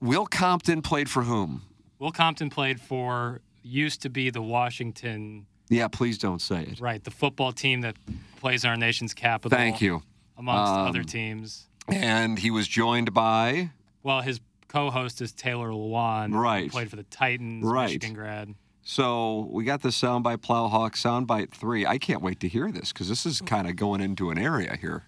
Will 0.00 0.26
Compton 0.26 0.82
played 0.82 1.08
for 1.10 1.22
whom? 1.22 1.62
Will 1.98 2.12
Compton 2.12 2.50
played 2.50 2.80
for 2.80 3.40
used 3.62 4.02
to 4.02 4.10
be 4.10 4.30
the 4.30 4.42
Washington, 4.42 5.46
Yeah, 5.68 5.88
please 5.88 6.18
don't 6.18 6.40
say 6.40 6.62
it. 6.62 6.80
right, 6.80 7.02
the 7.02 7.10
football 7.10 7.52
team 7.52 7.80
that 7.80 7.96
plays 8.38 8.64
in 8.64 8.70
our 8.70 8.76
nation's 8.76 9.12
capital. 9.14 9.56
Thank 9.56 9.80
you. 9.80 10.02
Amongst 10.38 10.72
Um, 10.72 10.86
other 10.88 11.02
teams. 11.02 11.66
And 11.88 12.38
he 12.38 12.50
was 12.50 12.68
joined 12.68 13.12
by 13.14 13.70
Well, 14.02 14.20
his 14.20 14.40
co-host 14.68 15.20
is 15.20 15.32
Taylor 15.32 15.70
Lewan. 15.70 16.32
Right. 16.34 16.70
played 16.70 16.90
for 16.90 16.96
the 16.96 17.04
Titans, 17.04 17.64
Right. 17.64 17.86
Michigan 17.86 18.12
grad. 18.14 18.54
So 18.84 19.48
we 19.50 19.64
got 19.64 19.82
the 19.82 19.88
soundbite 19.88 20.38
Plowhawk 20.38 20.92
soundbite 20.92 21.50
three. 21.50 21.84
I 21.86 21.98
can't 21.98 22.22
wait 22.22 22.38
to 22.40 22.48
hear 22.48 22.70
this 22.70 22.92
because 22.92 23.08
this 23.08 23.26
is 23.26 23.40
kind 23.40 23.66
of 23.68 23.74
going 23.74 24.00
into 24.00 24.30
an 24.30 24.38
area 24.38 24.76
here. 24.80 25.04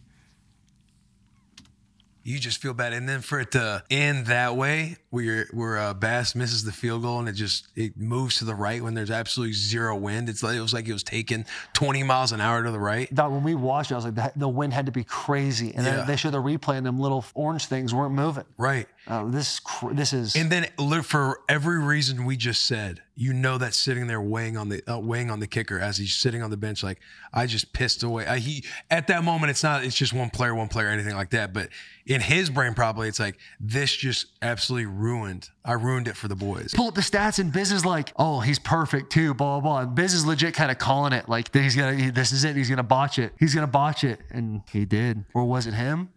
You 2.29 2.39
just 2.39 2.61
feel 2.61 2.75
bad. 2.75 2.93
And 2.93 3.09
then 3.09 3.21
for 3.23 3.41
it 3.41 3.53
to 3.53 3.83
end 3.91 4.27
that 4.27 4.55
way, 4.57 4.97
where 5.11 5.25
you're, 5.25 5.45
where 5.53 5.79
uh, 5.79 5.95
Bass 5.95 6.35
misses 6.35 6.63
the 6.65 6.73
field 6.73 7.03
goal 7.03 7.19
and 7.19 7.29
it 7.29 7.33
just 7.33 7.69
it 7.75 7.97
moves 7.97 8.37
to 8.39 8.45
the 8.45 8.55
right 8.55 8.83
when 8.83 8.93
there's 8.95 9.11
absolutely 9.11 9.55
zero 9.55 9.97
wind. 9.97 10.29
It's 10.29 10.43
like 10.43 10.55
it 10.57 10.61
was 10.61 10.75
like 10.75 10.87
it 10.87 10.93
was 10.93 11.03
taking 11.03 11.47
20 11.73 12.03
miles 12.03 12.33
an 12.33 12.41
hour 12.43 12.63
to 12.63 12.71
the 12.71 12.79
right. 12.79 13.13
Dog, 13.15 13.33
when 13.33 13.43
we 13.43 13.55
watched 13.55 13.91
it, 13.91 13.95
I 13.95 13.97
was 13.97 14.05
like, 14.05 14.15
the, 14.15 14.33
the 14.37 14.49
wind 14.49 14.75
had 14.75 14.87
to 14.87 14.93
be 14.93 15.05
crazy. 15.05 15.75
And 15.75 15.87
Yeah. 15.87 15.97
then 15.97 16.07
they 16.07 16.17
showed 16.17 16.33
the 16.35 16.43
replay, 16.43 16.77
and 16.77 16.85
them 16.87 17.01
little 17.01 17.25
orange 17.35 17.65
things 17.67 17.95
weren't 17.95 18.15
moving. 18.15 18.45
Right. 18.59 18.87
Uh, 19.09 19.25
this 19.25 19.55
is 19.55 19.61
this 19.95 20.13
is 20.13 20.37
And 20.37 20.53
then 20.53 20.67
for 21.03 21.41
every 21.49 21.83
reason 21.83 22.27
we 22.27 22.37
just 22.37 22.67
said, 22.67 23.01
you 23.15 23.33
know 23.33 23.57
that's 23.57 23.79
sitting 23.79 24.07
there 24.07 24.21
weighing 24.21 24.59
on 24.59 24.69
the 24.69 24.83
uh, 24.87 24.99
weighing 24.99 25.31
on 25.31 25.41
the 25.41 25.47
kicker 25.47 25.79
as 25.79 25.97
he's 25.97 26.15
sitting 26.15 26.43
on 26.43 26.51
the 26.51 26.59
bench. 26.59 26.83
Like 26.83 27.01
I 27.33 27.47
just 27.47 27.73
pissed 27.73 28.03
away. 28.03 28.27
I, 28.27 28.39
he 28.39 28.65
at 28.91 29.07
that 29.07 29.25
moment, 29.25 29.49
it's 29.49 29.63
not. 29.63 29.83
It's 29.83 29.97
just 29.97 30.13
one 30.13 30.29
player, 30.29 30.55
one 30.55 30.69
player, 30.69 30.89
anything 30.89 31.15
like 31.15 31.31
that. 31.31 31.55
But 31.55 31.71
in 32.05 32.21
his 32.21 32.51
brain, 32.51 32.75
probably 32.75 33.09
it's 33.09 33.19
like 33.19 33.39
this 33.59 33.97
just 33.97 34.27
absolutely 34.43 34.87
ruined. 34.87 35.49
I 35.65 35.73
ruined 35.73 36.07
it 36.07 36.17
for 36.17 36.29
the 36.29 36.37
boys. 36.37 36.75
pull 36.75 36.89
up 36.89 36.95
the 36.95 37.01
stats, 37.01 37.39
and 37.39 37.51
Biz 37.51 37.73
is 37.73 37.87
like, 37.87 38.13
oh, 38.17 38.41
he's 38.41 38.59
perfect 38.59 39.11
too, 39.11 39.33
blah 39.33 39.59
blah 39.59 39.61
blah. 39.61 39.81
And 39.89 39.95
Biz 39.95 40.13
is 40.13 40.27
legit 40.27 40.53
kind 40.53 40.71
of 40.71 40.77
calling 40.77 41.15
it 41.15 41.31
like 41.31 41.55
he's 41.55 41.75
gonna, 41.75 41.95
he, 41.95 42.11
this 42.11 42.31
is 42.31 42.45
it, 42.45 42.57
he's 42.57 42.69
gonna 42.69 42.83
botch 42.83 43.19
it, 43.19 43.33
he's 43.39 43.55
gonna 43.55 43.67
botch 43.67 44.05
it, 44.05 44.21
and 44.31 44.63
he 44.71 44.85
did. 44.85 45.25
Or 45.33 45.47
was 45.47 45.67
it 45.67 45.73
him 45.73 46.11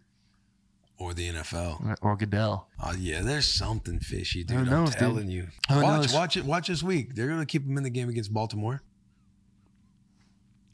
Or 1.02 1.14
the 1.14 1.30
NFL. 1.30 1.84
or, 1.84 1.96
or 2.12 2.16
Goodell? 2.16 2.68
Oh 2.80 2.92
yeah, 2.92 3.22
there's 3.22 3.46
something 3.48 3.98
fishy, 3.98 4.44
dude. 4.44 4.56
Who 4.58 4.64
knows, 4.66 4.90
I'm 4.90 4.92
dude? 4.92 4.98
telling 4.98 5.30
you. 5.30 5.48
Who 5.68 5.82
watch, 5.82 6.00
knows? 6.02 6.14
watch 6.14 6.36
it. 6.36 6.44
Watch 6.44 6.68
this 6.68 6.82
week. 6.82 7.16
They're 7.16 7.26
gonna 7.26 7.44
keep 7.44 7.66
him 7.66 7.76
in 7.76 7.82
the 7.82 7.90
game 7.90 8.08
against 8.08 8.32
Baltimore. 8.32 8.82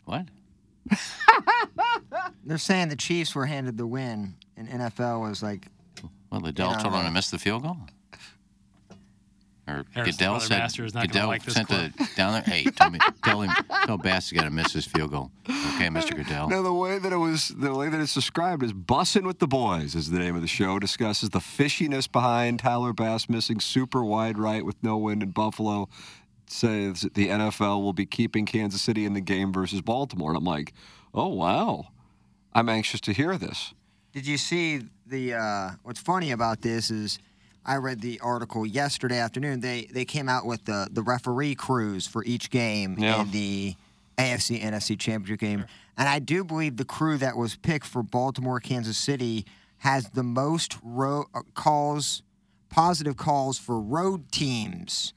What? 0.04 0.26
they're 2.44 2.58
saying 2.58 2.88
the 2.88 2.96
Chiefs 2.96 3.34
were 3.34 3.46
handed 3.46 3.78
the 3.78 3.86
win, 3.86 4.34
and 4.56 4.68
NFL 4.68 5.22
was 5.22 5.42
like, 5.42 5.66
Well, 6.30 6.42
Liddell 6.42 6.72
Yeah, 6.72 6.78
told 6.78 6.94
him 6.94 7.04
to 7.06 7.10
miss 7.10 7.30
the 7.30 7.38
field 7.38 7.62
goal. 7.62 7.78
Or 9.68 9.84
Harrison 9.92 10.16
Goodell 10.16 10.32
Brother 10.32 10.46
said 10.46 10.58
Master 10.58 10.84
is 10.84 10.94
not 10.94 11.00
gonna 11.00 11.12
Goodell 11.12 11.28
like 11.28 11.44
this 11.44 11.54
sent 11.54 11.68
clip. 11.68 11.96
the 11.96 12.08
down 12.16 12.32
there. 12.32 12.42
Hey, 12.42 12.64
tell 12.64 12.90
me, 12.90 12.98
tell 13.24 13.42
him, 13.42 13.50
tell 13.84 13.98
Bass 13.98 14.32
got 14.32 14.44
to 14.44 14.50
miss 14.50 14.72
his 14.72 14.86
field 14.86 15.10
goal. 15.10 15.30
Okay, 15.48 15.88
Mr. 15.88 16.16
Goodell. 16.16 16.48
Now 16.48 16.62
the 16.62 16.72
way 16.72 16.98
that 16.98 17.12
it 17.12 17.16
was, 17.16 17.48
the 17.48 17.74
way 17.74 17.88
that 17.88 18.00
it's 18.00 18.14
described 18.14 18.62
is 18.62 18.72
"Bussin' 18.72 19.26
with 19.26 19.38
the 19.38 19.46
Boys" 19.46 19.94
is 19.94 20.10
the 20.10 20.18
name 20.18 20.34
of 20.34 20.42
the 20.42 20.48
show. 20.48 20.78
Discusses 20.78 21.30
the 21.30 21.38
fishiness 21.40 22.10
behind 22.10 22.60
Tyler 22.60 22.92
Bass 22.92 23.28
missing 23.28 23.60
super 23.60 24.02
wide 24.02 24.38
right 24.38 24.64
with 24.64 24.82
no 24.82 24.96
wind 24.96 25.22
in 25.22 25.30
Buffalo. 25.30 25.88
Says 26.46 27.02
the 27.12 27.28
NFL 27.28 27.82
will 27.82 27.92
be 27.92 28.06
keeping 28.06 28.46
Kansas 28.46 28.80
City 28.80 29.04
in 29.04 29.12
the 29.12 29.20
game 29.20 29.52
versus 29.52 29.82
Baltimore. 29.82 30.30
And 30.30 30.38
I'm 30.38 30.44
like, 30.44 30.72
oh 31.12 31.28
wow, 31.28 31.88
I'm 32.54 32.70
anxious 32.70 33.00
to 33.02 33.12
hear 33.12 33.36
this. 33.36 33.74
Did 34.12 34.26
you 34.26 34.38
see 34.38 34.82
the? 35.06 35.34
Uh, 35.34 35.70
what's 35.82 36.00
funny 36.00 36.30
about 36.30 36.62
this 36.62 36.90
is, 36.90 37.18
I 37.68 37.76
read 37.76 38.00
the 38.00 38.18
article 38.20 38.64
yesterday 38.66 39.18
afternoon. 39.18 39.60
They 39.60 39.84
they 39.92 40.04
came 40.04 40.28
out 40.28 40.46
with 40.46 40.64
the 40.64 40.88
the 40.90 41.02
referee 41.02 41.54
crews 41.54 42.06
for 42.06 42.24
each 42.24 42.50
game 42.50 42.96
Yeah. 42.98 43.20
in 43.20 43.30
the 43.30 43.76
AFC 44.16 44.60
NFC 44.62 44.98
Championship 44.98 45.38
game, 45.38 45.64
and 45.96 46.08
I 46.08 46.18
do 46.18 46.42
believe 46.42 46.76
the 46.78 46.84
crew 46.84 47.18
that 47.18 47.36
was 47.36 47.56
picked 47.56 47.86
for 47.86 48.02
Baltimore 48.02 48.58
Kansas 48.58 48.96
City 48.98 49.44
has 49.78 50.08
the 50.10 50.24
most 50.24 50.76
ro- 50.82 51.26
uh, 51.34 51.42
calls, 51.54 52.22
positive 52.70 53.16
calls 53.16 53.58
for 53.58 53.78
road 53.80 54.32
teams 54.32 55.12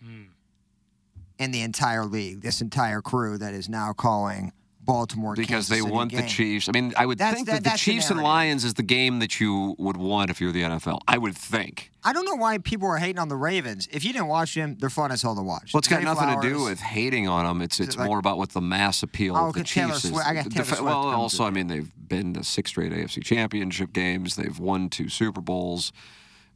in 1.40 1.52
the 1.52 1.62
entire 1.62 2.06
league. 2.06 2.42
This 2.42 2.62
entire 2.62 3.02
crew 3.02 3.38
that 3.40 3.54
is 3.56 3.68
now 3.70 3.94
calling 3.94 4.52
Baltimore 4.84 5.36
because 5.36 5.48
Kansas 5.50 5.70
they 5.70 5.80
City 5.80 5.92
want 5.92 6.12
the 6.12 6.18
game. 6.20 6.28
Chiefs. 6.28 6.68
I 6.68 6.72
mean, 6.72 6.94
I 6.98 7.06
would 7.06 7.18
That's- 7.20 7.36
think 7.36 7.48
that- 7.48 7.64
that, 7.64 7.64
the 7.64 7.70
the 7.72 7.78
Chiefs 7.78 8.10
and. 8.10 8.22
Lions 8.22 8.64
is 8.66 8.74
the 8.74 8.84
game 8.84 9.20
that 9.20 9.40
you 9.40 9.76
would 9.78 9.96
want 9.98 10.32
if 10.32 10.42
you're 10.42 10.52
the 10.52 10.64
NFL. 10.64 11.00
I 11.08 11.18
would 11.18 11.36
think. 11.38 11.92
I 12.04 12.14
don't 12.14 12.26
know 12.26 12.36
why 12.36 12.58
people 12.58 12.88
are 12.88 12.98
hating 12.98 13.20
on 13.20 13.30
the 13.30 13.36
Ravens. 13.36 13.88
If 13.92 14.04
you 14.04 14.12
didn't 14.12 14.28
watch 14.28 14.56
them, 14.56 14.76
they're 14.80 14.90
fun 14.90 15.12
as 15.12 15.22
hell 15.22 15.36
to 15.36 15.42
watch. 15.44 15.72
Well, 15.74 15.80
it's 15.80 15.88
got 15.88 16.00
Zay 16.00 16.06
nothing 16.06 16.42
to 16.42 16.50
do 16.50 16.64
with 16.64 16.80
hating 16.80 17.28
on 17.28 17.46
them. 17.46 17.62
It's 17.62 17.80
it's 17.80 17.96
like- 17.96 18.08
more 18.08 18.18
about 18.18 18.38
what 18.40 18.50
the 18.50 18.62
mass 18.62 19.04
appeal 19.04 19.38
Oh, 19.38 19.50
of 19.50 19.54
the 19.54 19.64
Chiefs 19.64 20.04
is. 20.06 20.10
Swift- 20.12 20.26
I 20.28 20.34
got 20.34 20.46
The 20.46 20.66
Swift 20.66 20.82
well, 20.82 20.96
also. 21.10 21.44
I 21.46 21.52
mean, 21.52 21.68
they've 21.68 21.92
been 22.10 22.34
to 22.34 22.44
six 22.44 22.72
straight 22.72 22.92
AFC 22.92 23.22
Championship 23.24 23.94
games. 23.94 24.36
They've 24.36 24.58
won 24.60 24.90
two 24.90 25.10
Super 25.10 25.42
Bowls. 25.42 25.92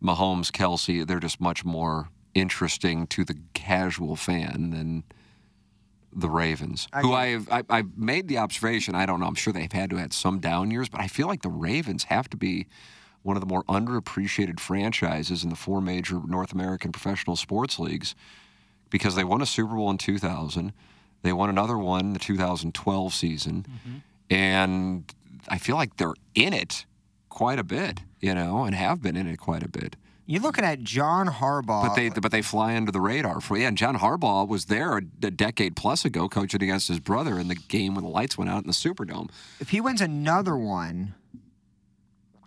Mahomes, 0.03 0.51
Kelce, 0.51 1.05
they're 1.07 1.19
just 1.19 1.39
much 1.39 1.63
more 1.63 2.09
interesting 2.33 3.07
to 3.07 3.23
the 3.23 3.37
casual 3.53 4.15
fan 4.15 4.71
than 4.71 5.03
the 6.15 6.29
Ravens, 6.29 6.87
I 6.93 7.01
who 7.01 7.13
I 7.13 7.27
have 7.27 7.49
I, 7.51 7.63
I've 7.69 7.97
made 7.97 8.27
the 8.27 8.37
observation. 8.37 8.95
I 8.95 9.05
don't 9.05 9.19
know. 9.19 9.27
I'm 9.27 9.35
sure 9.35 9.51
they've 9.51 9.71
had 9.71 9.89
to 9.89 9.97
have 9.97 10.13
some 10.13 10.39
down 10.39 10.71
years, 10.71 10.87
but 10.89 11.01
I 11.01 11.07
feel 11.07 11.27
like 11.27 11.41
the 11.41 11.49
Ravens 11.49 12.05
have 12.05 12.29
to 12.29 12.37
be 12.37 12.67
one 13.21 13.35
of 13.35 13.41
the 13.41 13.47
more 13.47 13.63
underappreciated 13.63 14.59
franchises 14.59 15.43
in 15.43 15.49
the 15.49 15.55
four 15.55 15.81
major 15.81 16.21
North 16.25 16.53
American 16.53 16.91
professional 16.91 17.35
sports 17.35 17.79
leagues 17.79 18.15
because 18.89 19.15
they 19.15 19.23
won 19.23 19.41
a 19.41 19.45
Super 19.45 19.75
Bowl 19.75 19.89
in 19.89 19.97
2000. 19.97 20.71
They 21.21 21.33
won 21.33 21.49
another 21.49 21.77
one 21.77 22.01
in 22.01 22.13
the 22.13 22.19
2012 22.19 23.13
season, 23.13 23.65
mm-hmm. 23.67 23.97
and 24.33 25.13
I 25.49 25.57
feel 25.57 25.75
like 25.75 25.97
they're 25.97 26.13
in 26.35 26.53
it 26.53 26.85
quite 27.29 27.59
a 27.59 27.63
bit, 27.63 27.99
you 28.21 28.33
know, 28.33 28.63
and 28.63 28.75
have 28.75 29.01
been 29.01 29.17
in 29.17 29.27
it 29.27 29.37
quite 29.37 29.63
a 29.63 29.67
bit. 29.67 29.95
You're 30.27 30.41
looking 30.41 30.65
at 30.65 30.81
John 30.81 31.27
Harbaugh. 31.27 31.87
But 31.87 31.95
they 31.95 32.09
but 32.09 32.31
they 32.31 32.41
fly 32.41 32.75
under 32.75 32.91
the 32.91 33.01
radar 33.01 33.41
for 33.41 33.57
yeah. 33.57 33.67
And 33.67 33.77
John 33.77 33.97
Harbaugh 33.97 34.47
was 34.47 34.65
there 34.65 34.97
a, 34.97 35.01
decade 35.01 35.75
plus 35.75 36.03
ago, 36.03 36.27
coaching 36.27 36.63
against 36.63 36.87
his 36.87 36.99
brother 36.99 37.37
in 37.39 37.47
the 37.47 37.55
game 37.55 37.95
when 37.95 38.03
the 38.03 38.09
lights 38.09 38.37
went 38.37 38.49
out 38.49 38.63
in 38.63 38.67
the 38.67 38.73
Superdome. 38.73 39.29
if 39.59 39.69
he 39.69 39.81
wins 39.81 40.01
another 40.01 40.57
one, 40.57 41.13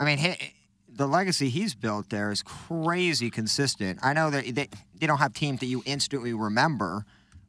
I 0.01 0.05
mean, 0.05 0.19
he, 0.19 0.35
the 0.89 1.07
legacy 1.07 1.49
he's 1.51 1.75
built 1.75 2.11
there 2.11 2.33
is 2.33 2.43
crazy 2.43 3.31
consistent. 3.31 4.01
I 4.03 4.13
know 4.13 4.31
that 4.31 4.45
they, 4.55 4.69
they 4.99 5.07
don't 5.07 5.19
have 5.19 5.33
teams 5.33 5.61
that 5.61 5.67
you 5.67 5.83
instantly 5.87 6.33
remember, 6.33 7.05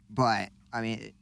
but 0.10 0.50
I 0.72 0.82
mean, 0.82 1.14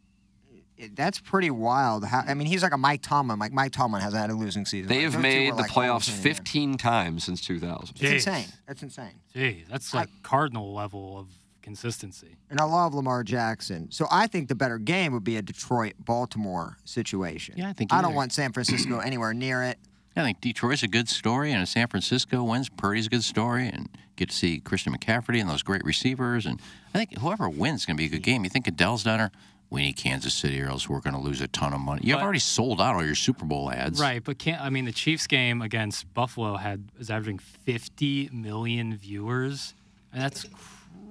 that's 0.96 1.20
pretty 1.20 1.50
wild. 1.50 2.06
How, 2.06 2.20
I 2.28 2.34
mean, 2.34 2.48
he's 2.48 2.64
like 2.64 2.74
a 2.74 2.78
Mike 2.78 3.02
Tomlin. 3.02 3.40
Like 3.40 3.52
Mike 3.52 3.72
Tomlin 3.72 4.02
hasn't 4.02 4.20
had 4.22 4.30
a 4.30 4.34
losing 4.36 4.66
season. 4.66 4.88
They 4.90 4.96
Like, 4.96 5.04
have 5.06 5.14
those 5.14 5.22
made 5.24 5.52
the 5.54 5.56
like, 5.58 5.72
playoffs 5.72 5.88
almost 5.88 6.10
hand 6.10 6.26
in 6.26 6.34
15 6.36 6.78
times 6.78 7.24
since 7.24 7.42
2000. 7.42 7.96
It's 8.00 8.26
insane. 8.26 8.46
That's 8.68 8.84
insane. 8.84 9.20
Gee, 9.34 9.64
that's 9.70 9.94
like 9.94 10.10
cardinal 10.24 10.74
level 10.74 11.18
of 11.20 11.28
consistency. 11.62 12.38
And 12.50 12.62
I 12.62 12.64
love 12.64 12.94
Lamar 12.94 13.24
Jackson. 13.24 13.92
So 13.92 14.08
I 14.10 14.28
think 14.28 14.48
the 14.48 14.56
better 14.56 14.78
game 14.78 15.12
would 15.14 15.24
be 15.24 15.38
a 15.38 15.42
Detroit 15.42 15.94
Baltimore 16.00 16.78
situation. 16.86 17.56
Yeah, 17.58 17.70
I 17.70 17.74
think 17.74 17.92
I 17.94 18.02
don't 18.02 18.16
want 18.16 18.32
San 18.34 18.54
Francisco 18.54 19.00
anywhere 19.06 19.34
near 19.34 19.64
it. 19.64 19.78
I 20.16 20.24
think 20.24 20.42
Detroit's 20.42 20.82
a 20.82 20.88
good 20.88 21.08
story, 21.10 21.52
and 21.52 21.62
if 21.62 21.70
San 21.70 21.88
Francisco 21.88 22.42
wins, 22.44 22.70
Purdy's 22.70 23.06
a 23.06 23.10
good 23.10 23.24
story, 23.24 23.68
and 23.68 23.88
get 24.16 24.30
to 24.30 24.36
see 24.36 24.60
Christian 24.60 24.92
McCaffrey 24.98 25.40
and 25.40 25.48
those 25.48 25.62
great 25.62 25.84
receivers. 25.84 26.48
And 26.48 26.60
I 26.92 26.98
think 26.98 27.20
whoever 27.20 27.48
wins 27.48 27.82
is 27.82 27.86
going 27.86 27.98
to 27.98 28.02
be 28.02 28.08
a 28.08 28.10
good 28.10 28.24
game. 28.24 28.44
You 28.44 28.50
think 28.50 28.68
Adele's 28.68 29.04
done 29.04 29.20
there? 29.20 29.32
We 29.70 29.82
need 29.82 29.98
Kansas 29.98 30.34
City, 30.34 30.62
or 30.62 30.70
else 30.70 30.88
we're 30.88 31.02
going 31.02 31.16
to 31.16 31.20
lose 31.20 31.42
a 31.42 31.48
ton 31.48 31.74
of 31.74 31.82
money. 31.82 32.02
You've 32.04 32.20
already 32.20 32.40
sold 32.40 32.80
out 32.80 32.96
all 32.96 33.06
your 33.06 33.16
Super 33.16 33.46
Bowl 33.46 33.70
ads. 33.70 34.00
Right, 34.00 34.24
but 34.24 34.38
can't 34.38 34.62
I 34.62 34.70
mean 34.70 34.86
the 34.86 34.94
Chiefs 34.94 35.28
game 35.28 35.62
against 35.62 36.12
Buffalo 36.14 36.56
had 36.56 36.86
is 37.00 37.10
averaging 37.10 37.40
50 37.40 38.30
million 38.32 38.96
viewers, 38.96 39.74
and 40.14 40.22
that's 40.22 40.46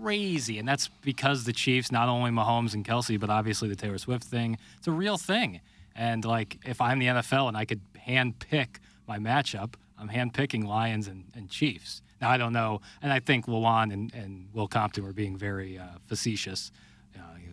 crazy. 0.01 0.59
And 0.59 0.67
that's 0.67 0.89
because 1.03 1.45
the 1.45 1.53
Chiefs, 1.53 1.93
not 1.93 2.09
only 2.09 2.31
Mahomes 2.31 2.75
and 2.75 2.85
Kelce, 2.85 3.19
but 3.21 3.31
obviously 3.31 3.69
the 3.69 3.77
Taylor 3.77 3.99
Swift 3.99 4.25
thing, 4.25 4.59
it's 4.79 4.87
a 4.87 4.93
real 4.93 5.19
thing. 5.19 5.61
And 5.95 6.25
like 6.25 6.59
if 6.65 6.81
I'm 6.81 6.99
the 6.99 7.07
NFL 7.07 7.49
and 7.49 7.57
I 7.57 7.65
could 7.65 7.81
hand 7.99 8.39
pick 8.39 8.81
my 9.07 9.19
matchup, 9.19 9.75
I'm 9.99 10.09
hand 10.09 10.35
picking 10.35 10.67
Lions 10.67 11.09
and, 11.09 11.25
and 11.35 11.49
Chiefs. 11.51 12.03
Now 12.21 12.31
I 12.31 12.37
don't 12.39 12.53
know, 12.53 12.81
and 13.03 13.13
I 13.13 13.21
think 13.21 13.47
Lewan 13.47 13.93
and, 13.93 14.15
and 14.15 14.49
Will 14.55 14.69
Compton 14.69 15.05
were 15.05 15.13
being 15.13 15.37
very 15.37 15.79
uh, 15.79 15.85
facetious. 16.07 16.73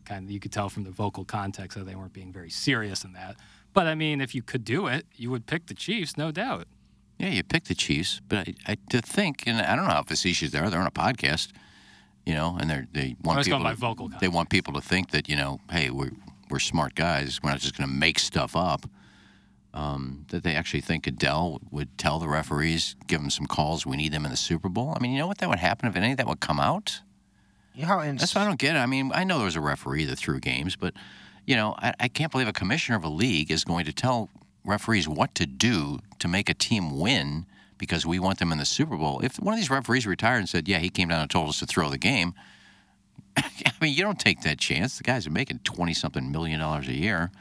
Kind 0.06 0.26
of 0.26 0.32
you 0.32 0.40
could 0.40 0.52
tell 0.52 0.70
from 0.70 0.84
the 0.84 0.92
vocal 0.92 1.26
context 1.26 1.78
that 1.78 1.86
they 1.86 1.96
weren't 1.96 2.14
being 2.14 2.32
very 2.32 2.50
serious 2.50 3.04
in 3.04 3.14
that. 3.14 3.38
But 3.74 3.88
I 3.88 3.96
mean, 3.96 4.22
if 4.22 4.36
you 4.36 4.42
could 4.42 4.64
do 4.64 4.88
it, 4.88 5.06
you 5.16 5.32
would 5.32 5.46
pick 5.48 5.68
the 5.68 5.74
Chiefs, 5.74 6.18
no 6.18 6.32
doubt. 6.32 6.68
Yeah, 7.18 7.30
you 7.30 7.44
pick 7.44 7.66
the 7.66 7.76
Chiefs, 7.76 8.22
but 8.28 8.50
I, 8.50 8.56
I 8.68 8.78
to 8.90 9.02
think, 9.02 9.44
and 9.48 9.60
I 9.60 9.76
don't 9.76 9.86
know 9.86 9.94
how 9.94 10.04
facetious 10.04 10.52
they 10.52 10.60
are. 10.60 10.70
They're 10.70 10.80
on 10.80 10.88
a 10.88 10.92
podcast, 10.92 11.52
you 12.26 12.34
know, 12.34 12.58
and 12.60 12.70
they're 12.70 12.88
they 12.92 13.16
want 13.24 13.44
people. 13.44 13.64
to, 13.64 13.76
vocal 13.76 14.10
they 14.20 14.28
want 14.28 14.50
people 14.50 14.74
to 14.74 14.82
think 14.82 15.12
that 15.12 15.30
you 15.30 15.36
know, 15.36 15.60
hey, 15.72 15.90
we're 15.90 16.12
we're 16.50 16.60
smart 16.60 16.96
guys. 16.96 17.40
We're 17.42 17.52
not 17.52 17.60
just 17.60 17.78
going 17.78 17.90
to 17.90 17.96
make 17.96 18.20
stuff 18.20 18.56
up. 18.56 18.86
Um, 19.76 20.28
that 20.30 20.44
they 20.44 20.54
actually 20.54 20.82
think 20.82 21.08
Adele 21.08 21.60
would 21.72 21.98
tell 21.98 22.20
the 22.20 22.28
referees, 22.28 22.96
give 23.08 23.20
them 23.20 23.32
some 23.32 23.48
calls. 23.48 23.88
We 23.88 23.98
need 23.98 24.12
them 24.12 24.24
in 24.24 24.30
the 24.30 24.38
Super 24.38 24.70
Bowl. 24.70 24.94
I 24.96 25.02
mean, 25.02 25.14
you 25.14 25.18
know 25.18 25.26
what 25.26 25.40
that 25.40 25.50
would 25.50 25.58
happen 25.58 25.90
if 25.90 25.96
any 25.96 26.12
of 26.12 26.18
that 26.18 26.28
would 26.28 26.42
come 26.42 26.60
out. 26.60 27.02
Know, 27.76 28.00
and 28.00 28.20
That's 28.20 28.36
why 28.36 28.42
I 28.42 28.46
don't 28.46 28.60
get 28.60 28.76
it. 28.76 28.80
I 28.80 28.86
mean, 28.86 29.12
I 29.14 29.24
know 29.24 29.38
there 29.38 29.46
was 29.46 29.56
a 29.56 29.62
referee 29.62 30.06
that 30.06 30.18
threw 30.18 30.40
games, 30.40 30.76
but 30.76 30.94
you 31.46 31.56
know, 31.56 31.76
I, 31.78 31.94
I 32.00 32.08
can't 32.08 32.32
believe 32.32 32.48
a 32.48 32.54
commissioner 32.54 32.98
of 32.98 33.04
a 33.04 33.10
league 33.10 33.52
is 33.52 33.64
going 33.64 33.86
to 33.86 33.94
tell 33.94 34.30
referees 34.64 35.08
what 35.08 35.36
to 35.36 35.46
do 35.46 36.00
to 36.20 36.28
make 36.28 36.50
a 36.50 36.54
team 36.54 36.98
win 37.00 37.46
because 37.78 38.06
we 38.06 38.20
want 38.20 38.40
them 38.40 38.52
in 38.52 38.58
the 38.58 38.66
Super 38.66 38.96
Bowl. 38.96 39.20
If 39.22 39.38
one 39.38 39.54
of 39.54 39.60
these 39.60 39.70
referees 39.70 40.08
retired 40.08 40.38
and 40.38 40.48
said, 40.48 40.68
"Yeah, 40.68 40.78
he 40.80 40.90
came 40.90 41.10
down 41.10 41.22
and 41.22 41.30
told 41.30 41.50
us 41.50 41.60
to 41.60 41.66
throw 41.66 41.90
the 41.90 41.98
game," 41.98 42.34
I 43.38 43.72
mean, 43.82 43.94
you 43.94 44.04
don't 44.04 44.20
take 44.20 44.42
that 44.42 44.58
chance. 44.60 44.98
The 44.98 45.04
guy's 45.04 45.28
are 45.28 45.32
making 45.32 45.60
twenty 45.60 45.94
something 45.94 46.32
million 46.32 46.60
dollars 46.60 46.88
a 46.88 46.94
year. 46.94 47.32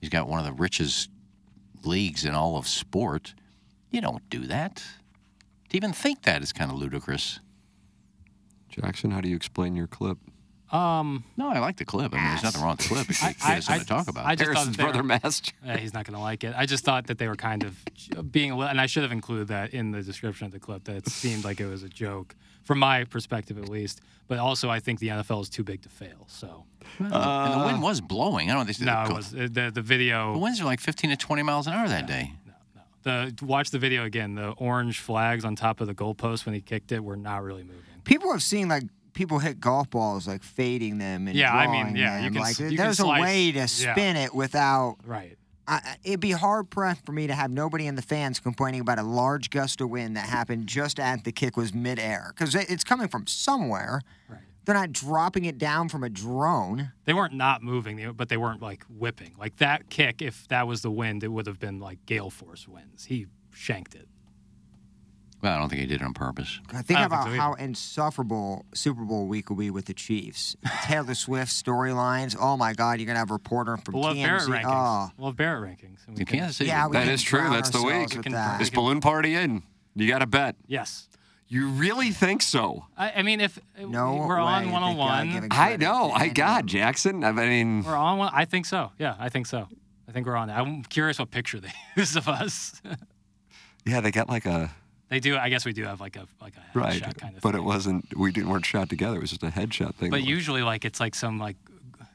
He's 0.00 0.10
got 0.10 0.28
one 0.28 0.38
of 0.38 0.46
the 0.46 0.52
richest 0.52 1.10
leagues 1.84 2.24
in 2.24 2.34
all 2.34 2.56
of 2.56 2.66
sport. 2.66 3.34
You 3.90 4.00
don't 4.00 4.28
do 4.30 4.46
that. 4.46 4.82
To 5.68 5.76
even 5.76 5.92
think 5.92 6.22
that 6.22 6.42
is 6.42 6.52
kind 6.52 6.70
of 6.70 6.78
ludicrous. 6.78 7.40
Jackson, 8.72 9.10
how 9.10 9.20
do 9.20 9.28
you 9.28 9.36
explain 9.36 9.74
your 9.76 9.86
clip? 9.86 10.18
Um, 10.70 11.24
no, 11.36 11.50
I 11.50 11.58
like 11.58 11.76
the 11.76 11.84
clip. 11.84 12.14
I 12.14 12.16
mean, 12.16 12.24
there's 12.30 12.42
nothing 12.42 12.62
wrong 12.62 12.70
with 12.78 12.88
the 12.88 12.94
clip. 12.94 13.10
It 13.10 13.22
I- 13.22 13.28
gives 13.32 13.44
I- 13.44 13.56
us 13.58 13.68
I- 13.68 13.78
to 13.78 13.84
talk 13.84 14.08
about. 14.08 14.24
I 14.24 14.34
just 14.34 14.46
Harrison's 14.48 14.76
that 14.78 14.82
brother 14.82 14.98
were- 15.00 15.04
Master. 15.04 15.52
Yeah, 15.64 15.76
he's 15.76 15.92
not 15.92 16.06
going 16.06 16.14
to 16.14 16.20
like 16.20 16.44
it. 16.44 16.54
I 16.56 16.64
just 16.64 16.82
thought 16.82 17.08
that 17.08 17.18
they 17.18 17.28
were 17.28 17.36
kind 17.36 17.62
of 17.62 17.76
being 18.32 18.50
a 18.52 18.56
little, 18.56 18.70
and 18.70 18.80
I 18.80 18.86
should 18.86 19.02
have 19.02 19.12
included 19.12 19.48
that 19.48 19.74
in 19.74 19.90
the 19.90 20.02
description 20.02 20.46
of 20.46 20.52
the 20.52 20.58
clip. 20.58 20.84
That 20.84 20.96
it 20.96 21.08
seemed 21.10 21.44
like 21.44 21.60
it 21.60 21.66
was 21.66 21.82
a 21.82 21.90
joke, 21.90 22.34
from 22.64 22.78
my 22.78 23.04
perspective 23.04 23.58
at 23.58 23.68
least. 23.68 24.00
But 24.28 24.38
also, 24.38 24.70
I 24.70 24.80
think 24.80 24.98
the 25.00 25.08
NFL 25.08 25.42
is 25.42 25.50
too 25.50 25.62
big 25.62 25.82
to 25.82 25.90
fail. 25.90 26.24
So 26.26 26.64
and 26.98 27.12
the 27.12 27.62
wind 27.66 27.82
was 27.82 28.00
blowing. 28.00 28.48
I 28.50 28.54
don't 28.54 28.62
know. 28.62 28.66
They 28.66 28.72
said 28.72 28.86
no, 28.86 29.04
the, 29.04 29.10
it 29.12 29.16
was 29.16 29.30
the 29.30 29.70
the 29.74 29.82
video. 29.82 30.32
the 30.32 30.38
winds 30.38 30.58
are 30.62 30.64
like 30.64 30.80
15 30.80 31.10
to 31.10 31.16
20 31.16 31.42
miles 31.42 31.66
an 31.66 31.74
hour 31.74 31.86
that 31.88 32.06
day. 32.06 32.32
The 33.02 33.34
watch 33.42 33.70
the 33.72 33.78
video 33.80 34.04
again. 34.04 34.36
The 34.36 34.50
orange 34.52 35.00
flags 35.00 35.44
on 35.44 35.54
top 35.56 35.80
of 35.82 35.86
the 35.88 35.94
goalpost 35.94 36.46
when 36.46 36.54
he 36.54 36.60
kicked 36.62 36.92
it 36.92 37.02
were 37.04 37.16
not 37.16 37.42
really 37.42 37.64
moving. 37.64 37.82
People 38.04 38.32
have 38.32 38.42
seen 38.42 38.68
like 38.68 38.84
people 39.12 39.38
hit 39.38 39.60
golf 39.60 39.90
balls 39.90 40.26
like 40.26 40.42
fading 40.42 40.98
them 40.98 41.28
and 41.28 41.36
Yeah, 41.36 41.54
I 41.54 41.66
mean, 41.70 41.96
yeah, 41.96 42.24
you 42.24 42.30
can 42.30 42.40
like 42.40 42.58
you 42.58 42.68
can 42.68 42.76
there's 42.76 42.98
a 43.00 43.02
slice- 43.02 43.20
way 43.22 43.52
to 43.52 43.58
yeah. 43.58 43.66
spin 43.66 44.16
it 44.16 44.34
without 44.34 44.96
Right. 45.04 45.36
I, 45.68 45.96
it'd 46.02 46.18
be 46.20 46.32
hard 46.32 46.70
pressed 46.70 47.06
for 47.06 47.12
me 47.12 47.28
to 47.28 47.34
have 47.34 47.50
nobody 47.50 47.86
in 47.86 47.94
the 47.94 48.02
fans 48.02 48.40
complaining 48.40 48.80
about 48.80 48.98
a 48.98 49.04
large 49.04 49.48
gust 49.50 49.80
of 49.80 49.90
wind 49.90 50.16
that 50.16 50.28
happened 50.28 50.66
just 50.66 50.98
as 50.98 51.22
the 51.22 51.30
kick 51.30 51.56
was 51.56 51.72
midair 51.72 52.32
because 52.34 52.54
it's 52.56 52.82
coming 52.82 53.06
from 53.06 53.26
somewhere. 53.28 54.00
Right. 54.28 54.40
They're 54.64 54.74
not 54.74 54.92
dropping 54.92 55.44
it 55.44 55.58
down 55.58 55.88
from 55.88 56.02
a 56.04 56.08
drone. 56.08 56.92
They 57.04 57.12
weren't 57.12 57.34
not 57.34 57.62
moving, 57.62 58.12
but 58.16 58.28
they 58.28 58.36
weren't 58.36 58.60
like 58.62 58.84
whipping. 58.88 59.34
Like 59.38 59.56
that 59.58 59.88
kick, 59.88 60.20
if 60.22 60.46
that 60.48 60.66
was 60.66 60.82
the 60.82 60.90
wind, 60.90 61.22
it 61.22 61.28
would 61.28 61.46
have 61.46 61.58
been 61.60 61.78
like 61.78 62.04
gale 62.06 62.30
force 62.30 62.66
winds. 62.66 63.04
He 63.06 63.26
shanked 63.52 63.94
it. 63.94 64.08
Well, 65.42 65.54
I 65.54 65.58
don't 65.58 65.68
think 65.68 65.80
he 65.80 65.86
did 65.86 66.00
it 66.00 66.04
on 66.04 66.14
purpose. 66.14 66.60
I 66.72 66.82
think 66.82 67.00
I 67.00 67.04
about 67.04 67.24
think 67.24 67.36
so 67.36 67.40
how 67.42 67.52
insufferable 67.54 68.64
Super 68.74 69.02
Bowl 69.04 69.26
week 69.26 69.50
will 69.50 69.56
be 69.56 69.70
with 69.70 69.86
the 69.86 69.94
Chiefs. 69.94 70.56
Taylor 70.84 71.14
Swift 71.14 71.50
storylines. 71.50 72.36
Oh 72.38 72.56
my 72.56 72.72
God, 72.74 73.00
you're 73.00 73.06
gonna 73.06 73.18
have 73.18 73.30
a 73.30 73.34
reporter 73.34 73.76
from 73.76 73.94
We'll 73.94 74.04
have 74.04 74.16
Barrett 74.16 74.42
TMZ. 74.42 74.62
rankings. 74.62 75.08
Oh, 75.08 75.10
We'll 75.18 75.28
have 75.30 75.36
Barrett 75.36 75.62
rankings. 75.78 76.06
and 76.06 76.16
we 76.16 76.20
In 76.20 76.26
can- 76.26 76.38
Kansas 76.38 76.56
City, 76.58 76.68
Yeah, 76.68 76.86
we 76.86 76.92
That 76.92 77.04
can 77.04 77.12
is 77.12 77.22
true. 77.22 77.50
That's 77.50 77.70
the 77.70 77.82
week. 77.82 78.14
with 78.14 78.24
that. 78.32 78.60
Is 78.60 78.70
balloon 78.70 79.00
party 79.00 79.34
in? 79.34 79.62
You 79.96 80.08
got 80.08 80.20
to 80.20 80.26
bet. 80.26 80.56
Yes. 80.66 81.08
You 81.48 81.68
really 81.68 82.12
think 82.12 82.40
so? 82.40 82.86
I, 82.96 83.10
I 83.16 83.22
mean, 83.22 83.40
if 83.40 83.58
No 83.78 84.14
we're 84.26 84.36
way 84.36 84.42
on 84.42 84.64
they 84.64 84.70
one 84.70 84.82
on 84.82 84.96
gotta 84.96 85.24
give 85.26 85.34
one, 85.34 85.44
it 85.44 85.52
I 85.54 85.76
know. 85.76 86.10
I 86.12 86.28
got 86.28 86.64
Jackson. 86.64 87.24
I 87.24 87.32
mean, 87.32 87.82
we're 87.82 87.94
on 87.94 88.16
one. 88.16 88.30
I 88.32 88.46
think 88.46 88.64
so. 88.64 88.92
Yeah, 88.98 89.16
I 89.18 89.28
think 89.28 89.46
so. 89.46 89.68
I 90.08 90.12
think 90.12 90.26
we're 90.26 90.36
on. 90.36 90.48
I'm 90.48 90.82
curious 90.84 91.18
what 91.18 91.30
picture 91.30 91.60
they 91.60 91.72
use 91.96 92.16
of 92.16 92.26
us. 92.26 92.80
yeah, 93.84 94.00
they 94.00 94.10
got 94.10 94.30
like 94.30 94.46
a 94.46 94.70
they 95.12 95.20
do. 95.20 95.36
I 95.36 95.48
guess 95.50 95.64
we 95.64 95.72
do 95.72 95.84
have 95.84 96.00
like 96.00 96.16
a 96.16 96.26
like 96.40 96.54
a 96.56 96.78
right, 96.78 97.00
headshot 97.02 97.18
kind 97.18 97.36
of. 97.36 97.42
but 97.42 97.52
thing. 97.52 97.60
it 97.62 97.64
wasn't. 97.64 98.16
We 98.18 98.32
didn't 98.32 98.48
weren't 98.48 98.64
shot 98.66 98.88
together. 98.88 99.16
It 99.16 99.20
was 99.20 99.30
just 99.30 99.42
a 99.42 99.48
headshot 99.48 99.94
thing. 99.94 100.10
But 100.10 100.22
usually, 100.24 100.62
like 100.62 100.84
it's 100.84 101.00
like 101.00 101.14
some 101.14 101.38
like 101.38 101.56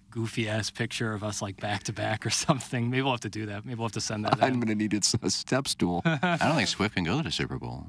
goofy 0.10 0.50
ass 0.50 0.72
picture 0.72 1.14
of 1.14 1.24
us 1.24 1.42
like 1.42 1.58
back 1.62 1.84
to 1.84 1.94
back 1.94 2.26
or 2.26 2.30
something. 2.48 2.90
Maybe 2.90 3.02
we'll 3.04 3.12
have 3.12 3.20
to 3.22 3.30
do 3.30 3.46
that. 3.46 3.66
Maybe 3.66 3.76
we'll 3.78 3.88
have 3.88 3.92
to 3.94 4.02
send 4.02 4.26
that. 4.26 4.42
I'm 4.44 4.54
in. 4.56 4.60
gonna 4.62 4.76
need 4.76 4.94
a 4.94 5.02
a 5.22 5.30
step 5.30 5.68
stool. 5.68 6.02
I 6.06 6.38
don't 6.38 6.56
think 6.56 6.68
Swift 6.68 6.96
can 6.96 7.04
go 7.04 7.18
to 7.18 7.24
the 7.24 7.32
Super 7.32 7.58
Bowl. 7.60 7.88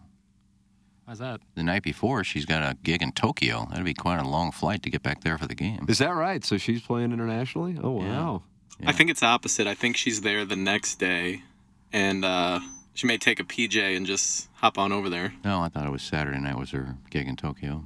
How's 1.06 1.20
that? 1.20 1.40
The 1.54 1.62
night 1.62 1.82
before, 1.82 2.22
she's 2.22 2.44
got 2.44 2.62
a 2.62 2.76
gig 2.82 3.00
in 3.02 3.12
Tokyo. 3.12 3.66
That'd 3.70 3.84
be 3.86 3.94
quite 3.94 4.18
a 4.20 4.28
long 4.28 4.52
flight 4.52 4.82
to 4.82 4.90
get 4.90 5.02
back 5.02 5.22
there 5.22 5.38
for 5.38 5.46
the 5.46 5.54
game. 5.54 5.86
Is 5.88 5.98
that 5.98 6.10
right? 6.14 6.44
So 6.44 6.58
she's 6.58 6.82
playing 6.82 7.12
internationally? 7.12 7.78
Oh 7.82 8.02
Yeah. 8.02 8.08
wow. 8.08 8.42
I 8.86 8.92
think 8.92 9.08
it's 9.10 9.22
opposite. 9.22 9.66
I 9.66 9.74
think 9.74 9.96
she's 9.96 10.20
there 10.20 10.44
the 10.44 10.54
next 10.54 10.96
day, 11.00 11.42
and 11.94 12.24
uh, 12.26 12.60
she 12.98 13.06
may 13.06 13.16
take 13.16 13.38
a 13.38 13.44
PJ 13.44 13.96
and 13.96 14.04
just 14.04 14.48
hop 14.54 14.76
on 14.76 14.90
over 14.90 15.08
there. 15.08 15.32
No, 15.44 15.60
I 15.60 15.68
thought 15.68 15.86
it 15.86 15.92
was 15.92 16.02
Saturday 16.02 16.40
night 16.40 16.58
was 16.58 16.72
her 16.72 16.96
gig 17.10 17.28
in 17.28 17.36
Tokyo. 17.36 17.84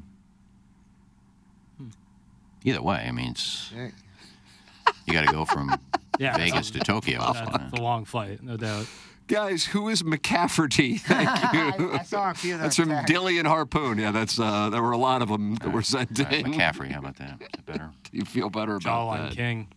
Either 2.64 2.80
way, 2.80 3.04
I 3.06 3.12
mean, 3.12 3.32
it's 3.32 3.70
you 5.06 5.12
got 5.12 5.26
to 5.26 5.32
go 5.32 5.44
from 5.44 5.78
Yeah, 6.18 6.36
Vegas 6.38 6.70
to 6.70 6.78
Tokyo. 6.78 7.20
That's 7.32 7.78
a 7.78 7.82
long 7.82 8.06
flight, 8.06 8.42
no 8.42 8.56
doubt. 8.56 8.86
Guys, 9.26 9.64
who 9.66 9.90
is 9.90 10.02
McCafferty? 10.02 10.98
Thank 11.02 11.78
you. 11.78 11.92
I 11.92 12.02
saw 12.04 12.30
a 12.30 12.34
few 12.34 12.54
of 12.54 12.60
That's 12.60 12.76
from 12.76 12.88
texts. 12.88 13.10
Dilly 13.12 13.38
and 13.38 13.46
Harpoon. 13.46 13.98
Yeah, 13.98 14.12
that's 14.12 14.38
uh, 14.40 14.70
there 14.70 14.82
were 14.82 14.92
a 14.92 14.96
lot 14.98 15.20
of 15.22 15.28
them 15.28 15.56
that 15.56 15.72
were 15.72 15.82
sent 15.82 16.18
All 16.20 16.24
right, 16.26 16.44
in. 16.46 16.52
McCaffrey, 16.52 16.90
how 16.90 17.00
about 17.00 17.16
that? 17.16 17.40
Is 17.40 17.48
it 17.58 17.66
better? 17.66 17.90
Do 18.04 18.16
you 18.18 18.24
feel 18.24 18.48
better 18.50 18.76
about 18.76 19.08
Jawline 19.08 19.28
that? 19.28 19.36
King. 19.36 19.68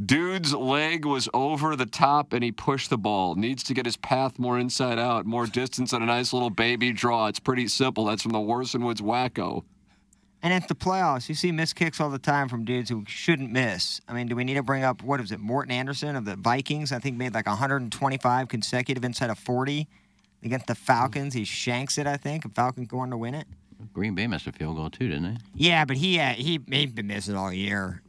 Dude's 0.00 0.54
leg 0.54 1.04
was 1.04 1.28
over 1.34 1.76
the 1.76 1.86
top 1.86 2.32
and 2.32 2.42
he 2.42 2.50
pushed 2.50 2.88
the 2.88 2.96
ball. 2.96 3.34
Needs 3.34 3.62
to 3.64 3.74
get 3.74 3.84
his 3.84 3.96
path 3.96 4.38
more 4.38 4.58
inside 4.58 4.98
out, 4.98 5.26
more 5.26 5.46
distance 5.46 5.92
and 5.92 6.02
a 6.02 6.06
nice 6.06 6.32
little 6.32 6.50
baby 6.50 6.92
draw. 6.92 7.26
It's 7.26 7.38
pretty 7.38 7.68
simple. 7.68 8.06
That's 8.06 8.22
from 8.22 8.32
the 8.32 8.38
Warson 8.38 8.84
Woods 8.84 9.02
Wacko. 9.02 9.64
And 10.42 10.52
at 10.52 10.66
the 10.66 10.74
playoffs, 10.74 11.28
you 11.28 11.36
see 11.36 11.52
missed 11.52 11.76
kicks 11.76 12.00
all 12.00 12.10
the 12.10 12.18
time 12.18 12.48
from 12.48 12.64
dudes 12.64 12.90
who 12.90 13.04
shouldn't 13.06 13.52
miss. 13.52 14.00
I 14.08 14.12
mean, 14.12 14.26
do 14.26 14.34
we 14.34 14.42
need 14.42 14.54
to 14.54 14.62
bring 14.62 14.82
up 14.82 15.02
what 15.02 15.20
is 15.20 15.30
it? 15.30 15.38
Morten 15.38 15.70
Andersen 15.70 16.16
of 16.16 16.24
the 16.24 16.36
Vikings, 16.36 16.90
I 16.90 16.98
think, 16.98 17.16
made 17.16 17.32
like 17.34 17.46
125 17.46 18.48
consecutive 18.48 19.04
inside 19.04 19.30
of 19.30 19.38
40 19.38 19.86
against 20.42 20.66
the 20.66 20.74
Falcons. 20.74 21.34
He 21.34 21.44
shanks 21.44 21.96
it, 21.96 22.08
I 22.08 22.16
think, 22.16 22.44
and 22.44 22.54
Falcons 22.54 22.88
go 22.88 22.98
on 22.98 23.10
to 23.10 23.16
win 23.16 23.34
it. 23.34 23.46
Green 23.92 24.14
Bay 24.14 24.26
missed 24.26 24.46
a 24.48 24.52
field 24.52 24.76
goal 24.76 24.90
too, 24.90 25.08
didn't 25.08 25.34
they? 25.34 25.40
Yeah, 25.54 25.84
but 25.84 25.96
he 25.96 26.18
uh, 26.18 26.30
he 26.30 26.60
he'd 26.70 26.94
been 26.94 27.06
missing 27.06 27.36
all 27.36 27.52
year. 27.52 28.01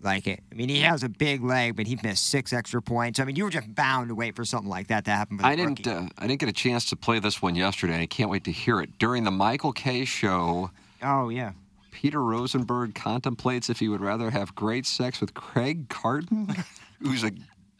Like 0.00 0.26
it. 0.28 0.40
I 0.52 0.54
mean, 0.54 0.68
he 0.68 0.80
has 0.80 1.02
a 1.02 1.08
big 1.08 1.42
leg, 1.42 1.74
but 1.76 1.86
he 1.88 1.98
missed 2.02 2.26
six 2.26 2.52
extra 2.52 2.80
points. 2.80 3.18
I 3.18 3.24
mean, 3.24 3.34
you 3.34 3.42
were 3.44 3.50
just 3.50 3.74
bound 3.74 4.08
to 4.08 4.14
wait 4.14 4.36
for 4.36 4.44
something 4.44 4.68
like 4.70 4.86
that 4.88 5.04
to 5.06 5.10
happen. 5.10 5.38
For 5.38 5.42
the 5.42 5.48
I 5.48 5.56
didn't. 5.56 5.86
Uh, 5.86 6.06
I 6.16 6.26
didn't 6.28 6.38
get 6.40 6.48
a 6.48 6.52
chance 6.52 6.84
to 6.90 6.96
play 6.96 7.18
this 7.18 7.42
one 7.42 7.56
yesterday. 7.56 7.94
and 7.94 8.02
I 8.02 8.06
can't 8.06 8.30
wait 8.30 8.44
to 8.44 8.52
hear 8.52 8.80
it 8.80 8.96
during 8.98 9.24
the 9.24 9.30
Michael 9.32 9.72
Kay 9.72 10.04
show. 10.04 10.70
Oh 11.02 11.28
yeah. 11.30 11.52
Peter 11.90 12.22
Rosenberg 12.22 12.94
contemplates 12.94 13.68
if 13.68 13.80
he 13.80 13.88
would 13.88 14.00
rather 14.00 14.30
have 14.30 14.54
great 14.54 14.86
sex 14.86 15.20
with 15.20 15.34
Craig 15.34 15.88
Carton, 15.88 16.54
who's 17.02 17.24
a 17.24 17.32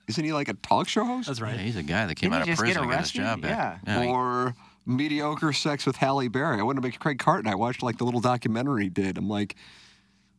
isn't 0.09 0.25
he 0.25 0.33
like 0.33 0.49
a 0.49 0.55
talk 0.55 0.89
show 0.89 1.05
host? 1.05 1.29
That's 1.29 1.39
Yeah, 1.39 1.57
he's 1.59 1.77
a 1.77 1.83
guy 1.85 2.07
that 2.07 2.17
came 2.17 2.31
Didn't 2.31 2.43
out 2.43 2.49
of 2.49 2.49
just 2.49 2.59
get 2.65 2.65
prison 2.75 2.83
and 2.83 2.91
got 2.91 2.99
his 3.01 3.07
arrested? 3.17 3.21
job 3.23 3.41
back. 3.43 3.81
Yeah. 3.87 4.03
he- 4.03 4.09
or 4.09 4.55
mediocre 4.87 5.53
sex 5.53 5.87
with 5.87 5.97
Halle 5.97 6.27
Berry. 6.29 6.59
I 6.59 6.63
went 6.63 6.79
to 6.79 6.83
make 6.83 6.99
Craig 6.99 7.19
Carton. 7.21 7.49
I 7.49 7.55
watched 7.55 7.83
like 7.83 7.99
the 7.99 8.05
little 8.05 8.21
documentary 8.21 8.85
he 8.85 8.89
did. 8.89 9.19
I'm 9.19 9.29
like, 9.29 9.55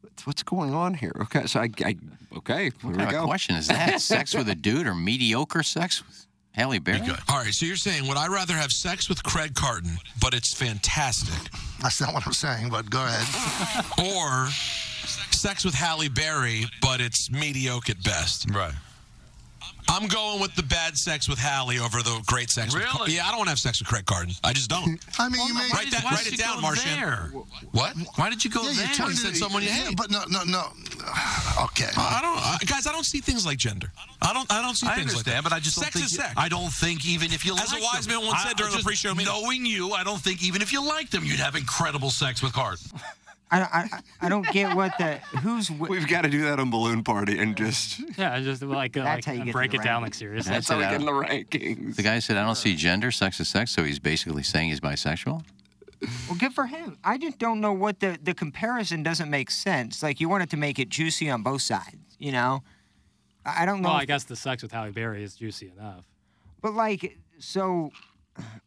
what's, 0.01 0.27
what's 0.27 0.43
going 0.43 0.73
on 0.73 0.93
here? 0.93 1.13
Okay, 1.21 1.45
so 1.45 1.59
I, 1.59 1.69
I 1.85 1.95
okay, 2.37 2.71
what 2.81 2.95
here 2.95 2.97
we 2.97 2.97
kind 3.05 3.15
of 3.15 3.25
question 3.25 3.55
is 3.55 3.67
that? 3.67 4.01
sex 4.01 4.33
with 4.35 4.49
a 4.49 4.55
dude 4.55 4.87
or 4.87 4.95
mediocre 4.95 5.63
sex 5.63 6.05
with 6.05 6.25
Halle 6.53 6.79
Berry? 6.79 6.99
Good. 6.99 7.19
All 7.29 7.37
right, 7.37 7.53
so 7.53 7.65
you're 7.65 7.75
saying 7.75 8.07
would 8.07 8.17
I 8.17 8.27
rather 8.27 8.53
have 8.53 8.71
sex 8.71 9.09
with 9.09 9.23
Craig 9.23 9.53
Carton, 9.55 9.97
but 10.21 10.33
it's 10.33 10.53
fantastic, 10.53 11.51
That's 11.81 12.01
not 12.01 12.13
what 12.13 12.25
I'm 12.25 12.33
saying, 12.33 12.69
but 12.69 12.89
go 12.89 13.03
ahead. 13.05 13.85
or 14.15 14.47
sex 15.31 15.63
with 15.63 15.73
Halle 15.73 16.09
Berry, 16.09 16.65
but 16.81 17.01
it's 17.01 17.31
mediocre 17.31 17.91
at 17.93 18.03
best? 18.03 18.49
Right. 18.51 18.73
I'm 19.89 20.07
going 20.07 20.39
with 20.39 20.53
the 20.55 20.63
bad 20.63 20.97
sex 20.97 21.27
with 21.27 21.39
Halle 21.39 21.77
over 21.79 22.01
the 22.03 22.21
great 22.27 22.49
sex 22.49 22.73
with 22.73 22.83
Really? 22.83 23.13
Yeah, 23.15 23.25
I 23.25 23.29
don't 23.29 23.37
want 23.39 23.47
to 23.47 23.51
have 23.51 23.59
sex 23.59 23.79
with 23.79 23.87
Craig 23.87 24.05
Carton. 24.05 24.33
I 24.43 24.53
just 24.53 24.69
don't. 24.69 24.99
I 25.19 25.29
mean, 25.29 25.45
you 25.47 25.53
may. 25.53 25.67
write 25.73 25.89
that, 25.91 26.03
write 26.03 26.31
it 26.31 26.37
down, 26.37 26.55
go 26.57 26.61
Martian. 26.61 26.99
What? 27.71 27.95
Why 28.15 28.29
did 28.29 28.45
you 28.45 28.51
go 28.51 28.61
Yeah, 28.63 28.73
there? 28.73 28.87
you 28.87 28.93
turned 28.93 29.17
said 29.17 29.31
it- 29.31 29.37
someone 29.37 29.63
you 29.63 29.69
yeah, 29.69 29.87
hate. 29.87 29.97
But 29.97 30.11
no, 30.11 30.23
no, 30.29 30.43
no. 30.43 30.67
Okay. 31.63 31.89
I 31.97 32.19
don't, 32.21 32.37
uh, 32.39 32.57
guys. 32.65 32.87
I 32.87 32.91
don't 32.93 33.05
see 33.05 33.19
things 33.19 33.45
like 33.45 33.57
gender. 33.57 33.91
I 34.21 34.31
don't. 34.31 34.49
I 34.51 34.61
don't 34.61 34.75
see 34.75 34.87
I 34.87 34.95
things 34.95 35.13
like 35.15 35.25
that. 35.25 35.43
but 35.43 35.51
I 35.51 35.59
just 35.59 35.75
don't 35.75 35.83
sex 35.85 35.95
think 35.95 36.05
is 36.05 36.13
you- 36.13 36.19
sex. 36.19 36.33
I 36.37 36.47
don't 36.47 36.71
think 36.71 37.05
even 37.05 37.33
if 37.33 37.45
you 37.45 37.53
As 37.57 37.73
a 37.73 37.79
wise 37.81 38.05
them- 38.07 38.17
man 38.19 38.27
once 38.27 38.39
I- 38.45 38.47
said 38.49 38.57
during 38.57 38.73
the 38.75 38.83
pre-show 38.83 39.13
meeting. 39.13 39.33
knowing 39.33 39.65
you, 39.65 39.91
I 39.91 40.03
don't 40.05 40.21
think 40.21 40.41
even 40.43 40.61
if 40.61 40.71
you 40.71 40.85
liked 40.85 41.11
them, 41.11 41.25
you'd 41.25 41.39
have 41.39 41.55
incredible 41.55 42.11
sex 42.11 42.41
with 42.41 42.53
Carton. 42.53 42.85
I, 43.51 43.61
I 43.61 43.89
I 44.21 44.29
don't 44.29 44.45
get 44.51 44.75
what 44.75 44.95
the 44.99 45.15
who's 45.41 45.69
wi- 45.69 45.89
We've 45.89 46.07
got 46.07 46.21
to 46.21 46.29
do 46.29 46.43
that 46.43 46.59
on 46.59 46.69
Balloon 46.69 47.03
Party 47.03 47.39
and 47.39 47.55
just 47.57 47.99
Yeah, 48.17 48.39
just 48.41 48.61
like, 48.61 48.95
uh, 48.95 49.03
That's 49.03 49.25
like 49.25 49.25
how 49.25 49.31
you 49.33 49.39
get 49.39 49.45
to 49.47 49.51
break 49.53 49.71
the 49.71 49.77
it 49.77 49.83
down 49.83 50.01
rankings. 50.01 50.05
like 50.05 50.13
seriously. 50.13 50.51
that's 50.53 50.67
how 50.69 50.77
we 50.77 50.83
get 50.83 50.93
in 50.99 51.05
the 51.05 51.11
rankings. 51.11 51.95
The 51.95 52.03
guy 52.03 52.19
said, 52.19 52.37
I 52.37 52.45
don't 52.45 52.55
see 52.55 52.75
gender, 52.75 53.09
sex 53.11 53.39
is 53.39 53.47
sex, 53.47 53.71
so 53.71 53.83
he's 53.83 53.97
basically 53.99 54.43
saying 54.43 54.69
he's 54.69 54.79
bisexual? 54.79 55.43
Well, 56.27 56.37
good 56.37 56.53
for 56.53 56.67
him. 56.67 56.97
I 57.03 57.17
just 57.17 57.39
don't 57.39 57.59
know 57.59 57.73
what 57.73 57.99
the 57.99 58.17
the 58.23 58.33
comparison 58.33 59.03
doesn't 59.03 59.29
make 59.29 59.49
sense. 59.51 60.01
Like 60.03 60.21
you 60.21 60.29
wanted 60.29 60.49
to 60.51 60.57
make 60.57 60.79
it 60.79 60.89
juicy 60.89 61.29
on 61.29 61.43
both 61.43 61.61
sides, 61.61 62.15
you 62.19 62.31
know. 62.31 62.63
I 63.45 63.63
I 63.63 63.65
don't 63.65 63.81
know, 63.81 63.89
Well, 63.89 63.97
if- 63.97 64.03
I 64.03 64.05
guess 64.05 64.23
the 64.25 64.35
sex 64.35 64.61
with 64.63 64.71
Halle 64.71 64.91
Berry 64.91 65.23
is 65.23 65.35
juicy 65.35 65.71
enough. 65.77 66.05
but 66.61 66.73
like 66.73 67.17
so. 67.39 67.91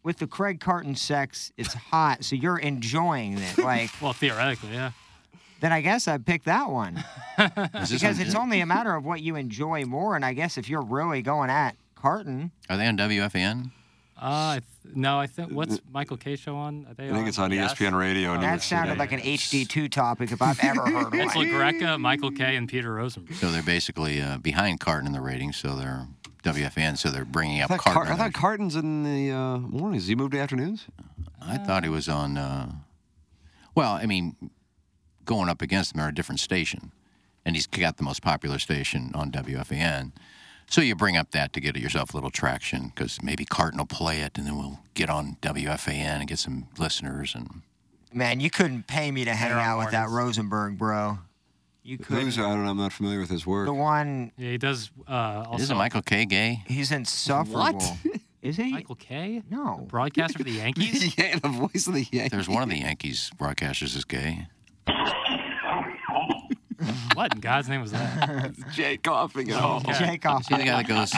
With 0.03 0.19
the 0.19 0.27
Craig 0.27 0.59
Carton 0.61 0.97
sex, 0.97 1.53
it's 1.57 1.75
hot, 1.75 2.25
so 2.25 2.35
you're 2.37 2.59
enjoying 2.59 3.39
it. 3.39 3.59
Like, 3.63 3.91
Well, 4.01 4.13
theoretically, 4.13 4.71
yeah. 4.73 4.91
then 5.61 5.73
I 5.73 5.81
guess 5.81 6.09
I'd 6.09 6.27
pick 6.27 6.45
that 6.45 6.69
one 6.71 7.03
because 7.39 8.19
it's 8.21 8.35
only 8.35 8.61
a 8.61 8.67
matter 8.67 8.95
of 8.95 9.05
what 9.05 9.21
you 9.23 9.37
enjoy 9.37 9.85
more. 9.85 10.17
And 10.17 10.25
I 10.25 10.33
guess 10.33 10.59
if 10.59 10.69
you're 10.69 10.83
really 10.83 11.23
going 11.23 11.51
at 11.51 11.77
Carton, 11.95 12.51
Are 12.69 12.77
they 12.77 12.87
on 12.89 12.97
WFAN? 12.99 13.71
Uh, 14.21 14.59
I 14.59 14.61
th- 14.85 14.95
no, 14.95 15.19
I 15.19 15.27
think 15.27 15.51
what's 15.53 15.81
Michael 15.91 16.17
Kay 16.17 16.37
show 16.37 16.55
on? 16.55 16.87
Are 16.89 16.95
they 16.95 17.09
I 17.09 17.13
think 17.13 17.27
it's 17.29 17.39
on 17.41 17.51
Yes? 17.51 17.75
ESPN 17.75 17.99
Radio. 17.99 18.35
in 18.35 18.41
that 18.41 18.63
sounded 18.63 18.97
like 18.99 19.11
an 19.11 19.19
HD2 19.21 19.91
topic 19.91 20.31
if 20.31 20.41
I've 20.41 20.61
ever 20.63 20.83
heard 20.89 21.15
It's 21.15 21.35
one. 21.35 21.51
La 21.51 21.59
Greca, 21.59 22.01
Michael 22.01 22.31
Kay, 22.31 22.55
and 22.57 22.69
Peter 22.69 22.93
Rosenberg. 22.95 23.35
So 23.37 23.51
they're 23.51 23.63
basically 23.65 24.21
uh, 24.23 24.39
behind 24.39 24.79
Carton 24.81 25.07
in 25.09 25.13
the 25.13 25.21
ratings, 25.21 25.57
so 25.57 25.75
they're 25.75 26.07
WFAN, 26.43 26.99
so 26.99 27.11
they're 27.11 27.25
bringing 27.25 27.61
I 27.61 27.65
up 27.65 27.71
thought, 27.71 27.79
Car- 27.81 27.95
Carton. 27.95 28.13
I 28.13 28.17
thought. 28.17 28.33
Carton's 28.33 28.77
in 28.77 29.05
the 29.05 29.31
uh, 29.35 29.59
mornings. 29.59 30.05
Does 30.05 30.09
he 30.09 30.15
move 30.15 30.33
to 30.33 30.39
afternoons? 30.39 30.87
I 31.41 31.59
thought 31.59 31.85
he 31.85 31.89
was 31.91 32.09
on. 32.09 32.37
Uh, 32.37 32.73
well, 33.75 33.93
I 33.93 34.07
mean, 34.07 34.37
going 35.25 35.49
up 35.49 35.63
against 35.63 35.95
him, 35.95 36.01
they're 36.01 36.09
a 36.09 36.15
different 36.15 36.41
station, 36.41 36.93
and 37.45 37.55
he's 37.57 37.67
got 37.67 37.97
the 37.97 38.03
most 38.03 38.23
popular 38.23 38.59
station 38.59 39.13
on 39.15 39.31
WFAN. 39.31 40.13
So 40.69 40.81
you 40.81 40.95
bring 40.95 41.17
up 41.17 41.33
that 41.33 41.53
to 41.53 41.61
get 41.61 41.77
yourself 41.77 42.15
a 42.15 42.17
little 42.17 42.31
traction, 42.31 42.89
because 42.95 43.23
maybe 43.23 43.45
Carton 43.45 43.79
will 43.79 43.87
play 43.87 44.21
it, 44.21 44.39
and 44.39 44.47
then 44.47 44.57
we'll 44.57 44.81
get 44.95 45.11
on 45.11 45.37
WFAN 45.43 46.21
and 46.21 46.27
get 46.29 46.39
some 46.39 46.69
listeners. 46.79 47.35
And 47.35 47.63
Man, 48.13 48.41
you 48.41 48.51
couldn't 48.51 48.87
pay 48.87 49.11
me 49.11 49.25
to 49.25 49.35
hang 49.35 49.51
They're 49.51 49.59
out 49.59 49.79
with 49.79 49.91
that. 49.91 50.09
Rosenberg, 50.09 50.79
bro. 50.79 51.19
You 51.85 51.99
couldn't. 51.99 52.39
I 52.39 52.43
don't 52.43 52.65
know. 52.65 52.71
I'm 52.71 52.77
not 52.77 52.93
familiar 52.93 53.19
with 53.19 53.31
his 53.31 53.45
work. 53.47 53.67
The 53.67 53.73
one 53.73 54.31
Yeah, 54.37 54.51
he 54.51 54.59
does. 54.59 54.91
Uh, 55.09 55.45
also, 55.47 55.63
isn't 55.63 55.77
Michael 55.77 56.03
Kay 56.03 56.25
gay? 56.27 56.63
he's 56.67 56.93
insufferable. 56.93 57.83
Is 58.43 58.57
he? 58.57 58.73
Michael 58.73 58.97
Kay? 58.97 59.43
No. 59.51 59.87
Broadcaster 59.89 60.39
for 60.39 60.45
the 60.45 60.51
Yankees? 60.51 61.17
yeah, 61.19 61.39
the 61.39 61.49
voice 61.49 61.87
of 61.87 61.95
the 61.95 62.03
Yankees. 62.11 62.33
There's 62.33 62.49
one 62.49 62.65
of 62.65 62.69
the 62.71 62.79
Yankees 62.79 63.31
broadcasters 63.39 63.95
is 63.97 64.05
gay. 64.05 64.49
what 67.15 67.33
in 67.35 67.41
God's 67.41 67.69
name 67.69 67.83
was 67.83 67.93
that? 67.93 68.53
Jay 68.73 68.97
coughing 68.97 69.49
at 69.51 69.61
home. 69.61 69.85
Jake 69.97 70.27
off. 70.27 70.45
See 70.45 70.57
the 70.57 70.65
guy 70.65 70.83
that 70.83 70.89
goes, 70.89 71.13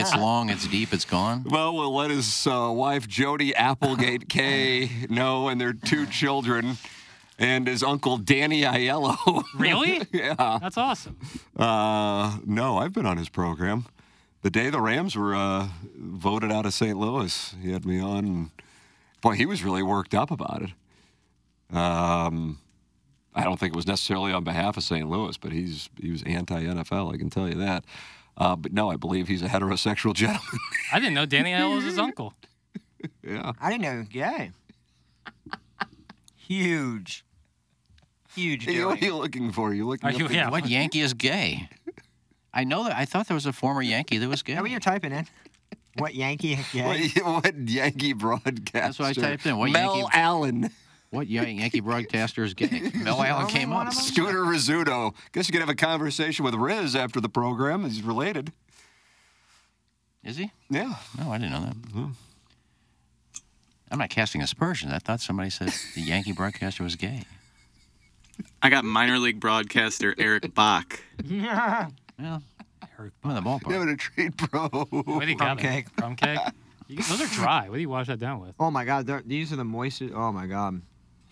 "It's 0.00 0.16
long, 0.16 0.50
it's 0.50 0.66
deep, 0.66 0.92
it's 0.92 1.04
gone." 1.04 1.44
Well, 1.48 1.72
we'll 1.76 1.94
let 1.94 2.10
his 2.10 2.46
uh, 2.48 2.70
wife 2.74 3.06
Jody 3.06 3.54
Applegate 3.54 4.28
Kay 4.28 4.90
know, 5.08 5.48
and 5.48 5.60
their 5.60 5.72
two 5.72 6.04
children, 6.06 6.78
and 7.40 7.66
his 7.66 7.82
uncle 7.82 8.18
Danny 8.18 8.62
Aiello. 8.62 9.42
Really? 9.56 10.02
yeah. 10.12 10.58
That's 10.60 10.76
awesome. 10.76 11.18
Uh, 11.56 12.38
no, 12.46 12.78
I've 12.78 12.92
been 12.92 13.06
on 13.06 13.16
his 13.16 13.28
program. 13.28 13.86
The 14.42 14.50
day 14.50 14.70
the 14.70 14.80
Rams 14.80 15.16
were 15.16 15.34
uh, 15.34 15.68
voted 15.96 16.52
out 16.52 16.66
of 16.66 16.72
St. 16.72 16.96
Louis, 16.96 17.54
he 17.60 17.72
had 17.72 17.84
me 17.84 18.00
on. 18.00 18.24
And, 18.24 18.50
boy, 19.20 19.34
he 19.34 19.44
was 19.44 19.64
really 19.64 19.82
worked 19.82 20.14
up 20.14 20.30
about 20.30 20.62
it. 20.62 21.76
Um, 21.76 22.58
I 23.34 23.44
don't 23.44 23.58
think 23.58 23.74
it 23.74 23.76
was 23.76 23.86
necessarily 23.86 24.32
on 24.32 24.44
behalf 24.44 24.76
of 24.76 24.82
St. 24.82 25.08
Louis, 25.08 25.36
but 25.36 25.52
he's 25.52 25.88
he 26.00 26.10
was 26.10 26.22
anti 26.24 26.64
NFL. 26.64 27.12
I 27.14 27.16
can 27.16 27.30
tell 27.30 27.48
you 27.48 27.56
that. 27.56 27.84
Uh, 28.36 28.56
but 28.56 28.72
no, 28.72 28.90
I 28.90 28.96
believe 28.96 29.28
he's 29.28 29.42
a 29.42 29.48
heterosexual 29.48 30.14
gentleman. 30.14 30.60
I 30.92 30.98
didn't 30.98 31.14
know 31.14 31.26
Danny 31.26 31.52
Aiello 31.52 31.76
was 31.76 31.84
his 31.84 31.98
uncle. 31.98 32.34
yeah. 33.22 33.52
I 33.60 33.70
didn't 33.70 33.82
know 33.82 33.92
he 33.92 33.98
was 33.98 34.08
gay. 34.08 34.52
Huge. 36.36 37.24
Huge. 38.34 38.64
Hey, 38.64 38.84
what 38.84 39.00
are 39.00 39.04
you 39.04 39.16
looking 39.16 39.52
for? 39.52 39.74
You 39.74 39.86
looking? 39.88 40.08
Are 40.08 40.12
you- 40.12 40.28
yeah. 40.28 40.50
What 40.50 40.68
Yankee 40.68 41.00
is 41.00 41.14
gay? 41.14 41.68
I 42.52 42.64
know 42.64 42.84
that. 42.84 42.96
I 42.96 43.04
thought 43.04 43.28
there 43.28 43.34
was 43.34 43.46
a 43.46 43.52
former 43.52 43.82
Yankee 43.82 44.18
that 44.18 44.28
was 44.28 44.42
gay. 44.42 44.54
Is 44.54 44.58
are 44.60 44.66
you're 44.66 44.80
typing 44.80 45.12
in? 45.12 45.26
What 45.98 46.14
Yankee? 46.14 46.58
gay? 46.72 47.08
What, 47.22 47.44
what 47.44 47.68
Yankee 47.68 48.12
broadcaster? 48.12 48.70
That's 48.72 48.98
what 48.98 49.08
I 49.08 49.12
typed 49.12 49.46
in. 49.46 49.56
What 49.56 49.70
Mel 49.70 49.96
Yankee- 49.98 50.10
Allen. 50.14 50.70
What 51.10 51.26
Yankee 51.26 51.80
broadcaster 51.80 52.44
is 52.44 52.54
gay? 52.54 52.92
Mel 52.94 53.20
Allen 53.20 53.48
came 53.48 53.72
up. 53.72 53.92
Scooter 53.92 54.42
Rizzuto. 54.44 55.12
Guess 55.32 55.48
you 55.48 55.52
could 55.52 55.60
have 55.60 55.68
a 55.68 55.74
conversation 55.74 56.44
with 56.44 56.54
Riz 56.54 56.94
after 56.94 57.20
the 57.20 57.28
program. 57.28 57.82
He's 57.84 58.02
related. 58.02 58.52
Is 60.22 60.36
he? 60.36 60.52
Yeah. 60.68 60.94
No, 61.18 61.32
I 61.32 61.38
didn't 61.38 61.50
know 61.52 61.64
that. 61.64 62.10
I'm 63.90 63.98
not 63.98 64.10
casting 64.10 64.40
aspersions. 64.40 64.92
I 64.92 64.98
thought 64.98 65.20
somebody 65.20 65.50
said 65.50 65.72
the 65.96 66.00
Yankee 66.02 66.30
broadcaster 66.32 66.84
was 66.84 66.94
gay. 66.94 67.24
I 68.62 68.68
got 68.70 68.84
minor 68.84 69.18
league 69.18 69.40
broadcaster 69.40 70.14
Eric 70.18 70.54
Bach. 70.54 71.00
Well, 71.28 72.42
Herc. 72.90 73.12
I'm 73.24 73.30
in 73.30 73.36
the 73.36 73.42
ballpark. 73.42 73.68
Give 73.68 73.82
it 73.82 73.88
a 73.88 73.96
treat, 73.96 74.36
bro. 74.36 74.68
What 74.68 75.24
do 75.24 75.30
you 75.30 75.36
got? 75.36 75.58
cake. 75.58 75.86
Crumb 75.96 76.16
cake. 76.16 76.38
You- 76.88 76.96
those 77.02 77.20
are 77.20 77.34
dry. 77.34 77.68
What 77.68 77.76
do 77.76 77.80
you 77.80 77.88
wash 77.88 78.08
that 78.08 78.18
down 78.18 78.40
with? 78.40 78.54
Oh 78.60 78.70
my 78.70 78.84
God, 78.84 79.06
they're- 79.06 79.22
these 79.24 79.52
are 79.52 79.56
the 79.56 79.64
moistest. 79.64 80.12
Oh 80.14 80.32
my 80.32 80.46
God. 80.46 80.82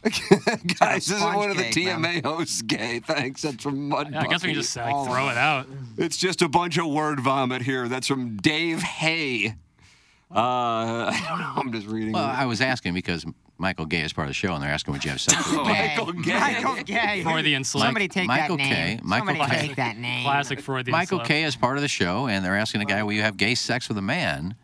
Guys, 0.05 1.07
this 1.07 1.11
is 1.11 1.19
sponge 1.19 1.37
one 1.37 1.51
of 1.51 1.57
the 1.57 1.65
cake, 1.65 1.99
man. 1.99 2.23
TMA 2.23 2.25
hosts 2.25 2.63
gay. 2.63 3.01
Thanks. 3.01 3.43
That's 3.43 3.61
from 3.63 3.89
Mud 3.89 4.11
Yeah, 4.13 4.21
I 4.23 4.27
guess 4.29 4.43
we 4.45 4.51
can 4.51 4.55
just 4.63 4.77
like, 4.77 5.07
throw 5.07 5.29
it 5.29 5.37
out. 5.37 5.67
It's 5.97 6.17
just 6.17 6.41
a 6.41 6.49
bunch 6.49 6.79
of 6.79 6.87
word 6.87 7.19
vomit 7.19 7.63
here. 7.63 7.89
That's 7.89 8.07
from 8.07 8.37
Dave 8.37 8.81
Hay. 8.83 9.57
Uh, 10.31 11.11
I 11.11 11.25
don't 11.29 11.39
know. 11.41 11.53
I'm 11.57 11.73
just 11.73 11.87
reading. 11.89 12.13
Well, 12.13 12.25
it. 12.29 12.33
I 12.39 12.47
was 12.47 12.61
asking 12.61 12.95
because 12.95 13.27
Michael 13.59 13.87
Gay 13.87 14.03
is 14.03 14.13
part 14.13 14.27
of 14.27 14.31
the 14.31 14.35
show, 14.35 14.55
and 14.55 14.63
they're 14.63 14.71
asking 14.71 14.93
would 14.95 15.05
you 15.05 15.11
have 15.11 15.21
sex 15.21 15.37
with. 15.51 15.57
Michael 15.63 16.13
Gay. 16.13 16.39
Michael 16.39 16.85
Gay. 16.85 17.23
Freudian 17.25 17.65
slip. 17.65 17.85
Somebody 17.85 18.07
take 18.09 18.27
Michael 18.29 18.57
that 18.57 18.63
name. 18.63 18.99
Kay. 18.99 19.01
Michael 19.03 19.27
Somebody 19.29 19.51
Kay. 19.51 19.67
take 19.67 19.77
that 19.77 19.99
name. 19.99 20.23
Classic 20.25 20.61
Freudian 20.61 20.93
Michael 20.93 21.19
slip. 21.19 21.29
Kay 21.29 21.43
is 21.43 21.57
part 21.57 21.77
of 21.77 21.83
the 21.83 21.89
show, 21.89 22.29
and 22.29 22.45
they're 22.45 22.57
asking 22.57 22.79
the 22.79 22.85
guy, 22.87 23.03
"Will 23.03 23.13
you 23.13 23.23
have 23.23 23.37
gay 23.37 23.55
sex 23.57 23.89
with 23.89 23.99
a 23.99 24.03
man?" 24.03 24.55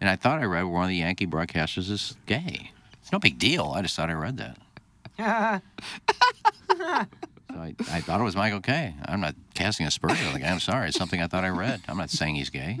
And 0.00 0.10
I 0.10 0.16
thought 0.16 0.40
I 0.40 0.44
read 0.44 0.62
one 0.64 0.82
of 0.84 0.88
the 0.88 0.96
Yankee 0.96 1.26
broadcasters 1.26 1.90
is 1.90 2.16
gay. 2.26 2.72
It's 3.00 3.12
no 3.12 3.18
big 3.18 3.38
deal. 3.38 3.72
I 3.76 3.82
just 3.82 3.94
thought 3.96 4.10
I 4.10 4.14
read 4.14 4.36
that. 5.18 5.62
So 7.52 7.58
I, 7.58 7.74
I 7.90 8.00
thought 8.00 8.20
it 8.20 8.24
was 8.24 8.36
Michael 8.36 8.60
Kay. 8.60 8.94
I'm 9.06 9.20
not 9.20 9.34
casting 9.54 9.84
aspersions 9.84 10.24
on 10.28 10.34
the 10.34 10.38
guy. 10.38 10.50
I'm 10.52 10.60
sorry. 10.60 10.86
It's 10.86 10.96
something 10.96 11.20
I 11.20 11.26
thought 11.26 11.42
I 11.42 11.48
read. 11.48 11.80
I'm 11.88 11.96
not 11.96 12.08
saying 12.08 12.36
he's 12.36 12.48
gay. 12.48 12.78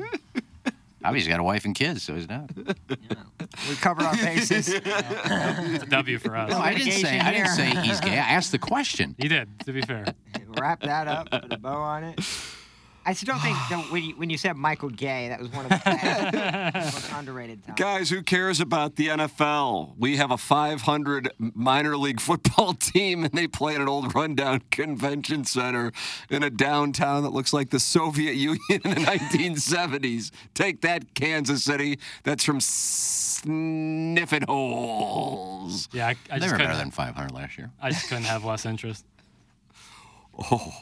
Obviously, 1.02 1.28
he's 1.28 1.34
got 1.34 1.40
a 1.40 1.44
wife 1.44 1.64
and 1.64 1.74
kids, 1.74 2.02
so 2.02 2.14
he's 2.14 2.28
not. 2.28 2.50
we 2.56 3.74
covered 3.76 4.04
our 4.04 4.16
bases. 4.16 4.68
It's 4.82 5.84
a 5.84 5.86
W 5.86 6.18
for 6.18 6.36
us. 6.36 6.50
No, 6.50 6.58
I 6.58 6.74
didn't 6.74 6.92
say. 6.92 7.18
I 7.18 7.32
didn't 7.32 7.48
say 7.48 7.70
he's 7.80 8.00
gay. 8.00 8.12
I 8.18 8.34
asked 8.34 8.52
the 8.52 8.58
question. 8.58 9.14
You 9.20 9.28
did, 9.28 9.48
to 9.66 9.72
be 9.72 9.82
fair. 9.82 10.04
Wrap 10.58 10.80
that 10.82 11.06
up, 11.06 11.30
put 11.30 11.52
a 11.52 11.58
bow 11.58 11.76
on 11.76 12.04
it. 12.04 12.20
I 13.06 13.14
still 13.14 13.34
don't 13.34 13.40
think 13.42 13.56
that 13.70 13.90
when 13.90 14.02
you, 14.04 14.14
when 14.16 14.30
you 14.30 14.36
said 14.36 14.56
Michael 14.56 14.90
Gay, 14.90 15.28
that 15.28 15.40
was 15.40 15.50
one 15.50 15.64
of 15.64 15.70
the 15.70 16.70
most 16.74 17.12
underrated 17.12 17.64
times. 17.64 17.78
Guys, 17.78 18.10
who 18.10 18.22
cares 18.22 18.60
about 18.60 18.96
the 18.96 19.08
NFL? 19.08 19.94
We 19.98 20.16
have 20.18 20.30
a 20.30 20.36
500 20.36 21.32
minor 21.38 21.96
league 21.96 22.20
football 22.20 22.74
team, 22.78 23.24
and 23.24 23.32
they 23.32 23.46
play 23.46 23.74
at 23.74 23.80
an 23.80 23.88
old 23.88 24.14
rundown 24.14 24.62
convention 24.70 25.44
center 25.44 25.92
in 26.28 26.42
a 26.42 26.50
downtown 26.50 27.22
that 27.22 27.30
looks 27.30 27.52
like 27.52 27.70
the 27.70 27.80
Soviet 27.80 28.34
Union 28.34 28.60
in 28.68 28.80
the 28.82 29.00
1970s. 29.00 30.30
Take 30.54 30.82
that, 30.82 31.14
Kansas 31.14 31.64
City. 31.64 31.98
That's 32.24 32.44
from 32.44 32.60
sniffing 32.60 34.42
Holes. 34.46 35.88
Yeah, 35.92 36.08
I, 36.08 36.10
I 36.30 36.38
they 36.38 36.40
just 36.40 36.52
were 36.52 36.58
better 36.58 36.76
than 36.76 36.90
500 36.90 37.32
last 37.32 37.56
year. 37.56 37.70
I 37.80 37.90
just 37.90 38.08
couldn't 38.08 38.24
have 38.24 38.44
less 38.44 38.66
interest. 38.66 39.04
Oh, 40.50 40.72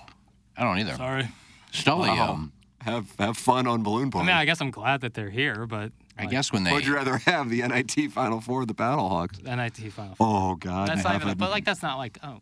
I 0.57 0.63
don't 0.63 0.79
either. 0.79 0.95
Sorry. 0.95 1.29
Stully, 1.73 2.09
Wow. 2.09 2.33
um, 2.33 2.53
have 2.81 3.15
have 3.19 3.37
fun 3.37 3.67
on 3.67 3.83
balloon 3.83 4.09
I 4.09 4.11
party. 4.11 4.27
mean, 4.29 4.37
I 4.37 4.45
guess 4.45 4.61
I'm 4.61 4.71
glad 4.71 5.01
that 5.03 5.15
they're 5.15 5.31
here, 5.31 5.67
but 5.67 5.93
I 6.17 6.27
guess 6.27 6.53
when 6.53 6.65
they 6.65 6.73
Would 6.73 6.87
you 6.87 6.95
rather 6.95 7.19
have 7.19 7.49
the 7.51 7.63
NIT 7.63 8.11
Final 8.13 8.41
Four, 8.41 8.63
or 8.63 8.67
the 8.67 8.75
Battlehawks? 8.75 9.43
NIT 9.45 9.93
final. 9.93 10.17
Oh 10.21 10.55
God, 10.57 10.89
That's 10.89 11.05
not 11.05 11.15
even. 11.17 11.29
heaven. 11.29 11.39
But 11.39 11.51
like, 11.51 11.65
that's 11.65 11.83
not 11.83 11.97
like. 11.99 12.19
Oh, 12.23 12.41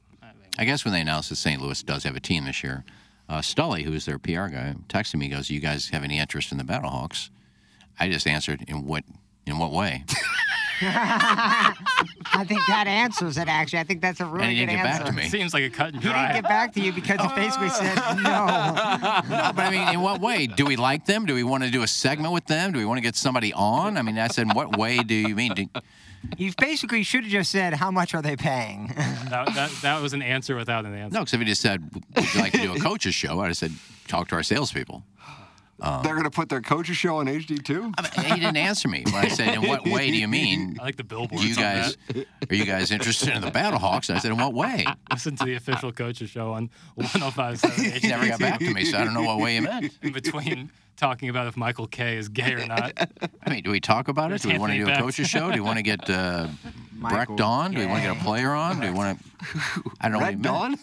I 0.59 0.65
guess 0.65 0.85
when 0.85 0.93
they 0.93 1.01
announced 1.03 1.29
that 1.31 1.37
St. 1.37 1.61
Louis 1.61 1.83
does 1.83 2.05
have 2.05 2.17
a 2.17 2.21
team 2.21 2.45
this 2.47 2.65
year, 2.65 2.85
uh, 3.29 3.41
Stully, 3.43 3.83
who's 3.85 4.07
their 4.07 4.19
PR 4.19 4.47
guy, 4.49 4.75
texted 4.89 5.17
me, 5.17 5.29
goes, 5.29 5.51
"You 5.51 5.61
guys 5.61 5.89
have 5.91 6.03
any 6.05 6.19
interest 6.19 6.51
in 6.53 6.57
the 6.59 6.65
Battlehawks?" 6.65 7.29
I 8.01 8.09
just 8.09 8.27
answered, 8.27 8.65
"In 8.69 8.87
what? 8.87 9.05
In 9.47 9.59
what 9.59 9.73
way?" 9.73 10.05
I 10.83 12.45
think 12.47 12.61
that 12.69 12.87
answers 12.87 13.39
it. 13.39 13.49
Actually, 13.49 13.79
I 13.81 13.85
think 13.85 14.01
that's 14.03 14.21
a 14.21 14.27
really 14.27 14.45
And 14.45 14.53
he 14.53 14.59
good 14.61 14.67
didn't 14.73 14.83
get 14.83 14.87
answer. 14.87 15.05
back 15.05 15.11
to 15.13 15.17
me. 15.23 15.29
Seems 15.29 15.55
like 15.55 15.65
a 15.65 15.71
cut 15.71 15.95
and 15.95 16.03
He 16.03 16.09
didn't 16.09 16.33
get 16.33 16.43
back 16.45 16.73
to 16.75 16.81
you 16.81 16.93
because 16.93 17.21
he 17.21 17.29
basically 17.35 17.69
said 17.71 17.95
no. 18.17 18.23
no, 18.23 19.53
but 19.55 19.59
I 19.61 19.71
mean, 19.71 19.89
in 19.95 20.01
what 20.01 20.21
way? 20.21 20.47
Do 20.47 20.65
we 20.67 20.77
like 20.77 21.07
them? 21.07 21.27
Do 21.27 21.35
we 21.35 21.43
want 21.45 21.65
to 21.65 21.71
do 21.71 21.83
a 21.83 21.87
segment 21.89 22.33
with 22.35 22.47
them? 22.47 22.73
Do 22.73 22.79
we 22.79 22.85
want 22.85 22.99
to 22.99 23.03
get 23.03 23.17
somebody 23.17 23.53
on? 23.53 23.97
I 23.97 24.03
mean, 24.03 24.19
I 24.19 24.29
said, 24.29 24.43
in 24.49 24.55
what 24.55 24.77
way 24.77 24.99
do 24.99 25.15
you 25.15 25.35
mean? 25.35 25.55
Do, 25.55 25.67
You 26.37 26.53
basically 26.59 27.03
should 27.05 27.23
have 27.25 27.33
just 27.33 27.51
said, 27.53 27.75
"How 27.75 27.91
much 27.91 28.15
are 28.15 28.23
they 28.23 28.37
paying?" 28.37 28.89
that, 28.97 29.55
that, 29.55 29.71
that 29.83 30.03
was 30.03 30.13
an 30.13 30.23
answer 30.23 30.57
without 30.57 30.85
an 30.85 30.95
answer. 30.95 31.15
no, 31.15 31.21
because 31.21 31.35
if 31.35 31.41
he 31.41 31.47
just 31.47 31.63
said, 31.63 31.89
would 32.17 32.35
you 32.35 32.41
like 32.41 32.53
to 32.53 32.59
do 32.59 32.75
a 32.75 32.81
coach's 32.81 33.15
show? 33.15 33.41
I'd 33.41 33.47
have 33.49 33.57
said, 33.57 33.73
talk 34.09 34.29
to 34.29 34.35
our 34.35 34.43
salespeople. 34.43 35.05
Um, 35.81 36.03
They're 36.03 36.15
going 36.15 36.25
to 36.25 36.31
put 36.31 36.49
their 36.49 36.63
coaches 36.63 36.97
show 36.97 37.17
on 37.17 37.27
HD2. 37.27 37.95
I 37.99 38.03
mean, 38.03 38.33
he 38.35 38.41
didn't 38.41 38.57
answer 38.57 38.89
me 38.89 39.05
when 39.05 39.15
I 39.15 39.29
said, 39.29 39.55
"In 39.55 39.67
what 39.69 39.85
way 39.85 40.11
do 40.11 40.17
you 40.17 40.27
mean?" 40.29 40.77
I 40.81 40.85
like 40.85 40.97
the 40.97 41.05
billboards. 41.05 41.43
Do 41.43 41.49
you 41.49 41.57
on 41.57 41.63
guys 41.63 41.97
are 42.49 42.55
you 42.55 42.65
guys 42.65 42.91
interested 42.91 43.29
in 43.35 43.43
the 43.43 43.51
Battlehawks? 43.51 44.09
I 44.15 44.19
said, 44.19 44.31
"In 44.33 44.39
what 44.39 44.55
way?" 44.55 44.85
that. 44.87 44.99
Listen 45.11 45.37
to 45.37 45.45
the 45.45 45.55
official 45.55 45.93
coaches 45.93 46.31
show 46.31 46.53
on 46.53 46.71
105.7. 46.99 48.01
He 48.01 48.09
never 48.09 48.27
got 48.27 48.39
back 48.41 48.59
to 48.61 48.73
me, 48.73 48.85
so 48.85 48.99
I 48.99 49.05
don't 49.05 49.15
know 49.15 49.23
what 49.23 49.39
way 49.39 49.55
he 49.55 49.61
meant. 49.61 49.93
In 50.03 50.13
between 50.13 50.71
talking 50.97 51.29
about 51.29 51.47
if 51.47 51.57
Michael 51.57 51.87
Kay 51.87 52.17
is 52.17 52.29
gay 52.29 52.55
or 52.55 52.67
not. 52.67 52.93
I 53.47 53.51
mean, 53.51 53.63
do 53.63 53.71
we 53.71 53.81
talk 53.81 54.09
about 54.09 54.33
it? 54.33 54.43
Do 54.43 54.49
we 54.49 54.59
want 54.59 54.73
to 54.73 54.79
do 54.79 54.85
a 54.87 54.89
Anthony 54.89 55.07
coach's 55.07 55.29
show? 55.29 55.51
Do 55.51 55.55
we 55.55 55.61
want 55.61 55.77
to 55.79 55.83
get 55.83 56.09
uh, 56.11 56.49
Michael 56.93 57.37
Brecht 57.37 57.41
on? 57.41 57.73
Do 57.73 57.79
we 57.79 57.87
want 57.87 58.03
to 58.03 58.09
get 58.09 58.17
a 58.17 58.25
player 58.25 58.51
on? 58.53 58.81
Do 58.81 58.87
we 58.89 58.93
want 58.93 59.19
to? 59.19 59.25
I 60.01 60.09
don't 60.09 60.13
know. 60.13 60.19
what 60.19 60.25
he 60.29 60.35
Red 60.35 60.43
meant. 60.43 60.43
Dawn? 60.43 60.77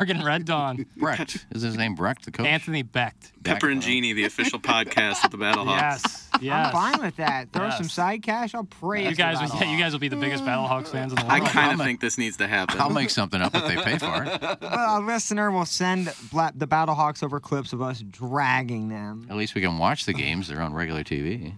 We're 0.00 0.06
getting 0.06 0.24
Red 0.24 0.46
Dawn. 0.46 0.84
Brecht 0.96 1.46
is 1.52 1.62
his 1.62 1.76
name. 1.76 1.94
Brecht, 1.94 2.24
the 2.24 2.32
coach. 2.32 2.44
Anthony 2.44 2.82
Becht. 2.82 3.30
Pepper 3.44 3.68
and 3.68 3.80
Genie, 3.80 4.12
the 4.12 4.24
official 4.24 4.58
podcast 4.58 5.24
of 5.24 5.30
the 5.30 5.38
Battlehawks. 5.38 5.76
Yes. 5.80 6.28
Yes. 6.40 6.66
I'm 6.66 6.72
fine 6.72 7.00
with 7.04 7.16
that. 7.16 7.52
Throw 7.52 7.70
some 7.70 7.88
side 7.88 8.22
cash. 8.22 8.54
I'll 8.54 8.64
praise 8.64 9.10
You 9.10 9.14
guys, 9.14 9.38
the 9.38 9.54
will, 9.54 9.62
yeah, 9.62 9.72
you 9.72 9.78
guys 9.78 9.92
will 9.92 10.00
be 10.00 10.08
the 10.08 10.16
biggest 10.16 10.42
Battlehawks 10.44 10.88
fans 10.88 11.12
in 11.12 11.16
the 11.18 11.24
world. 11.24 11.40
I 11.42 11.48
kind 11.48 11.72
of 11.78 11.86
think 11.86 12.00
this 12.00 12.18
needs 12.18 12.38
to 12.38 12.48
happen. 12.48 12.80
I'll 12.80 12.90
make 12.90 13.10
something 13.10 13.40
up 13.40 13.54
if 13.54 13.64
they 13.66 13.76
pay 13.76 13.98
for 13.98 14.24
it. 14.24 14.60
Well, 14.60 14.98
a 14.98 15.02
listener 15.04 15.50
will 15.52 15.66
send 15.66 16.12
Bla- 16.32 16.52
the 16.54 16.66
Battlehawks 16.66 17.22
over 17.22 17.38
clips 17.38 17.72
of 17.72 17.80
us 17.80 18.00
dragging 18.00 18.88
them. 18.88 19.26
At 19.30 19.36
least 19.36 19.49
we 19.54 19.60
can 19.60 19.78
watch 19.78 20.04
the 20.04 20.12
games. 20.12 20.48
They're 20.48 20.60
on 20.60 20.72
regular 20.74 21.04
TV. 21.04 21.54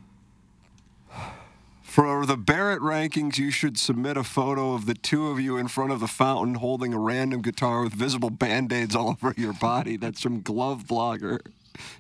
For 1.83 2.25
the 2.25 2.39
Barrett 2.39 2.81
rankings, 2.81 3.37
you 3.37 3.51
should 3.51 3.79
submit 3.79 4.17
a 4.17 4.25
photo 4.25 4.73
of 4.73 4.87
the 4.87 4.95
two 4.95 5.29
of 5.29 5.39
you 5.39 5.59
in 5.59 5.69
front 5.69 5.93
of 5.93 6.01
the 6.01 6.07
fountain 6.07 6.55
holding 6.55 6.95
a 6.95 6.99
random 6.99 7.43
guitar 7.43 7.83
with 7.83 7.93
visible 7.93 8.31
band 8.31 8.73
aids 8.73 8.97
all 8.97 9.11
over 9.23 9.35
your 9.37 9.53
body. 9.53 9.99
That's 9.99 10.23
from 10.23 10.41
glove 10.41 10.85
blogger 10.85 11.41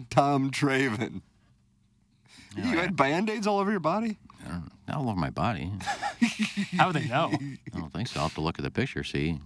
Tom 0.08 0.50
Traven. 0.50 1.20
you 2.56 2.62
had 2.62 2.96
band 2.96 3.28
aids 3.28 3.46
all 3.46 3.58
over 3.58 3.70
your 3.70 3.80
body? 3.80 4.16
I 4.44 4.48
don't, 4.48 4.70
not 4.88 4.96
all 4.96 5.10
over 5.10 5.20
my 5.20 5.30
body. 5.30 5.70
How 6.76 6.86
would 6.86 6.96
they 6.96 7.08
know? 7.08 7.30
I 7.34 7.78
don't 7.78 7.92
think 7.92 8.08
so. 8.08 8.20
I'll 8.20 8.28
have 8.28 8.34
to 8.34 8.40
look 8.40 8.58
at 8.58 8.64
the 8.64 8.70
picture, 8.70 9.04
see. 9.04 9.40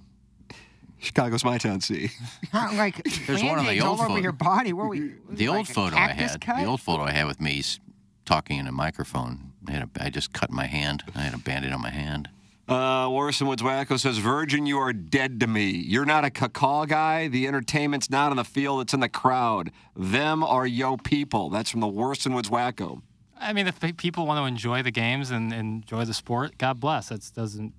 Chicago's 0.98 1.44
my 1.44 1.58
town, 1.58 1.80
see. 1.80 2.10
Not 2.52 2.74
like 2.74 3.02
There's 3.26 3.42
one 3.42 3.58
of 3.58 3.64
the 3.64 3.78
band-aids 3.78 3.84
all 3.84 3.90
old 3.92 4.00
over 4.00 4.08
photo. 4.08 4.22
your 4.22 4.32
body. 4.32 4.72
What 4.72 4.88
were 4.88 4.94
you? 4.94 5.16
was 5.28 5.38
The 5.38 5.44
it 5.44 5.48
old 5.48 5.56
like 5.58 5.66
photo 5.68 5.96
I 5.96 6.08
had, 6.08 6.40
cut? 6.40 6.56
the 6.58 6.64
old 6.64 6.80
photo 6.80 7.02
I 7.04 7.10
had 7.12 7.26
with 7.26 7.40
me 7.40 7.58
s- 7.60 7.78
talking 8.24 8.58
in 8.58 8.66
a 8.66 8.72
microphone. 8.72 9.52
I, 9.68 9.72
had 9.72 9.82
a, 9.82 10.04
I 10.04 10.10
just 10.10 10.32
cut 10.32 10.50
my 10.50 10.66
hand. 10.66 11.04
I 11.14 11.20
had 11.20 11.34
a 11.34 11.38
band-aid 11.38 11.72
on 11.72 11.82
my 11.82 11.90
hand. 11.90 12.28
Uh, 12.68 13.06
Warson 13.08 13.46
Woods 13.46 13.62
Wacko 13.62 13.96
says, 14.00 14.18
Virgin, 14.18 14.66
you 14.66 14.78
are 14.78 14.92
dead 14.92 15.38
to 15.40 15.46
me. 15.46 15.70
You're 15.70 16.04
not 16.04 16.24
a 16.24 16.30
cacaw 16.30 16.84
guy. 16.86 17.28
The 17.28 17.46
entertainment's 17.46 18.10
not 18.10 18.32
in 18.32 18.38
the 18.38 18.44
field, 18.44 18.80
it's 18.80 18.92
in 18.94 18.98
the 19.00 19.08
crowd. 19.08 19.70
Them 19.94 20.42
are 20.42 20.66
yo 20.66 20.96
people. 20.96 21.48
That's 21.50 21.70
from 21.70 21.78
the 21.80 21.86
Warson 21.86 22.34
Woods 22.34 22.48
Wacko. 22.48 23.02
I 23.38 23.52
mean, 23.52 23.66
if 23.68 23.78
people 23.98 24.26
want 24.26 24.38
to 24.42 24.46
enjoy 24.48 24.82
the 24.82 24.90
games 24.90 25.30
and, 25.30 25.52
and 25.52 25.82
enjoy 25.84 26.06
the 26.06 26.14
sport, 26.14 26.58
God 26.58 26.80
bless. 26.80 27.10
That 27.10 27.30
doesn't 27.34 27.72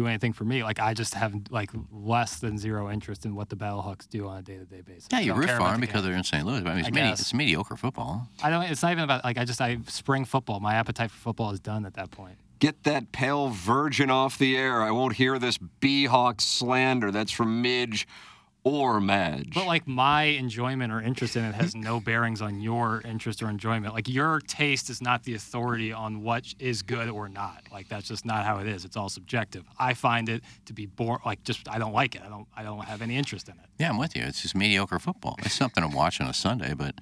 do 0.00 0.06
anything 0.06 0.32
for 0.32 0.44
me. 0.44 0.62
Like 0.62 0.80
I 0.80 0.94
just 0.94 1.14
have 1.14 1.34
like 1.50 1.70
less 1.92 2.38
than 2.38 2.58
zero 2.58 2.90
interest 2.90 3.24
in 3.24 3.34
what 3.34 3.48
the 3.48 3.56
Battlehawks 3.56 4.08
do 4.08 4.26
on 4.26 4.38
a 4.38 4.42
day-to-day 4.42 4.82
basis. 4.82 5.08
Yeah, 5.12 5.20
you 5.20 5.32
don't 5.32 5.38
root 5.38 5.50
for 5.50 5.70
them 5.70 5.80
because 5.80 6.02
they're 6.04 6.14
in 6.14 6.24
St. 6.24 6.46
Louis. 6.46 6.60
But 6.60 6.70
I 6.70 6.74
mean, 6.74 6.84
I 6.84 6.88
it's, 6.88 6.94
medi- 6.94 7.10
it's 7.10 7.34
mediocre 7.34 7.76
football. 7.76 8.28
I 8.42 8.50
don't. 8.50 8.62
It's 8.64 8.82
not 8.82 8.92
even 8.92 9.04
about 9.04 9.24
like 9.24 9.38
I 9.38 9.44
just 9.44 9.60
I 9.60 9.78
spring 9.86 10.24
football. 10.24 10.60
My 10.60 10.74
appetite 10.74 11.10
for 11.10 11.18
football 11.18 11.50
is 11.50 11.60
done 11.60 11.84
at 11.86 11.94
that 11.94 12.10
point. 12.10 12.36
Get 12.58 12.82
that 12.84 13.12
pale 13.12 13.48
virgin 13.48 14.10
off 14.10 14.36
the 14.36 14.56
air. 14.56 14.82
I 14.82 14.90
won't 14.90 15.14
hear 15.14 15.38
this 15.38 15.56
Beehawk 15.56 16.42
slander. 16.42 17.10
That's 17.10 17.32
from 17.32 17.62
Midge 17.62 18.06
or 18.62 19.00
Madge. 19.00 19.54
But 19.54 19.66
like 19.66 19.86
my 19.86 20.24
enjoyment 20.24 20.92
or 20.92 21.00
interest 21.00 21.36
in 21.36 21.44
it 21.44 21.54
has 21.54 21.74
no 21.74 21.98
bearings 22.00 22.42
on 22.42 22.60
your 22.60 23.02
interest 23.04 23.42
or 23.42 23.48
enjoyment. 23.48 23.94
Like 23.94 24.08
your 24.08 24.40
taste 24.40 24.90
is 24.90 25.00
not 25.00 25.24
the 25.24 25.34
authority 25.34 25.92
on 25.92 26.22
what 26.22 26.54
is 26.58 26.82
good 26.82 27.08
or 27.08 27.28
not. 27.28 27.62
Like 27.72 27.88
that's 27.88 28.08
just 28.08 28.26
not 28.26 28.44
how 28.44 28.58
it 28.58 28.66
is. 28.66 28.84
It's 28.84 28.96
all 28.96 29.08
subjective. 29.08 29.64
I 29.78 29.94
find 29.94 30.28
it 30.28 30.42
to 30.66 30.72
be 30.72 30.86
boring. 30.86 31.20
Like 31.24 31.42
just 31.44 31.68
I 31.68 31.78
don't 31.78 31.92
like 31.92 32.14
it. 32.14 32.22
I 32.24 32.28
don't. 32.28 32.46
I 32.56 32.62
don't 32.62 32.84
have 32.84 33.02
any 33.02 33.16
interest 33.16 33.48
in 33.48 33.54
it. 33.54 33.66
Yeah, 33.78 33.88
I'm 33.88 33.98
with 33.98 34.14
you. 34.16 34.22
It's 34.22 34.42
just 34.42 34.54
mediocre 34.54 34.98
football. 34.98 35.36
It's 35.40 35.54
something 35.54 35.82
I'm 35.82 35.92
watching 35.92 36.24
on 36.24 36.30
a 36.30 36.34
Sunday, 36.34 36.74
but 36.74 36.94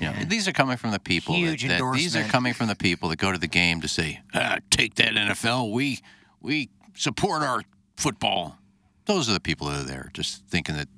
you 0.00 0.06
know, 0.06 0.14
these 0.26 0.48
are 0.48 0.52
coming 0.52 0.76
from 0.76 0.90
the 0.90 0.98
people. 0.98 1.34
Huge 1.34 1.62
that, 1.68 1.80
that, 1.80 1.92
these 1.94 2.16
are 2.16 2.24
coming 2.24 2.52
from 2.52 2.66
the 2.66 2.74
people 2.74 3.08
that 3.10 3.18
go 3.18 3.30
to 3.30 3.38
the 3.38 3.46
game 3.46 3.80
to 3.80 3.88
say, 3.88 4.20
ah, 4.34 4.58
"Take 4.70 4.96
that 4.96 5.12
NFL. 5.12 5.72
We 5.72 6.00
we 6.40 6.70
support 6.94 7.42
our 7.42 7.62
football." 7.96 8.58
Those 9.06 9.28
are 9.28 9.34
the 9.34 9.40
people 9.40 9.68
that 9.68 9.82
are 9.82 9.84
there, 9.84 10.10
just 10.14 10.46
thinking 10.46 10.76
that 10.76 10.88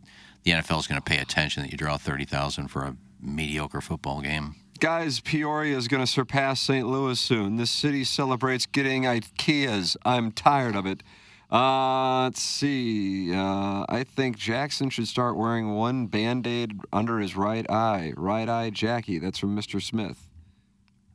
the 0.47 0.53
NFL 0.53 0.79
is 0.79 0.87
going 0.87 1.01
to 1.01 1.05
pay 1.05 1.19
attention 1.19 1.65
that 1.65 1.73
you 1.73 1.77
draw 1.77 1.99
thirty 1.99 2.25
thousand 2.25 2.69
for 2.69 2.83
a 2.83 2.97
mediocre 3.21 3.81
football 3.81 4.21
game. 4.21 4.55
Guys, 4.79 5.21
Peoria 5.21 5.77
is 5.77 5.89
going 5.89 6.05
to 6.05 6.11
surpass 6.11 6.61
St. 6.61 6.87
Louis 6.87 7.19
soon. 7.19 7.57
This 7.57 7.71
city 7.71 8.05
celebrates 8.05 8.65
getting 8.67 9.03
IKEAs. 9.03 9.97
I'm 10.05 10.31
tired 10.31 10.77
of 10.77 10.87
it. 10.87 11.03
Uh, 11.51 12.25
let's 12.25 12.43
see. 12.43 13.33
Uh, 13.35 13.87
I 13.89 14.05
think 14.05 14.37
Jackson 14.37 14.91
should 14.91 15.09
start 15.09 15.37
wearing 15.37 15.75
one 15.75 16.07
band 16.07 16.47
aid 16.47 16.79
under 16.93 17.19
his 17.19 17.35
right 17.37 17.69
eye. 17.69 18.13
Right 18.17 18.49
eye 18.49 18.71
Jackie. 18.71 19.19
That's 19.19 19.39
from 19.39 19.57
Mr. 19.57 19.83
Smith. 19.83 20.29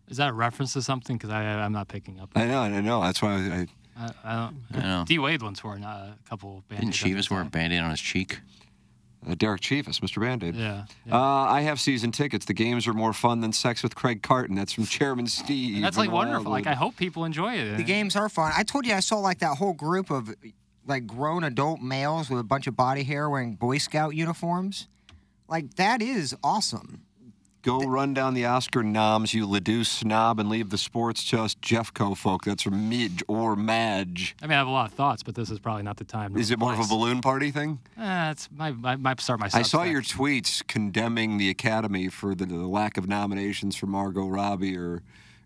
Is 0.10 0.18
that 0.18 0.30
a 0.30 0.34
reference 0.34 0.74
to 0.74 0.82
something? 0.82 1.18
Because 1.18 1.30
I'm 1.30 1.72
not 1.72 1.88
picking 1.88 2.20
up. 2.20 2.32
I 2.36 2.48
know, 2.48 2.62
I 2.62 2.82
know. 2.82 3.02
That's 3.02 3.22
why 3.22 3.36
I. 3.36 3.68
I, 3.98 4.12
I 4.26 4.36
don't. 4.36 4.58
I 4.74 4.88
know. 4.88 5.04
D 5.08 5.20
Wade 5.20 5.42
once 5.42 5.64
wore 5.64 5.76
a 5.76 6.18
couple 6.28 6.58
of 6.58 6.68
Didn't 6.68 7.00
band-aids. 7.00 7.28
Chivas 7.28 7.32
wear 7.32 7.42
a 7.42 7.46
band-aid 7.46 7.80
on 7.80 7.92
his 7.92 8.02
cheek? 8.02 8.40
Uh, 9.30 9.36
Derek 9.36 9.62
Chivas, 9.62 10.00
Mr. 10.00 10.20
Band-Aid. 10.20 10.56
Yeah, 10.56 10.86
Uh, 11.12 11.18
I 11.20 11.62
have 11.62 11.80
season 11.80 12.12
tickets. 12.12 12.46
The 12.46 12.54
games 12.56 12.88
are 12.88 12.94
more 12.94 13.14
fun 13.14 13.42
than 13.42 13.54
sex 13.54 13.84
with 13.84 13.94
Craig 13.96 14.24
Carton. 14.24 14.56
That's 14.56 14.74
from 14.74 14.86
Chairman 14.88 15.28
Steve. 15.28 15.76
And 15.76 15.84
that's 15.86 15.98
like 15.98 16.10
wonderful. 16.12 16.52
Like 16.52 16.66
I 16.66 16.74
hope 16.74 16.96
people 16.98 17.24
enjoy 17.26 17.54
it. 17.54 17.78
The 17.78 17.84
games 17.84 18.16
are 18.16 18.30
fun. 18.30 18.52
I 18.56 18.64
told 18.64 18.86
you 18.88 18.94
I 18.96 19.00
saw 19.00 19.18
like 19.20 19.40
that 19.40 19.58
whole 19.58 19.74
group 19.74 20.10
of 20.10 20.34
like 20.88 21.06
grown 21.06 21.44
adult 21.44 21.82
males 21.82 22.30
with 22.32 22.40
a 22.40 22.44
bunch 22.44 22.66
of 22.66 22.76
body 22.76 23.04
hair 23.04 23.30
wearing 23.30 23.54
Boy 23.56 23.78
Scout 23.78 24.16
uniforms. 24.16 24.88
Like 25.48 25.76
that 25.76 26.02
is 26.02 26.36
awesome. 26.44 27.04
Go 27.64 27.80
run 27.80 28.16
down 28.16 28.34
the 28.34 28.46
Oscar 28.46 28.82
noms, 28.82 29.36
you 29.36 29.46
Ledoux 29.46 29.84
snob, 29.84 30.40
and 30.40 30.50
leave 30.50 30.72
the 30.72 30.80
sports 30.80 31.24
to 31.26 31.30
just 31.38 31.62
Jeffco 31.62 32.18
folk. 32.18 32.44
That's 32.44 32.64
from 32.64 32.90
Midge 32.90 33.24
or 33.28 33.56
Madge. 33.56 34.36
I 34.42 34.48
mean, 34.48 34.54
I 34.54 34.58
have 34.58 34.68
a 34.68 34.72
lot 34.72 34.88
of 34.88 34.94
thoughts, 34.96 35.22
but 35.22 35.36
this 35.36 35.52
is 35.52 35.60
probably 35.60 35.84
not 35.84 35.98
the 35.98 36.04
time. 36.04 36.36
Is 36.36 36.50
it 36.50 36.58
more 36.58 36.74
of 36.74 36.80
a 36.80 36.88
balloon 36.88 37.22
party 37.22 37.52
thing? 37.52 37.78
Uh, 37.96 38.30
it's 38.32 38.50
my, 38.52 38.74
I 38.84 38.96
might 38.96 39.22
start 39.22 39.40
my. 39.40 39.50
I 39.54 39.62
saw 39.62 39.84
your 39.84 40.02
tweets 40.02 40.66
condemning 40.66 41.38
the 41.38 41.50
Academy 41.52 42.08
for 42.08 42.34
the, 42.34 42.48
the 42.48 42.56
lack 42.56 42.98
of 42.98 43.08
nominations 43.08 43.76
for 43.76 43.86
Margot 43.86 44.28
Robbie 44.28 44.76
or 44.76 45.04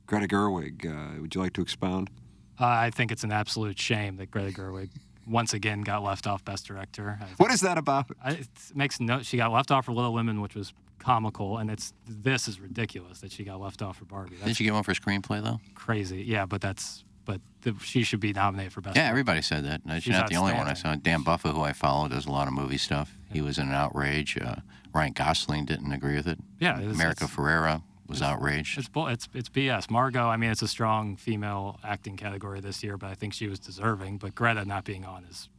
Greta 0.07 0.27
Gerwig. 0.27 0.85
Uh, 0.85 1.21
would 1.21 1.35
you 1.35 1.41
like 1.41 1.53
to 1.53 1.61
expound? 1.61 2.09
Uh, 2.57 2.65
I 2.65 2.91
think 2.91 3.11
it's 3.11 3.25
an 3.25 3.33
absolute 3.33 3.77
shame 3.77 4.15
that 4.17 4.31
Greta 4.31 4.57
Gerwig 4.57 4.89
once 5.27 5.53
again 5.53 5.81
got 5.81 6.01
left 6.01 6.27
off 6.27 6.45
Best 6.45 6.65
Director. 6.65 7.19
What 7.37 7.51
is 7.51 7.59
that 7.61 7.77
about? 7.77 8.05
I, 8.23 8.31
it 8.31 8.47
makes 8.73 9.01
no. 9.01 9.21
She 9.21 9.35
got 9.35 9.51
left 9.51 9.69
off 9.71 9.85
for 9.85 9.91
Little 9.91 10.13
Women, 10.13 10.39
which 10.39 10.55
was 10.55 10.71
comical, 11.05 11.59
and 11.59 11.69
it's 11.69 11.93
this 12.07 12.47
is 12.47 12.59
ridiculous 12.59 13.19
that 13.19 13.31
she 13.31 13.43
got 13.43 13.61
left 13.61 13.81
off 13.83 13.97
for 13.97 14.05
Barbie. 14.05 14.31
That's 14.37 14.45
Didn't 14.45 14.59
you 14.59 14.65
get 14.65 14.73
one 14.73 14.83
for 14.83 14.93
screenplay 14.93 15.43
though? 15.43 15.59
crazy. 15.75 16.23
Yeah, 16.23 16.45
but 16.47 16.61
that's 16.61 17.03
but 17.25 17.41
the, 17.61 17.75
she 17.83 18.03
should 18.03 18.19
be 18.19 18.33
nominated 18.33 18.73
for 18.73 18.81
Best. 18.81 18.95
Yeah, 18.97 19.07
everybody 19.07 19.41
said 19.43 19.65
that. 19.65 19.81
She's 19.95 20.03
She's 20.03 20.13
not 20.13 20.29
the 20.29 20.35
only 20.35 20.53
one. 20.53 20.67
I 20.67 20.73
saw 20.73 20.95
Dan 20.95 21.23
Buffa, 21.23 21.53
who 21.53 21.61
I 21.61 21.73
follow, 21.73 22.07
does 22.07 22.25
a 22.25 22.31
lot 22.31 22.47
of 22.47 22.53
movie 22.53 22.77
stuff. 22.77 23.15
He 23.31 23.41
was 23.41 23.57
in 23.59 23.67
an 23.67 23.73
outrage. 23.73 24.37
Uh, 24.39 24.55
Ryan 24.93 25.13
Gosling 25.13 25.65
didn't 25.65 25.91
agree 25.91 26.15
with 26.15 26.27
it. 26.27 26.39
Yeah, 26.59 26.79
it's- 26.79 26.95
America 26.95 27.25
it's- 27.25 27.35
Ferrera 27.35 27.83
was 28.07 28.21
outraged. 28.21 28.77
It's. 28.79 28.89
It's 28.95 29.29
it's 29.33 29.49
BS. 29.49 29.89
Margot. 29.91 30.27
I 30.27 30.37
mean, 30.37 30.49
it's 30.51 30.61
a 30.63 30.67
strong 30.67 31.15
female 31.17 31.79
acting 31.83 32.17
category 32.17 32.59
this 32.61 32.83
year, 32.83 32.97
but 32.97 33.09
I 33.11 33.15
think 33.15 33.33
she 33.33 33.47
was 33.47 33.59
deserving. 33.59 34.17
But 34.19 34.33
Greta 34.35 34.65
not 34.65 34.83
being 34.85 35.05
on 35.05 35.23
is 35.25 35.49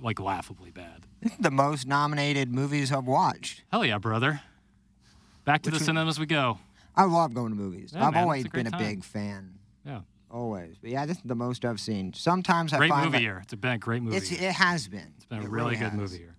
like 0.00 0.18
laughably 0.20 0.70
bad. 0.70 1.06
This 1.22 1.32
is 1.32 1.38
the 1.38 1.50
most 1.50 1.86
nominated 1.86 2.50
movies 2.52 2.90
I've 2.92 3.06
watched. 3.06 3.64
Hell 3.70 3.84
yeah, 3.84 3.98
brother. 3.98 4.40
Back 5.50 5.62
to 5.62 5.70
Which 5.70 5.80
the 5.80 5.84
cinemas 5.84 6.20
we 6.20 6.26
go. 6.26 6.58
I 6.94 7.02
love 7.06 7.34
going 7.34 7.48
to 7.50 7.56
movies. 7.56 7.90
Yeah, 7.92 8.06
I've 8.06 8.14
man, 8.14 8.22
always 8.22 8.44
a 8.46 8.50
been 8.50 8.68
a 8.68 8.70
time. 8.70 8.78
big 8.84 9.02
fan. 9.02 9.54
Yeah. 9.84 10.02
Always. 10.30 10.76
But 10.80 10.90
yeah, 10.90 11.06
this 11.06 11.16
is 11.16 11.24
the 11.24 11.34
most 11.34 11.64
I've 11.64 11.80
seen. 11.80 12.12
Sometimes 12.12 12.72
I 12.72 12.78
Great 12.78 12.90
find 12.90 13.10
movie 13.10 13.24
year. 13.24 13.40
It's 13.42 13.52
been 13.56 13.72
a 13.72 13.78
great 13.78 14.00
movie. 14.00 14.16
It's, 14.16 14.30
year. 14.30 14.48
it 14.48 14.52
has 14.52 14.86
been. 14.86 15.12
It's 15.16 15.24
been 15.26 15.38
a 15.38 15.42
It 15.42 15.48
really, 15.50 15.70
really 15.70 15.76
good 15.78 15.90
has. 15.90 15.94
movie 15.94 16.18
year. 16.18 16.29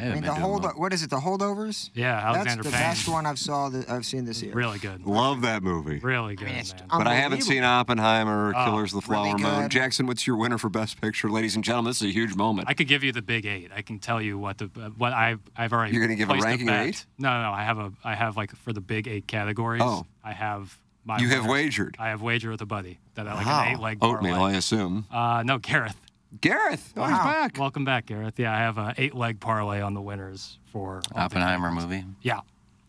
I 0.00 0.14
mean, 0.14 0.22
the 0.22 0.34
hold. 0.34 0.64
What 0.76 0.92
is 0.92 1.02
it? 1.02 1.10
The 1.10 1.16
holdovers. 1.16 1.90
Yeah, 1.94 2.18
Alexander 2.18 2.62
That's 2.62 2.66
the 2.66 2.70
Payne. 2.72 2.80
best 2.90 3.08
one 3.08 3.26
I've 3.26 3.38
saw 3.38 3.68
that 3.68 3.88
I've 3.90 4.06
seen 4.06 4.24
this 4.24 4.42
year. 4.42 4.52
Really 4.54 4.78
good. 4.78 5.04
Love 5.06 5.42
that 5.42 5.62
movie. 5.62 5.98
Really 5.98 6.36
good, 6.36 6.46
man. 6.48 6.64
But 6.90 7.06
I 7.06 7.14
haven't 7.14 7.42
seen 7.42 7.62
Oppenheimer 7.62 8.48
or 8.50 8.56
Oh, 8.56 8.64
Killers 8.64 8.94
of 8.94 9.04
the 9.04 9.10
really 9.12 9.32
Flower 9.38 9.60
Moon. 9.62 9.70
Jackson, 9.70 10.06
what's 10.06 10.26
your 10.26 10.36
winner 10.36 10.58
for 10.58 10.68
Best 10.68 11.00
Picture? 11.00 11.28
Ladies 11.30 11.54
and 11.54 11.62
gentlemen, 11.64 11.90
this 11.90 12.02
is 12.02 12.08
a 12.08 12.12
huge 12.12 12.34
moment. 12.34 12.68
I 12.68 12.74
could 12.74 12.88
give 12.88 13.02
you 13.04 13.12
the 13.12 13.22
big 13.22 13.46
eight. 13.46 13.70
I 13.74 13.82
can 13.82 13.98
tell 13.98 14.20
you 14.22 14.38
what 14.38 14.58
the 14.58 14.66
what 14.96 15.12
I've 15.12 15.40
I've 15.56 15.72
already. 15.72 15.92
You're 15.94 16.02
gonna 16.04 16.16
give 16.16 16.28
a 16.30 16.32
placed 16.32 16.46
ranking 16.46 16.68
of 16.68 16.74
bet. 16.74 16.86
eight? 16.86 17.06
No, 17.18 17.30
no, 17.30 17.42
no. 17.42 17.52
I 17.52 17.62
have 17.64 17.78
a 17.78 17.92
I 18.04 18.14
have 18.14 18.36
like 18.36 18.54
for 18.56 18.72
the 18.72 18.80
big 18.80 19.06
eight 19.08 19.26
categories. 19.26 19.82
Oh. 19.84 20.06
I 20.24 20.32
have 20.32 20.78
my. 21.04 21.18
You 21.18 21.28
have 21.30 21.46
wagered? 21.46 21.96
I 21.98 22.08
have 22.08 22.22
wagered 22.22 22.50
with 22.50 22.60
a 22.60 22.66
buddy 22.66 22.98
that 23.14 23.26
I 23.26 23.34
like 23.34 23.46
Wow. 23.46 23.62
an 23.62 23.68
eight 23.74 23.80
leg 23.80 23.98
Oatmeal, 24.02 24.42
I 24.42 24.52
assume. 24.52 25.06
Uh, 25.10 25.42
no, 25.44 25.58
Gareth. 25.58 25.96
Gareth. 26.40 26.92
Oh, 26.96 27.04
he's 27.06 27.18
back. 27.18 27.58
Welcome 27.58 27.84
back, 27.84 28.06
Gareth. 28.06 28.38
Yeah, 28.38 28.54
I 28.54 28.58
have 28.58 28.78
an 28.78 28.94
eight 28.98 29.14
leg 29.14 29.40
parlay 29.40 29.80
on 29.80 29.94
the 29.94 30.00
winners 30.00 30.58
for 30.72 30.96
all 30.96 31.14
the 31.14 31.20
Oppenheimer 31.20 31.72
movie. 31.72 32.04
Yeah, 32.22 32.40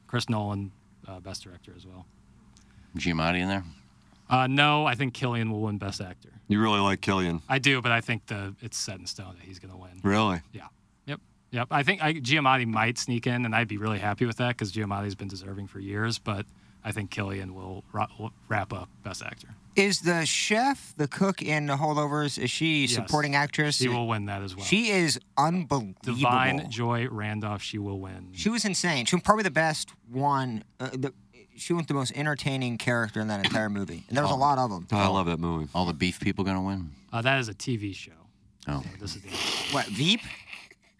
Chris 0.07 0.29
Nolan, 0.29 0.71
uh, 1.07 1.19
best 1.19 1.43
director 1.43 1.73
as 1.75 1.85
well. 1.85 2.05
Giamatti 2.97 3.39
in 3.39 3.47
there. 3.47 3.63
Uh, 4.29 4.47
no, 4.47 4.85
I 4.85 4.95
think 4.95 5.13
Cillian 5.13 5.49
will 5.51 5.61
win 5.61 5.77
best 5.77 5.99
actor. 6.01 6.29
You 6.47 6.61
really 6.61 6.79
like 6.79 7.01
Cillian. 7.01 7.41
I 7.49 7.59
do, 7.59 7.81
but 7.81 7.91
I 7.91 7.99
think 8.01 8.27
the 8.27 8.53
it's 8.61 8.77
set 8.77 8.99
in 8.99 9.05
stone 9.05 9.35
that 9.39 9.45
he's 9.45 9.59
going 9.59 9.71
to 9.71 9.77
win. 9.77 9.99
Really? 10.03 10.41
Yeah. 10.53 10.67
Yep. 11.05 11.19
Yep. 11.51 11.67
I 11.71 11.83
think 11.83 12.03
I, 12.03 12.13
Giamatti 12.13 12.65
might 12.67 12.97
sneak 12.97 13.25
in, 13.27 13.45
and 13.45 13.55
I'd 13.55 13.67
be 13.67 13.77
really 13.77 13.99
happy 13.99 14.25
with 14.25 14.37
that 14.37 14.49
because 14.49 14.71
Giamatti's 14.71 15.15
been 15.15 15.27
deserving 15.27 15.67
for 15.67 15.79
years. 15.79 16.19
But 16.19 16.45
I 16.83 16.91
think 16.91 17.09
Cillian 17.11 17.51
will, 17.51 17.83
ra- 17.91 18.07
will 18.19 18.31
wrap 18.47 18.71
up 18.71 18.89
Best 19.03 19.23
Actor. 19.23 19.49
Is 19.75 20.01
the 20.01 20.25
chef, 20.25 20.93
the 20.97 21.07
cook 21.07 21.41
in 21.41 21.65
the 21.67 21.77
holdovers, 21.77 22.37
is 22.37 22.51
she 22.51 22.81
Yes. 22.81 22.93
supporting 22.93 23.35
actress? 23.35 23.77
She 23.77 23.87
will 23.87 24.07
win 24.07 24.25
that 24.25 24.41
as 24.41 24.55
well. 24.55 24.65
She 24.65 24.89
is 24.89 25.17
unbelievable. 25.37 25.95
Da'Vine 26.05 26.67
Joy 26.69 27.07
Randolph. 27.09 27.61
She 27.61 27.77
will 27.77 27.99
win. 27.99 28.29
She 28.33 28.49
was 28.49 28.65
insane. 28.65 29.05
She 29.05 29.15
was 29.15 29.23
probably 29.23 29.43
the 29.43 29.51
best 29.51 29.91
one. 30.09 30.63
Uh, 30.79 30.89
the, 30.91 31.13
she 31.55 31.71
was 31.73 31.85
the 31.85 31.93
most 31.93 32.11
entertaining 32.15 32.77
character 32.77 33.21
in 33.21 33.27
that 33.29 33.45
entire 33.45 33.69
movie, 33.69 34.03
and 34.09 34.17
there 34.17 34.23
was 34.23 34.31
a 34.31 34.35
lot 34.35 34.57
of 34.57 34.69
them. 34.69 34.87
I 34.91 35.07
love 35.07 35.27
that 35.27 35.39
movie. 35.39 35.69
All 35.73 35.85
the 35.85 35.93
beef 35.93 36.19
people 36.19 36.43
gonna 36.43 36.61
win. 36.61 36.91
Uh, 37.13 37.21
that 37.21 37.39
is 37.39 37.47
a 37.47 37.53
TV 37.53 37.95
show. 37.95 38.11
Oh. 38.67 38.81
So 38.81 38.89
this 38.99 39.15
is 39.15 39.21
the 39.21 39.29
What 39.73 39.85
Veep? 39.87 40.21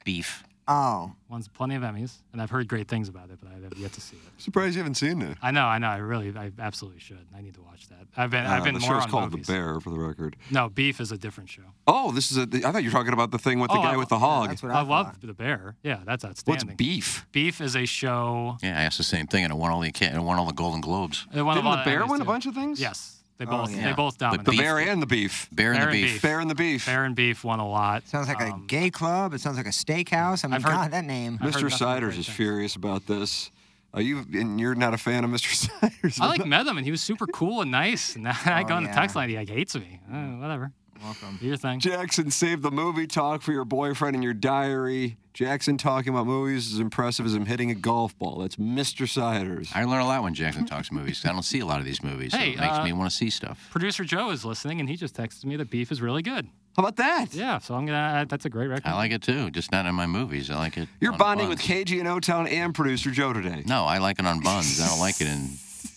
Beef. 0.06 0.44
Oh, 0.68 1.12
one's 1.28 1.48
plenty 1.48 1.76
of 1.76 1.82
Emmys, 1.82 2.18
and 2.32 2.42
I've 2.42 2.52
heard 2.52 2.68
great 2.68 2.88
things 2.88 3.10
about 3.10 3.30
it, 3.30 3.40
but 3.42 3.50
I 3.52 3.56
have 3.64 3.78
yet 3.78 3.92
to 3.94 4.02
see 4.02 4.16
it. 4.16 4.42
Surprised 4.42 4.76
you 4.76 4.80
haven't 4.80 4.96
seen 4.96 5.22
it. 5.22 5.38
I 5.42 5.52
know, 5.52 5.66
I 5.66 5.80
know. 5.80 5.88
I 5.88 5.98
really, 5.98 6.32
I 6.38 6.52
absolutely 6.60 7.00
should. 7.00 7.26
I 7.36 7.42
need 7.42 7.56
to 7.56 7.62
watch 7.62 7.90
that. 7.90 8.06
I've 8.16 8.30
been, 8.30 8.46
I've 8.46 8.62
Uh, 8.62 8.66
been 8.66 8.74
the 8.76 8.80
more 8.82 8.92
show's 8.96 9.04
on 9.06 9.10
called 9.10 9.32
movies. 9.32 9.48
The 9.48 9.54
Bear, 9.54 9.80
for 9.80 9.90
the 9.90 9.98
record. 10.00 10.38
No, 10.52 10.70
Beef 10.70 11.02
is 11.02 11.12
a 11.12 11.18
different 11.18 11.50
show. 11.50 11.64
Oh, 11.88 12.12
this 12.12 12.32
is 12.32 12.38
a. 12.38 12.44
I 12.66 12.72
thought 12.72 12.84
you 12.84 12.90
were 12.90 12.94
talking 12.94 13.12
about 13.14 13.32
the 13.32 13.40
thing 13.40 13.60
with 13.60 13.72
the 13.72 13.80
Oh, 13.80 13.84
guy 13.84 13.94
I- 13.94 13.98
with 13.98 14.10
the 14.10 14.20
hog. 14.20 14.56
I, 14.64 14.82
love 14.82 15.20
the 15.20 15.34
bear. 15.34 15.76
Yeah, 15.84 16.00
that's 16.06 16.24
outstanding. 16.24 16.68
What's 16.68 16.76
beef? 16.78 17.26
Beef 17.32 17.60
is 17.60 17.76
a 17.76 17.86
show. 17.86 18.58
Yeah, 18.62 18.78
I 18.80 18.84
asked 18.84 18.98
the 19.00 19.04
same 19.04 19.28
thing, 19.28 19.44
and 19.44 19.52
it 19.52 19.58
won 19.58 19.72
all 19.72 19.82
the 19.82 19.92
ca- 19.92 20.14
it 20.14 20.20
won 20.22 20.38
all 20.38 20.46
the 20.46 20.54
Golden 20.54 20.80
Globes. 20.80 21.28
It 21.34 21.42
won 21.42 21.58
a 21.58 21.60
Didn't 21.62 21.66
lot 21.70 21.76
the 21.78 21.80
of 21.82 21.86
bear 21.86 22.02
Emmys, 22.06 22.10
win 22.12 22.22
a 22.22 22.24
too. 22.24 22.28
bunch 22.28 22.46
of 22.46 22.54
things? 22.54 22.80
Yes, 22.80 23.21
they 23.42 23.48
Oh, 23.48 23.58
both 23.62 23.76
yeah. 23.76 23.86
they 23.90 23.94
both 23.94 24.18
But 24.20 24.26
dominated. 24.32 24.52
The 24.52 24.58
bear 24.58 24.80
and 24.80 25.02
the 25.02 25.06
beef. 25.08 25.50
Bear 25.52 25.72
and 25.74 25.82
the 25.82 25.86
Bear 25.86 25.90
and 25.90 26.02
beef. 26.02 26.14
beef. 26.14 26.22
Bear 26.22 26.40
and 26.40 26.50
the 26.50 26.56
beef. 26.56 26.86
Bear 26.86 27.06
and 27.06 27.16
Beef 27.16 27.44
won 27.44 27.60
a 27.60 27.68
lot. 27.68 28.08
sounds 28.08 28.28
like 28.28 28.40
Um, 28.42 28.62
a 28.64 28.66
gay 28.68 28.90
club. 28.92 29.34
It 29.34 29.42
sounds 29.42 29.58
like 29.58 29.66
a 29.66 29.70
steakhouse. 29.70 30.46
I 30.46 30.48
mean, 30.48 30.54
I've 30.56 30.64
heard- 30.64 30.72
God, 30.74 30.92
that 30.92 31.06
name. 31.06 31.40
I've 31.42 31.54
Mr. 31.56 31.72
Siders 31.72 32.18
is 32.18 32.28
furious 32.30 32.76
about 32.76 33.08
this. 33.08 33.50
Are 33.94 34.02
you? 34.02 34.26
And 34.34 34.60
you're 34.60 34.76
not 34.76 34.94
a 34.94 34.98
fan 34.98 35.24
of 35.24 35.32
Mr. 35.32 35.54
Siders. 35.82 36.20
I 36.22 36.28
like 36.28 36.46
met 36.46 36.66
him 36.68 36.78
and 36.78 36.86
he 36.86 36.92
was 36.92 37.02
super 37.02 37.26
cool 37.28 37.62
and 37.62 37.72
nice. 37.72 38.16
And 38.16 38.28
I 38.46 38.62
Oh, 38.62 38.68
go 38.68 38.76
on 38.76 38.84
the 38.84 38.90
text 38.92 39.16
line, 39.16 39.30
he 39.30 39.36
like 39.36 39.50
hates 39.50 39.76
me. 39.76 40.00
Uh, 40.12 40.16
whatever. 40.38 40.72
Welcome. 41.04 41.38
Do 41.40 41.48
your 41.48 41.58
thing. 41.58 41.80
Jackson 41.80 42.30
saved 42.30 42.62
the 42.62 42.72
movie 42.72 43.08
talk 43.08 43.42
for 43.42 43.52
your 43.52 43.66
boyfriend 43.66 44.16
in 44.16 44.22
your 44.22 44.34
diary. 44.34 45.18
Jackson 45.34 45.78
talking 45.78 46.14
about 46.14 46.28
movies 46.28 46.68
is 46.68 46.74
as 46.76 46.80
impressive 46.80 47.26
as 47.26 47.34
him 47.34 47.46
hitting 47.46 47.72
a 47.72 47.76
golf 47.76 48.18
ball. 48.20 48.40
That's 48.40 48.58
Mr. 48.58 49.08
Siders. 49.08 49.72
I 49.74 49.86
learn 49.86 50.02
a 50.02 50.06
lot 50.06 50.24
when 50.24 50.34
Jackson 50.34 50.66
talks 50.66 50.92
movies. 50.92 51.24
I 51.26 51.30
don't 51.32 51.44
see 51.44 51.60
a 51.60 51.66
lot 51.66 51.80
of 51.80 51.86
these 51.86 52.04
movies, 52.04 52.34
so 52.34 52.38
Hey, 52.38 52.52
it 52.52 52.60
makes 52.60 52.78
uh, 52.78 52.84
me 52.84 52.94
want 52.94 53.10
to 53.10 53.16
see 53.16 53.30
stuff. 53.30 53.68
Producer 53.72 54.04
Joe 54.04 54.30
is 54.32 54.44
listening 54.46 54.80
and 54.80 54.90
he 54.90 54.96
just 54.96 55.16
texted 55.16 55.46
me 55.46 55.56
that 55.56 55.70
Beef 55.70 55.92
is 55.92 56.02
really 56.02 56.22
good. 56.22 56.48
How 56.78 56.84
about 56.84 56.98
that? 56.98 57.34
Yeah, 57.34 57.58
so 57.58 57.76
I'm 57.76 57.86
gonna. 57.86 58.26
That's 58.30 58.46
a 58.46 58.50
great 58.50 58.68
record. 58.68 58.88
I 58.88 58.96
like 58.96 59.12
it 59.12 59.22
too, 59.22 59.52
just 59.52 59.74
not 59.74 59.86
in 59.86 59.94
my 59.94 60.08
movies. 60.08 60.50
I 60.50 60.56
like 60.58 60.78
it. 60.78 60.88
You're 61.02 61.12
on 61.12 61.18
bonding 61.18 61.50
with 61.50 61.58
buns. 61.58 61.68
KG 61.70 62.00
and 62.00 62.08
O 62.08 62.22
Town 62.22 62.48
and 62.48 62.74
producer 62.74 63.12
Joe 63.12 63.34
today. 63.34 63.64
No, 63.66 63.84
I 63.84 63.98
like 63.98 64.20
it 64.20 64.26
on 64.26 64.40
buns. 64.40 64.80
I 64.80 64.88
don't 64.88 65.00
like 65.00 65.20
it 65.20 65.28
in 65.28 65.50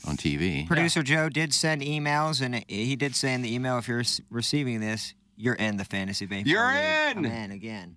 on 0.07 0.17
TV. 0.17 0.67
Producer 0.67 1.03
Joe 1.03 1.29
did 1.29 1.53
send 1.55 1.83
emails, 1.83 2.41
and 2.43 2.65
he 2.69 2.97
did 2.97 3.15
say 3.15 3.33
in 3.35 3.43
the 3.43 3.55
email, 3.55 3.79
if 3.79 3.89
you're 3.89 4.03
receiving 4.31 4.81
this, 4.81 5.15
you're 5.37 5.55
in 5.55 5.77
the 5.77 5.85
fantasy 5.85 6.27
baseball. 6.27 6.51
You're 6.51 6.67
league. 6.67 7.17
in! 7.17 7.19
I'm 7.19 7.25
in 7.27 7.51
again. 7.53 7.97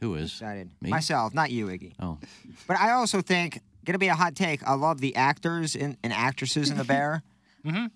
Who 0.00 0.14
is? 0.14 0.30
Excited. 0.30 0.70
Me? 0.80 0.90
Myself, 0.90 1.34
not 1.34 1.50
you, 1.50 1.66
Iggy. 1.66 1.92
Oh, 2.00 2.18
But 2.66 2.78
I 2.78 2.92
also 2.92 3.20
think, 3.20 3.60
gonna 3.84 3.98
be 3.98 4.08
a 4.08 4.14
hot 4.14 4.34
take. 4.36 4.62
I 4.66 4.74
love 4.74 5.00
the 5.00 5.16
actors 5.16 5.74
and, 5.74 5.96
and 6.04 6.12
actresses 6.12 6.70
in 6.70 6.76
The 6.78 6.84
Bear. 6.94 7.22
mm-hmm. 7.64 7.86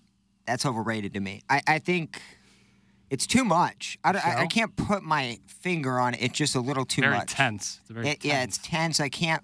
That's 0.45 0.65
overrated 0.65 1.13
to 1.13 1.21
me. 1.21 1.41
I, 1.49 1.61
I 1.65 1.79
think 1.79 2.19
it's 3.09 3.25
too 3.25 3.45
much. 3.45 3.97
I, 4.03 4.11
don't- 4.11 4.25
I, 4.25 4.41
I 4.41 4.45
can't 4.47 4.75
put 4.75 5.01
my 5.03 5.37
finger 5.47 5.97
on 5.99 6.13
it. 6.15 6.21
It's 6.21 6.37
just 6.37 6.55
a 6.55 6.59
little 6.59 6.83
too 6.85 7.01
very 7.01 7.15
much. 7.15 7.31
tense. 7.31 7.79
It's 7.83 7.89
very 7.91 8.09
It- 8.09 8.25
yeah, 8.25 8.43
it's 8.43 8.57
tense. 8.57 8.99
I 8.99 9.07
can't. 9.07 9.41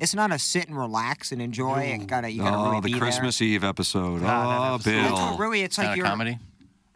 It's 0.00 0.14
not 0.14 0.32
a 0.32 0.38
sit 0.38 0.66
and 0.68 0.76
relax 0.76 1.30
and 1.30 1.40
enjoy. 1.42 1.80
It 1.82 2.06
gotta 2.06 2.30
you 2.30 2.42
gotta 2.42 2.56
Oh, 2.56 2.70
really 2.70 2.80
the 2.80 2.92
be 2.94 2.98
Christmas 2.98 3.40
Eve 3.42 3.62
episode. 3.64 4.22
Ah, 4.24 4.72
oh, 4.72 4.74
episode. 4.76 4.90
there. 4.90 5.02
That's 5.02 5.14
Bill. 5.14 5.26
what 5.30 5.38
really. 5.38 5.62
It's 5.62 5.78
like 5.78 5.90
a 5.90 5.96
you're. 5.96 6.06
comedy. 6.06 6.38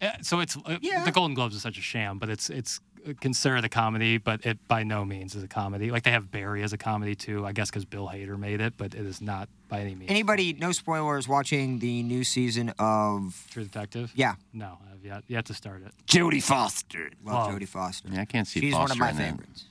Yeah, 0.03 0.17
so 0.23 0.41
it's 0.41 0.57
uh, 0.57 0.79
Yeah. 0.83 1.05
the 1.05 1.13
Golden 1.13 1.35
Globes 1.35 1.55
is 1.55 1.63
such 1.63 1.79
a 1.79 1.83
sham, 1.83 2.19
but 2.19 2.29
it's 2.31 2.51
it's 2.51 2.81
considered 3.21 3.65
a 3.65 3.69
comedy, 3.69 4.17
but 4.17 4.45
it 4.47 4.59
by 4.69 4.83
no 4.83 5.05
means 5.05 5.35
is 5.35 5.43
a 5.43 5.49
comedy. 5.49 5.91
Like 5.91 6.03
they 6.05 6.11
have 6.13 6.31
Barry 6.31 6.63
as 6.63 6.73
a 6.73 6.79
comedy 6.79 7.15
too, 7.15 7.45
I 7.47 7.53
guess 7.53 7.71
because 7.71 7.85
Bill 7.85 8.09
Hader 8.09 8.39
made 8.39 8.61
it, 8.63 8.75
but 8.79 8.95
it 8.95 9.05
is 9.07 9.21
not 9.21 9.49
by 9.69 9.81
any 9.81 9.95
means. 9.95 10.11
Anybody, 10.11 10.55
no 10.55 10.73
spoilers, 10.73 11.29
watching 11.29 11.79
the 11.81 12.03
new 12.03 12.25
season 12.25 12.73
of 12.79 13.47
True 13.51 13.65
Detective? 13.65 14.11
Yeah. 14.15 14.37
No, 14.55 14.79
I've 14.91 15.05
yet, 15.05 15.25
yet 15.29 15.45
to 15.47 15.55
start 15.55 15.83
it. 15.85 15.93
Jodie 16.07 16.43
Foster. 16.43 17.11
Love 17.23 17.35
Love. 17.53 17.61
Jodie 17.61 17.69
Foster. 17.69 18.09
Yeah, 18.11 18.23
I 18.23 18.25
can't 18.25 18.47
see 18.49 18.61
She's 18.61 18.73
Foster 18.73 18.99
one 18.99 19.11
of 19.11 19.17
my 19.17 19.23
in 19.25 19.37
that. 19.37 19.63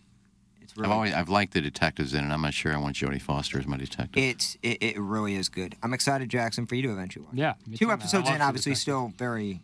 Favorites. 0.74 0.78
It's 0.78 0.86
I've 0.86 0.92
always 0.92 1.14
I've 1.14 1.30
liked 1.30 1.54
the 1.54 1.62
detectives 1.62 2.14
in 2.14 2.24
it. 2.24 2.34
I'm 2.34 2.42
not 2.42 2.54
sure 2.54 2.74
I 2.74 2.78
want 2.78 2.96
Jodie 2.96 3.22
Foster 3.22 3.60
as 3.60 3.66
my 3.68 3.78
detective. 3.78 4.22
it's 4.22 4.58
it, 4.62 4.82
it 4.84 5.00
really 5.00 5.36
is 5.36 5.50
good. 5.50 5.76
I'm 5.84 5.94
excited, 5.94 6.30
Jackson, 6.30 6.66
for 6.66 6.76
you 6.76 6.82
to 6.84 6.92
eventually 6.92 7.26
watch. 7.26 7.36
Yeah, 7.36 7.54
me 7.68 7.78
Two 7.78 7.86
too, 7.86 7.88
man. 7.88 7.92
I 7.92 8.02
episodes 8.02 8.26
love 8.26 8.34
in, 8.36 8.40
True 8.40 8.48
obviously 8.48 8.70
Detective. 8.72 8.82
still 8.82 9.14
very 9.18 9.62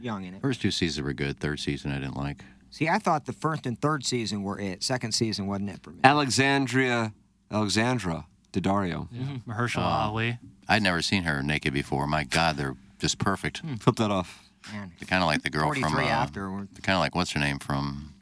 young 0.00 0.24
in 0.24 0.34
it. 0.34 0.40
First 0.42 0.60
two 0.62 0.70
seasons 0.70 1.04
were 1.04 1.12
good. 1.12 1.38
Third 1.40 1.58
season 1.60 1.90
I 1.92 1.98
didn't 1.98 2.16
like. 2.16 2.44
See, 2.70 2.88
I 2.88 2.98
thought 2.98 3.24
the 3.26 3.32
first 3.32 3.64
and 3.66 3.80
third 3.80 4.04
season 4.04 4.42
were 4.42 4.58
it. 4.60 4.82
Second 4.82 5.12
season 5.12 5.46
wasn't 5.46 5.70
it 5.70 5.82
for 5.82 5.90
me. 5.90 6.00
Alexandria, 6.04 7.12
Alexandra 7.50 8.26
Daddario. 8.52 9.08
Yeah. 9.10 9.38
Mahershala 9.48 9.78
Uh, 9.84 10.08
Ali. 10.10 10.38
I'd 10.68 10.82
never 10.82 11.00
seen 11.00 11.22
her 11.22 11.42
naked 11.42 11.72
before. 11.72 12.06
My 12.06 12.24
God, 12.24 12.56
they're 12.56 12.76
just 12.98 13.18
perfect. 13.18 13.62
Flip 13.80 13.96
that 13.96 14.10
off. 14.10 14.42
Man, 14.72 14.92
They're 14.98 15.06
kind 15.06 15.22
of 15.22 15.28
like 15.28 15.42
the 15.42 15.50
girl 15.50 15.72
from. 15.72 15.82
43 15.82 16.04
Uh, 16.04 16.08
afterward. 16.08 16.68
they're 16.72 16.82
kind 16.82 16.96
of 16.96 17.00
like 17.00 17.14
what's 17.14 17.30
her 17.32 17.40
name 17.40 17.58
from? 17.58 18.12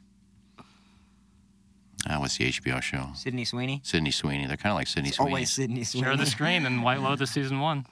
Ah, 2.07 2.19
what's 2.19 2.37
the 2.37 2.49
HBO 2.51 2.81
show? 2.81 3.07
Sydney 3.15 3.45
Sweeney. 3.45 3.81
Sydney 3.83 4.11
Sweeney. 4.11 4.45
They're 4.45 4.57
kind 4.57 4.71
of 4.71 4.77
like 4.77 4.87
Sydney 4.87 5.11
Sweeney. 5.11 5.31
Always 5.31 5.51
Sydney 5.51 5.83
Sweeney. 5.83 6.05
Share 6.07 6.17
the 6.17 6.25
screen 6.25 6.65
in 6.65 6.81
White 6.81 7.01
Lotus 7.01 7.31
season 7.33 7.59
one. 7.59 7.85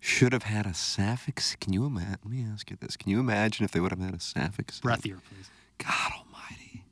Should 0.00 0.32
have 0.32 0.44
had 0.44 0.66
a 0.66 0.74
sapphic. 0.74 1.40
Can 1.60 1.72
you 1.72 1.84
imagine? 1.84 2.18
Let 2.24 2.30
me 2.32 2.44
ask 2.52 2.70
you 2.70 2.76
this: 2.80 2.96
Can 2.96 3.10
you 3.10 3.20
imagine 3.20 3.64
if 3.64 3.70
they 3.72 3.80
would 3.80 3.90
have 3.92 4.00
had 4.00 4.14
a 4.14 4.20
sapphic? 4.20 4.72
scene? 4.72 4.82
Breathier, 4.82 5.20
please. 5.28 5.50
God 5.78 6.12
Almighty! 6.16 6.84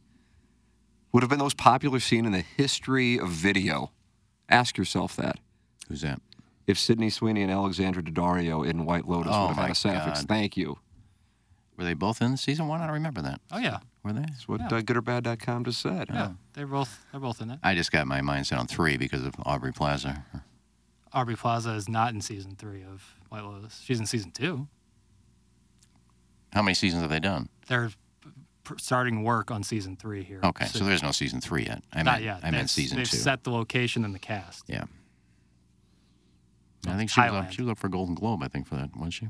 Would 1.13 1.23
have 1.23 1.31
been 1.31 1.39
the 1.39 1.45
most 1.45 1.57
popular 1.57 2.01
scene 2.01 2.25
in 2.27 2.33
the 2.33 2.45
history 2.57 3.19
of 3.19 3.29
video. 3.29 3.91
Ask 4.49 4.77
yourself 4.79 5.17
that. 5.17 5.37
Who's 5.89 6.03
that? 6.03 6.21
If 6.67 6.79
Sydney 6.79 7.11
Sweeney 7.11 7.43
and 7.43 7.51
Alexandra 7.51 8.01
Daddario 8.03 8.65
in 8.69 8.85
White 8.85 9.09
Lotus 9.09 9.33
Oh 9.35 9.43
would 9.43 9.49
have 9.49 9.57
my 9.57 9.63
had 9.63 9.71
a 9.73 9.75
sapphic. 9.75 10.15
God. 10.15 10.29
Thank 10.29 10.57
you. 10.57 10.79
Were 11.81 11.87
they 11.87 11.95
both 11.95 12.21
in 12.21 12.37
season 12.37 12.69
one? 12.69 12.83
I 12.83 12.85
don't 12.85 12.93
remember 12.93 13.23
that. 13.23 13.41
Oh 13.51 13.57
yeah, 13.59 13.79
Were 14.05 14.13
they? 14.13 14.21
That's 14.21 14.47
what 14.47 14.61
Yeah. 14.61 14.67
uh, 14.67 14.81
goodorbad.com 14.83 15.65
just 15.65 15.81
said. 15.81 16.09
yeah. 16.13 16.33
They're 16.53 16.67
both 16.67 17.07
they're 17.11 17.21
both 17.21 17.41
in 17.41 17.51
it. 17.51 17.59
I 17.63 17.75
just 17.75 17.91
got 17.91 18.07
my 18.07 18.21
mind 18.21 18.47
set 18.47 18.59
on 18.59 18.67
three 18.67 18.99
because 18.99 19.25
of 19.25 19.35
Aubrey 19.47 19.73
Plaza. 19.73 20.23
Aubrey 21.15 21.37
Plaza 21.37 21.71
is 21.73 21.89
not 21.89 22.13
in 22.13 22.21
season 22.21 22.55
three 22.55 22.83
of 22.85 23.15
White 23.31 23.45
Lotus. 23.45 23.81
She's 23.83 23.99
in 23.99 24.05
season 24.05 24.31
two. 24.31 24.69
How 26.53 26.61
many 26.61 26.75
seasons 26.75 27.01
have 27.01 27.11
they 27.11 27.19
done? 27.19 27.49
They're 27.67 27.91
starting 28.77 29.23
work 29.25 29.51
on 29.51 29.63
season 29.63 29.97
three 29.97 30.23
here. 30.23 30.41
Okay, 30.45 30.67
so 30.67 30.85
there's 30.85 31.03
no 31.03 31.13
season 31.13 31.41
three 31.41 31.65
yet. 31.65 31.83
I 31.95 32.03
not 32.03 32.13
meant, 32.17 32.25
yet. 32.25 32.41
I 32.43 32.51
meant 32.51 32.55
They've- 32.65 32.71
season 32.71 32.99
they've 32.99 33.09
two. 33.11 33.17
set 33.17 33.43
the 33.45 33.51
location 33.53 34.05
and 34.05 34.15
the 34.15 34.19
cast. 34.19 34.65
Yeah. 34.69 34.85
I 36.87 36.97
think 36.99 37.09
she 37.11 37.21
was, 37.23 37.31
up, 37.31 37.35
Thailand. 37.47 37.51
she 37.53 37.63
was 37.63 37.71
up 37.71 37.79
for 37.79 37.89
Golden 37.89 38.15
Globe, 38.15 38.43
I 38.43 38.49
think, 38.49 38.67
for 38.67 38.77
that, 38.77 38.95
wasn't 38.95 39.15
she? 39.15 39.29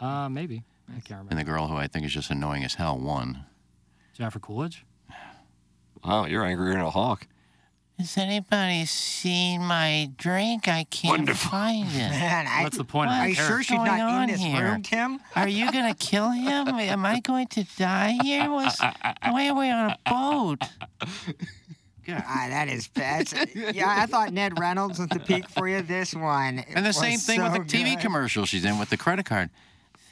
Uh, 0.00 0.28
maybe. 0.28 0.64
I 0.88 0.92
can't 1.00 1.10
remember. 1.10 1.30
And 1.30 1.38
the 1.38 1.44
girl 1.44 1.68
who 1.68 1.76
I 1.76 1.86
think 1.86 2.04
is 2.06 2.12
just 2.12 2.30
annoying 2.30 2.64
as 2.64 2.74
hell 2.74 2.98
won. 2.98 3.44
Jennifer 4.14 4.38
Coolidge. 4.38 4.84
Wow, 6.04 6.26
you're 6.26 6.44
angrier 6.44 6.72
than 6.72 6.80
a 6.82 6.90
hawk. 6.90 7.26
Has 7.98 8.18
anybody 8.18 8.84
seen 8.86 9.62
my 9.62 10.10
drink? 10.18 10.66
I 10.66 10.84
can't 10.84 11.30
find 11.30 11.86
it. 11.88 11.92
Man, 12.10 12.46
I, 12.48 12.64
What's 12.64 12.76
the 12.76 12.84
point 12.84 13.10
of 13.10 13.16
Are 13.16 13.22
that 13.22 13.28
you 13.28 13.34
sure 13.36 13.46
character? 13.46 13.62
she's 13.62 13.76
going 13.76 13.86
not 13.86 14.00
on 14.00 14.22
in 14.24 14.30
this 14.30 14.40
here? 14.40 14.64
room, 14.64 14.82
Tim? 14.82 15.20
Are 15.36 15.48
you 15.48 15.70
gonna 15.70 15.94
kill 15.98 16.30
him? 16.30 16.68
Am 16.68 17.06
I 17.06 17.20
going 17.20 17.46
to 17.48 17.64
die 17.78 18.18
here? 18.22 18.50
Was 18.50 18.78
why 18.80 19.48
are 19.48 19.54
we 19.54 19.70
on 19.70 19.90
a 19.90 19.98
boat? 20.10 20.58
Ah, 22.06 22.46
that 22.50 22.68
is 22.68 22.88
bad. 22.88 23.32
yeah, 23.74 23.94
I 23.96 24.06
thought 24.06 24.32
Ned 24.32 24.58
Reynolds 24.58 24.98
was 24.98 25.08
the 25.08 25.20
peak 25.20 25.48
for 25.48 25.66
you. 25.66 25.80
This 25.80 26.14
one. 26.14 26.58
And 26.58 26.84
the 26.84 26.92
same 26.92 27.18
thing 27.18 27.42
with 27.42 27.52
so 27.52 27.58
the 27.58 27.64
TV 27.64 27.94
good. 27.94 28.00
commercial 28.00 28.44
she's 28.44 28.64
in 28.66 28.78
with 28.78 28.90
the 28.90 28.98
credit 28.98 29.24
card. 29.24 29.48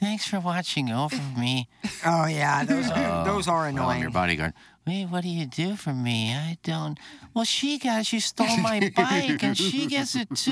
Thanks 0.03 0.25
for 0.27 0.39
watching 0.39 0.91
over 0.91 1.15
me. 1.39 1.69
Oh 2.05 2.25
yeah, 2.27 2.65
those 2.65 2.85
Oh, 2.93 3.23
those 3.25 3.47
are 3.47 3.55
well, 3.59 3.63
I'm 3.63 3.75
annoying. 3.77 4.01
your 4.01 4.11
bodyguard. 4.11 4.53
Wait, 4.85 5.05
what 5.05 5.21
do 5.23 5.29
you 5.29 5.45
do 5.45 5.77
for 5.77 5.93
me? 5.93 6.33
I 6.33 6.57
don't. 6.61 6.99
Well, 7.33 7.45
she 7.45 7.79
got. 7.79 8.05
She 8.05 8.19
stole 8.19 8.57
my 8.57 8.91
bike, 8.95 9.41
and 9.41 9.57
she 9.57 9.87
gets 9.87 10.13
it 10.15 10.27
too. 10.35 10.51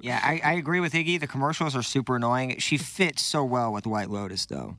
Yeah, 0.00 0.18
I, 0.22 0.40
I 0.42 0.52
agree 0.54 0.80
with 0.80 0.94
Iggy. 0.94 1.20
The 1.20 1.26
commercials 1.26 1.76
are 1.76 1.82
super 1.82 2.16
annoying. 2.16 2.56
She 2.58 2.78
fits 2.78 3.20
so 3.22 3.44
well 3.44 3.70
with 3.70 3.86
White 3.86 4.08
Lotus, 4.08 4.46
though. 4.46 4.78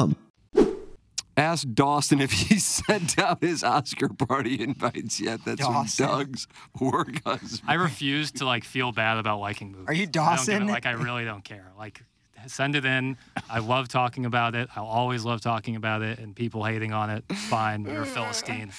Ask 1.41 1.67
Dawson 1.73 2.21
if 2.21 2.31
he 2.31 2.59
sent 2.59 3.17
out 3.17 3.41
his 3.41 3.63
Oscar 3.63 4.09
party 4.09 4.61
invites 4.61 5.19
yet. 5.19 5.39
That's 5.43 5.59
from 5.65 5.73
Dawson. 5.73 6.07
Doug's 6.07 6.47
work 6.79 7.23
husband. 7.25 7.61
I 7.67 7.73
refuse 7.73 8.31
to 8.33 8.45
like 8.45 8.63
feel 8.63 8.91
bad 8.91 9.17
about 9.17 9.39
liking 9.39 9.71
movies. 9.71 9.85
Are 9.87 9.93
you 9.93 10.03
I 10.03 10.05
don't 10.05 10.13
give 10.13 10.21
a- 10.23 10.35
Dawson? 10.59 10.67
like 10.67 10.85
I 10.85 10.91
really 10.91 11.25
don't 11.25 11.43
care. 11.43 11.71
Like 11.77 12.03
send 12.45 12.75
it 12.75 12.85
in. 12.85 13.17
I 13.49 13.57
love 13.59 13.87
talking 13.87 14.25
about 14.27 14.53
it. 14.55 14.69
I'll 14.75 14.85
always 14.85 15.25
love 15.25 15.41
talking 15.41 15.75
about 15.75 16.03
it. 16.03 16.19
And 16.19 16.35
people 16.35 16.63
hating 16.63 16.93
on 16.93 17.09
it, 17.09 17.23
fine. 17.33 17.85
You're 17.85 18.03
a 18.03 18.05
philistine. 18.05 18.71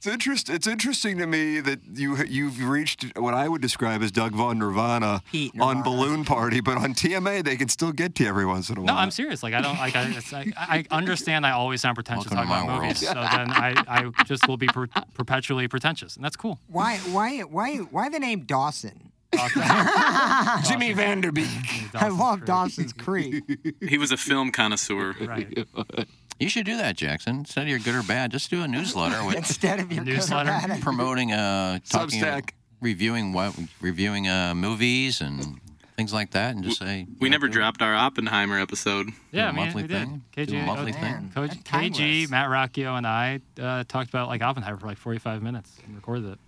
It's 0.00 0.06
interest. 0.06 0.48
It's 0.48 0.66
interesting 0.66 1.18
to 1.18 1.26
me 1.26 1.60
that 1.60 1.80
you 1.92 2.16
you've 2.24 2.66
reached 2.66 3.18
what 3.18 3.34
I 3.34 3.46
would 3.48 3.60
describe 3.60 4.00
as 4.00 4.10
Doug 4.10 4.32
Vaughn 4.32 4.58
Nirvana, 4.58 5.22
Pete 5.30 5.52
on 5.60 5.82
Balloon 5.82 6.24
Party, 6.24 6.62
but 6.62 6.78
on 6.78 6.94
TMA 6.94 7.44
they 7.44 7.54
can 7.54 7.68
still 7.68 7.92
get 7.92 8.14
to 8.14 8.22
you 8.22 8.30
every 8.30 8.46
once 8.46 8.70
in 8.70 8.78
a 8.78 8.80
while. 8.80 8.94
No, 8.94 8.98
I'm 8.98 9.10
serious. 9.10 9.42
Like 9.42 9.52
I 9.52 9.60
don't 9.60 9.76
like. 9.76 9.94
I, 9.94 10.10
it's, 10.16 10.32
I, 10.32 10.46
I 10.56 10.86
understand. 10.90 11.44
I 11.44 11.50
always 11.50 11.82
sound 11.82 11.96
pretentious 11.96 12.30
Welcome 12.30 12.48
talking 12.48 12.66
my 12.66 12.72
about 12.76 12.82
movies. 12.82 13.06
So 13.06 13.12
then 13.12 13.50
I, 13.50 13.74
I 13.86 14.24
just 14.24 14.48
will 14.48 14.56
be 14.56 14.68
per, 14.68 14.86
perpetually 15.12 15.68
pretentious, 15.68 16.16
and 16.16 16.24
that's 16.24 16.36
cool. 16.36 16.58
Why 16.68 16.96
why 17.12 17.40
why 17.40 17.76
why 17.76 18.08
the 18.08 18.20
name 18.20 18.46
Dawson? 18.46 19.12
Jimmy 20.66 20.94
Van 20.94 21.20
Der 21.20 21.30
Beek. 21.30 21.46
I 21.94 22.08
love 22.08 22.46
Dawson's 22.46 22.94
Creek. 22.94 23.44
He 23.86 23.98
was 23.98 24.12
a 24.12 24.16
film 24.16 24.50
connoisseur. 24.50 25.14
Right. 25.20 25.66
You 26.40 26.48
should 26.48 26.64
do 26.66 26.76
that, 26.78 26.96
Jackson. 26.96 27.36
Instead 27.40 27.62
of 27.64 27.68
your 27.68 27.78
good 27.78 27.94
or 27.94 28.02
bad, 28.02 28.30
just 28.32 28.50
do 28.50 28.62
a 28.62 28.68
newsletter 28.68 29.24
with 29.26 29.36
Instead 29.36 29.78
of 29.80 29.92
your 29.92 30.02
Newsletter? 30.04 30.50
good 30.62 30.64
or 30.64 30.68
bad. 30.74 30.82
promoting, 30.82 31.32
uh, 31.32 31.78
talking, 31.88 32.20
Substack. 32.20 32.50
reviewing 32.80 33.32
what, 33.32 33.54
reviewing 33.80 34.26
uh, 34.26 34.54
movies 34.54 35.20
and 35.20 35.60
things 35.98 36.14
like 36.14 36.30
that, 36.30 36.54
and 36.54 36.64
just 36.64 36.78
say 36.78 37.06
We 37.20 37.26
you 37.26 37.30
never 37.30 37.46
dropped 37.46 37.82
our 37.82 37.94
Oppenheimer 37.94 38.58
episode. 38.58 39.10
Yeah, 39.32 39.44
a 39.44 39.48
I 39.48 39.52
mean, 39.52 39.56
monthly 39.64 39.82
we 39.82 39.88
did. 39.88 39.98
thing? 40.08 40.24
KG, 40.34 40.46
Do 40.48 40.58
a 40.58 40.62
monthly 40.62 40.90
oh, 40.92 40.94
thing? 40.94 41.02
Man, 41.02 41.30
Coach, 41.34 41.50
that's 41.50 41.62
KG, 41.62 41.92
timeless. 41.92 42.30
Matt 42.30 42.48
Rocchio, 42.48 42.96
and 42.96 43.06
I 43.06 43.40
uh, 43.60 43.84
talked 43.86 44.08
about 44.08 44.28
like 44.28 44.40
Oppenheimer 44.40 44.78
for 44.78 44.86
like 44.86 44.96
45 44.98 45.42
minutes 45.42 45.76
and 45.84 45.94
recorded 45.94 46.24
it. 46.32 46.38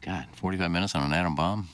God, 0.00 0.26
45 0.36 0.70
minutes 0.70 0.94
on 0.94 1.02
an 1.02 1.12
atom 1.12 1.34
bomb. 1.34 1.68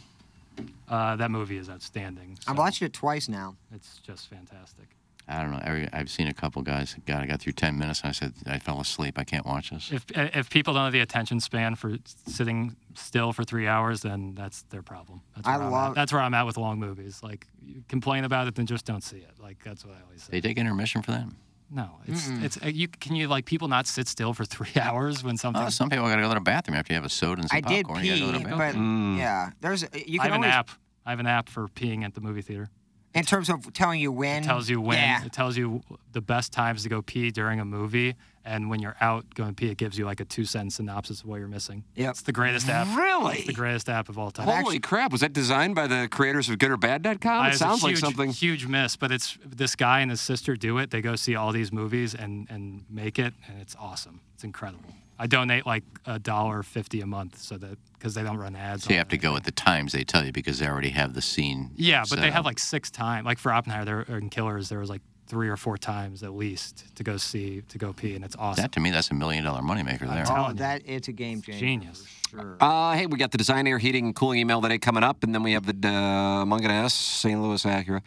Uh, 0.88 1.14
that 1.16 1.30
movie 1.30 1.59
is 1.59 1.68
outstanding. 1.68 2.38
I've 2.47 2.57
so 2.57 2.62
watched 2.62 2.80
it 2.80 2.95
twice 2.95 3.28
now. 3.28 3.55
It's 3.74 3.99
just 3.99 4.30
fantastic. 4.30 4.86
I 5.26 5.40
don't 5.42 5.52
know. 5.52 5.60
Every, 5.64 5.88
I've 5.92 6.10
seen 6.10 6.26
a 6.28 6.34
couple 6.34 6.60
guys. 6.62 6.94
God, 7.06 7.22
I 7.22 7.26
got 7.26 7.40
through 7.40 7.54
10 7.54 7.78
minutes 7.78 8.00
and 8.02 8.10
I 8.10 8.12
said, 8.12 8.34
I 8.46 8.58
fell 8.58 8.78
asleep. 8.80 9.18
I 9.18 9.24
can't 9.24 9.46
watch 9.46 9.70
this. 9.70 9.90
If 9.90 10.04
if 10.14 10.50
people 10.50 10.74
don't 10.74 10.84
have 10.84 10.92
the 10.92 11.00
attention 11.00 11.40
span 11.40 11.74
for 11.76 11.96
sitting 12.26 12.76
still 12.94 13.32
for 13.32 13.42
three 13.42 13.66
hours, 13.66 14.02
then 14.02 14.34
that's 14.34 14.62
their 14.64 14.82
problem. 14.82 15.22
That's 15.34 15.48
I 15.48 15.56
where 15.56 15.66
I'm 15.66 15.72
love- 15.72 15.90
at. 15.90 15.94
That's 15.94 16.12
where 16.12 16.20
I'm 16.22 16.34
at 16.34 16.44
with 16.44 16.56
long 16.58 16.78
movies. 16.78 17.20
Like, 17.22 17.46
you 17.64 17.82
complain 17.88 18.24
about 18.24 18.48
it, 18.48 18.54
then 18.54 18.66
just 18.66 18.84
don't 18.84 19.02
see 19.02 19.16
it. 19.18 19.30
Like 19.40 19.62
that's 19.64 19.84
what 19.84 19.94
I 19.96 20.02
always 20.04 20.22
say. 20.24 20.28
They 20.32 20.40
take 20.42 20.58
intermission 20.58 21.00
for 21.02 21.12
that? 21.12 21.26
No, 21.70 21.88
it's 22.06 22.28
it's 22.28 22.62
uh, 22.62 22.66
you. 22.68 22.86
Can 22.88 23.16
you 23.16 23.26
like 23.26 23.46
people 23.46 23.66
not 23.68 23.86
sit 23.86 24.06
still 24.06 24.34
for 24.34 24.44
three 24.54 24.78
hours 24.80 25.24
when 25.24 25.38
something? 25.38 25.62
Oh, 25.62 25.70
some 25.70 25.88
people 25.88 26.04
got 26.06 26.16
to 26.16 26.22
go 26.22 26.28
to 26.28 26.34
the 26.34 26.40
bathroom 26.40 26.76
after 26.78 26.92
you 26.92 26.96
have 26.96 27.04
a 27.06 27.08
soda 27.08 27.40
and 27.40 27.48
some 27.50 27.56
I 27.56 27.60
did 27.62 27.86
popcorn. 27.86 28.04
you 28.04 28.10
gotta 28.12 28.20
pee, 28.20 28.26
go 28.26 28.32
to 28.32 28.38
the 28.44 28.50
but 28.50 28.58
bathroom. 28.58 29.16
yeah, 29.18 29.50
there's 29.62 29.82
you 30.06 30.20
I 30.20 30.24
can 30.24 30.32
have 30.32 30.42
an 30.42 30.50
app. 30.50 30.70
I 31.06 31.10
have 31.10 31.20
an 31.20 31.26
app 31.26 31.48
for 31.48 31.66
peeing 31.68 32.04
at 32.04 32.14
the 32.14 32.20
movie 32.20 32.42
theater. 32.42 32.68
In 33.14 33.24
terms 33.24 33.48
of 33.48 33.72
telling 33.72 34.00
you 34.00 34.10
when. 34.12 34.42
It 34.42 34.46
tells 34.46 34.68
you 34.68 34.80
when. 34.80 34.98
Yeah. 34.98 35.24
It 35.24 35.32
tells 35.32 35.56
you 35.56 35.82
the 36.12 36.20
best 36.20 36.52
times 36.52 36.82
to 36.82 36.88
go 36.88 37.00
pee 37.02 37.30
during 37.30 37.60
a 37.60 37.64
movie, 37.64 38.14
And 38.46 38.68
when 38.68 38.80
you're 38.80 38.96
out 39.00 39.24
going 39.34 39.54
pee, 39.54 39.70
it 39.70 39.78
gives 39.78 39.96
you 39.98 40.04
like 40.04 40.20
a 40.20 40.24
two 40.26 40.44
sentence 40.44 40.74
synopsis 40.76 41.20
of 41.22 41.26
what 41.26 41.38
you're 41.38 41.48
missing. 41.48 41.82
Yep. 41.94 42.10
It's 42.10 42.22
the 42.22 42.32
greatest 42.32 42.68
app. 42.68 42.86
Really? 42.96 43.38
It's 43.38 43.46
the 43.46 43.54
greatest 43.54 43.88
app 43.88 44.08
of 44.10 44.18
all 44.18 44.30
time. 44.30 44.46
Holy 44.46 44.78
crap! 44.80 45.12
Was 45.12 45.22
that 45.22 45.32
designed 45.32 45.74
by 45.74 45.86
the 45.86 46.08
creators 46.10 46.50
of 46.50 46.58
GoodOrBad.com? 46.58 47.42
Uh, 47.42 47.44
It 47.46 47.48
it's 47.52 47.56
a 47.56 47.58
sounds 47.60 47.82
like 47.82 47.96
something. 47.96 48.30
huge 48.30 48.66
miss, 48.66 48.96
but 48.96 49.10
it's 49.10 49.38
this 49.44 49.74
guy 49.76 50.00
and 50.00 50.10
his 50.10 50.20
sister 50.20 50.56
do 50.56 50.76
it. 50.78 50.90
They 50.90 51.00
go 51.00 51.16
see 51.16 51.34
all 51.36 51.52
these 51.52 51.72
movies 51.72 52.14
and 52.14 52.46
and 52.50 52.84
make 52.90 53.18
it, 53.18 53.32
and 53.48 53.60
it's 53.62 53.74
awesome. 53.78 54.20
It's 54.34 54.44
incredible. 54.44 54.90
I 55.18 55.26
donate 55.26 55.66
like 55.66 55.84
a 56.06 56.18
dollar 56.18 56.62
fifty 56.62 57.00
a 57.00 57.06
month 57.06 57.38
so 57.38 57.56
that 57.58 57.78
because 57.94 58.14
they 58.14 58.22
don't 58.22 58.38
run 58.38 58.54
ads. 58.56 58.84
So 58.84 58.90
you 58.90 58.98
have 58.98 59.08
to 59.08 59.18
go 59.18 59.36
at 59.36 59.44
the 59.44 59.52
times 59.52 59.92
they 59.92 60.04
tell 60.04 60.24
you 60.24 60.32
because 60.32 60.58
they 60.58 60.66
already 60.66 60.90
have 60.90 61.14
the 61.14 61.22
scene. 61.22 61.70
Yeah, 61.76 62.00
but 62.00 62.10
set 62.10 62.20
they 62.20 62.30
have 62.30 62.44
like 62.44 62.58
six 62.58 62.90
times. 62.90 63.24
Like 63.24 63.38
for 63.38 63.52
Oppenheimer 63.52 63.84
there, 63.84 64.04
or 64.08 64.18
in 64.18 64.30
Killers, 64.30 64.68
there 64.68 64.78
was 64.78 64.90
like 64.90 65.02
three 65.26 65.48
or 65.48 65.56
four 65.56 65.78
times 65.78 66.22
at 66.22 66.34
least 66.34 66.94
to 66.96 67.02
go 67.02 67.16
see 67.16 67.62
to 67.68 67.78
go 67.78 67.92
pee, 67.92 68.14
and 68.14 68.24
it's 68.24 68.36
awesome. 68.36 68.62
That 68.62 68.72
to 68.72 68.80
me, 68.80 68.90
that's 68.90 69.10
a 69.10 69.14
million 69.14 69.44
dollar 69.44 69.62
moneymaker 69.62 70.00
there. 70.00 70.24
Oh, 70.28 70.52
that 70.54 70.82
it's 70.84 71.08
a 71.08 71.12
game 71.12 71.40
changer. 71.42 71.60
Genius. 71.60 72.06
Sure. 72.30 72.56
Uh, 72.60 72.94
hey, 72.94 73.06
we 73.06 73.16
got 73.16 73.30
the 73.30 73.38
design, 73.38 73.66
air, 73.66 73.78
heating, 73.78 74.06
and 74.06 74.14
cooling 74.14 74.40
email 74.40 74.60
today 74.60 74.78
coming 74.78 75.02
up, 75.02 75.22
and 75.22 75.34
then 75.34 75.42
we 75.42 75.52
have 75.52 75.66
the 75.66 75.88
uh, 75.88 76.44
Mungenast, 76.44 76.92
St. 76.92 77.40
Louis 77.40 77.62
Acura, 77.64 78.02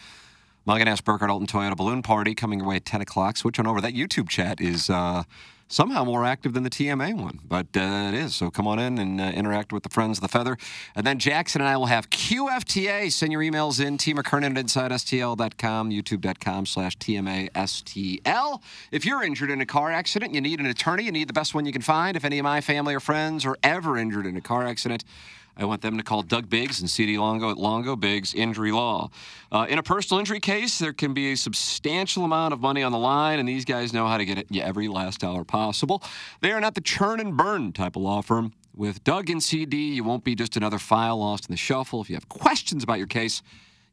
Mungenast, 0.68 1.04
Burkhardt, 1.04 1.32
Alton 1.32 1.48
Toyota 1.48 1.76
balloon 1.76 2.02
party 2.04 2.36
coming 2.36 2.60
your 2.60 2.68
way 2.68 2.76
at 2.76 2.86
10 2.86 3.02
o'clock. 3.02 3.38
Switch 3.38 3.58
on 3.58 3.66
over. 3.66 3.82
That 3.82 3.94
YouTube 3.94 4.30
chat 4.30 4.60
is 4.60 4.90
uh, 4.90 5.24
somehow 5.68 6.04
more 6.04 6.26
active 6.26 6.54
than 6.54 6.64
the 6.64 6.70
TMA 6.70 7.14
one, 7.14 7.40
but 7.48 7.68
uh, 7.76 8.10
it 8.10 8.14
is. 8.14 8.36
So 8.36 8.50
come 8.50 8.68
on 8.68 8.80
in 8.80 8.98
and 8.98 9.20
uh, 9.20 9.26
interact 9.26 9.74
with 9.74 9.84
the 9.84 9.90
friends 9.90 10.18
of 10.18 10.22
the 10.22 10.28
feather. 10.28 10.58
And 10.96 11.06
then 11.06 11.20
Jackson 11.20 11.62
and 11.62 11.70
I 11.70 11.78
will 11.78 11.88
have 11.88 12.10
QFTA. 12.10 13.12
Send 13.12 13.32
your 13.32 13.42
emails 13.42 13.84
in. 13.84 13.98
T 13.98 14.14
McKernan 14.14 14.58
at 14.58 14.66
InsideSTL.com, 14.66 15.92
YouTube.com 15.92 16.66
slash 16.66 16.98
TMASTL. 16.98 18.62
If 18.92 19.06
you're 19.06 19.24
injured 19.24 19.52
in 19.52 19.62
a 19.62 19.66
car 19.66 19.92
accident, 19.92 20.34
you 20.34 20.42
need 20.42 20.60
an 20.60 20.66
attorney. 20.66 21.04
You 21.04 21.12
need 21.12 21.28
the 21.28 21.34
best 21.34 21.54
one 21.54 21.66
you 21.66 21.72
can 21.72 21.82
find. 21.82 22.16
If 22.16 22.26
any 22.26 22.40
of 22.40 22.44
my 22.44 22.62
family 22.62 22.96
or 22.96 23.00
friends 23.00 23.46
are 23.46 23.58
ever 23.64 23.98
injured 23.98 24.26
in 24.26 24.38
a 24.38 24.42
car 24.42 24.66
accident, 24.66 25.04
I 25.58 25.66
want 25.66 25.82
them 25.82 25.98
to 25.98 26.04
call 26.04 26.22
Doug 26.22 26.50
Biggs 26.50 26.80
and 26.80 26.90
CD 26.90 27.18
Longo 27.18 27.50
at 27.50 27.58
Longo 27.58 27.96
Biggs 27.96 28.34
Injury 28.34 28.72
Law. 28.72 29.10
Uh, 29.52 29.66
in 29.68 29.80
a 29.80 29.84
personal 29.84 30.20
injury 30.20 30.40
case, 30.40 30.78
there 30.78 30.94
can 30.94 31.14
be 31.14 31.32
a 31.32 31.38
substantial 31.38 32.24
amount 32.24 32.54
of 32.54 32.62
money 32.62 32.84
on 32.84 32.92
the 32.92 32.98
line, 32.98 33.40
and 33.40 33.50
these 33.50 33.66
guys 33.66 33.92
know 33.92 34.08
how 34.08 34.18
to 34.18 34.26
get 34.26 34.38
it 34.38 34.48
you 34.50 34.62
every 34.62 34.88
last 34.88 35.20
dollar 35.20 35.44
possible. 35.44 36.04
They 36.42 36.52
are 36.52 36.62
not 36.62 36.76
the 36.76 36.82
churn 36.82 37.20
and 37.20 37.36
burn 37.36 37.74
type 37.74 37.96
of 37.96 38.04
law 38.04 38.22
firm. 38.22 38.54
With 38.76 39.04
Doug 39.04 39.32
and 39.32 39.42
CD, 39.42 39.94
you 39.96 40.04
won't 40.04 40.24
be 40.24 40.36
just 40.36 40.56
another 40.56 40.78
file 40.78 41.18
lost 41.18 41.48
in 41.48 41.54
the 41.54 41.58
shuffle. 41.58 42.02
If 42.02 42.10
you 42.10 42.16
have 42.16 42.30
questions 42.30 42.84
about 42.84 43.00
your 43.00 43.08
case, 43.08 43.42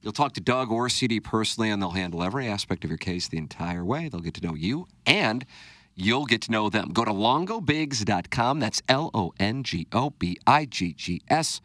You'll 0.04 0.12
talk 0.12 0.34
to 0.34 0.40
Doug 0.42 0.70
or 0.70 0.90
CD 0.90 1.18
personally, 1.18 1.70
and 1.70 1.80
they'll 1.80 1.92
handle 1.92 2.22
every 2.22 2.46
aspect 2.46 2.84
of 2.84 2.90
your 2.90 2.98
case 2.98 3.26
the 3.26 3.38
entire 3.38 3.82
way. 3.82 4.10
They'll 4.10 4.20
get 4.20 4.34
to 4.34 4.46
know 4.46 4.54
you, 4.54 4.86
and 5.06 5.46
you'll 5.94 6.26
get 6.26 6.42
to 6.42 6.50
know 6.50 6.68
them. 6.68 6.90
Go 6.92 7.04
to 7.04 7.10
longobiggs.com. 7.12 8.60
That's 8.60 8.82
L 8.88 9.10
O 9.14 9.32
N 9.38 9.62
G 9.62 9.86
O 9.92 10.10
B 10.10 10.38
I 10.46 10.64
G 10.64 10.92
G 10.92 11.22
S 11.28 11.60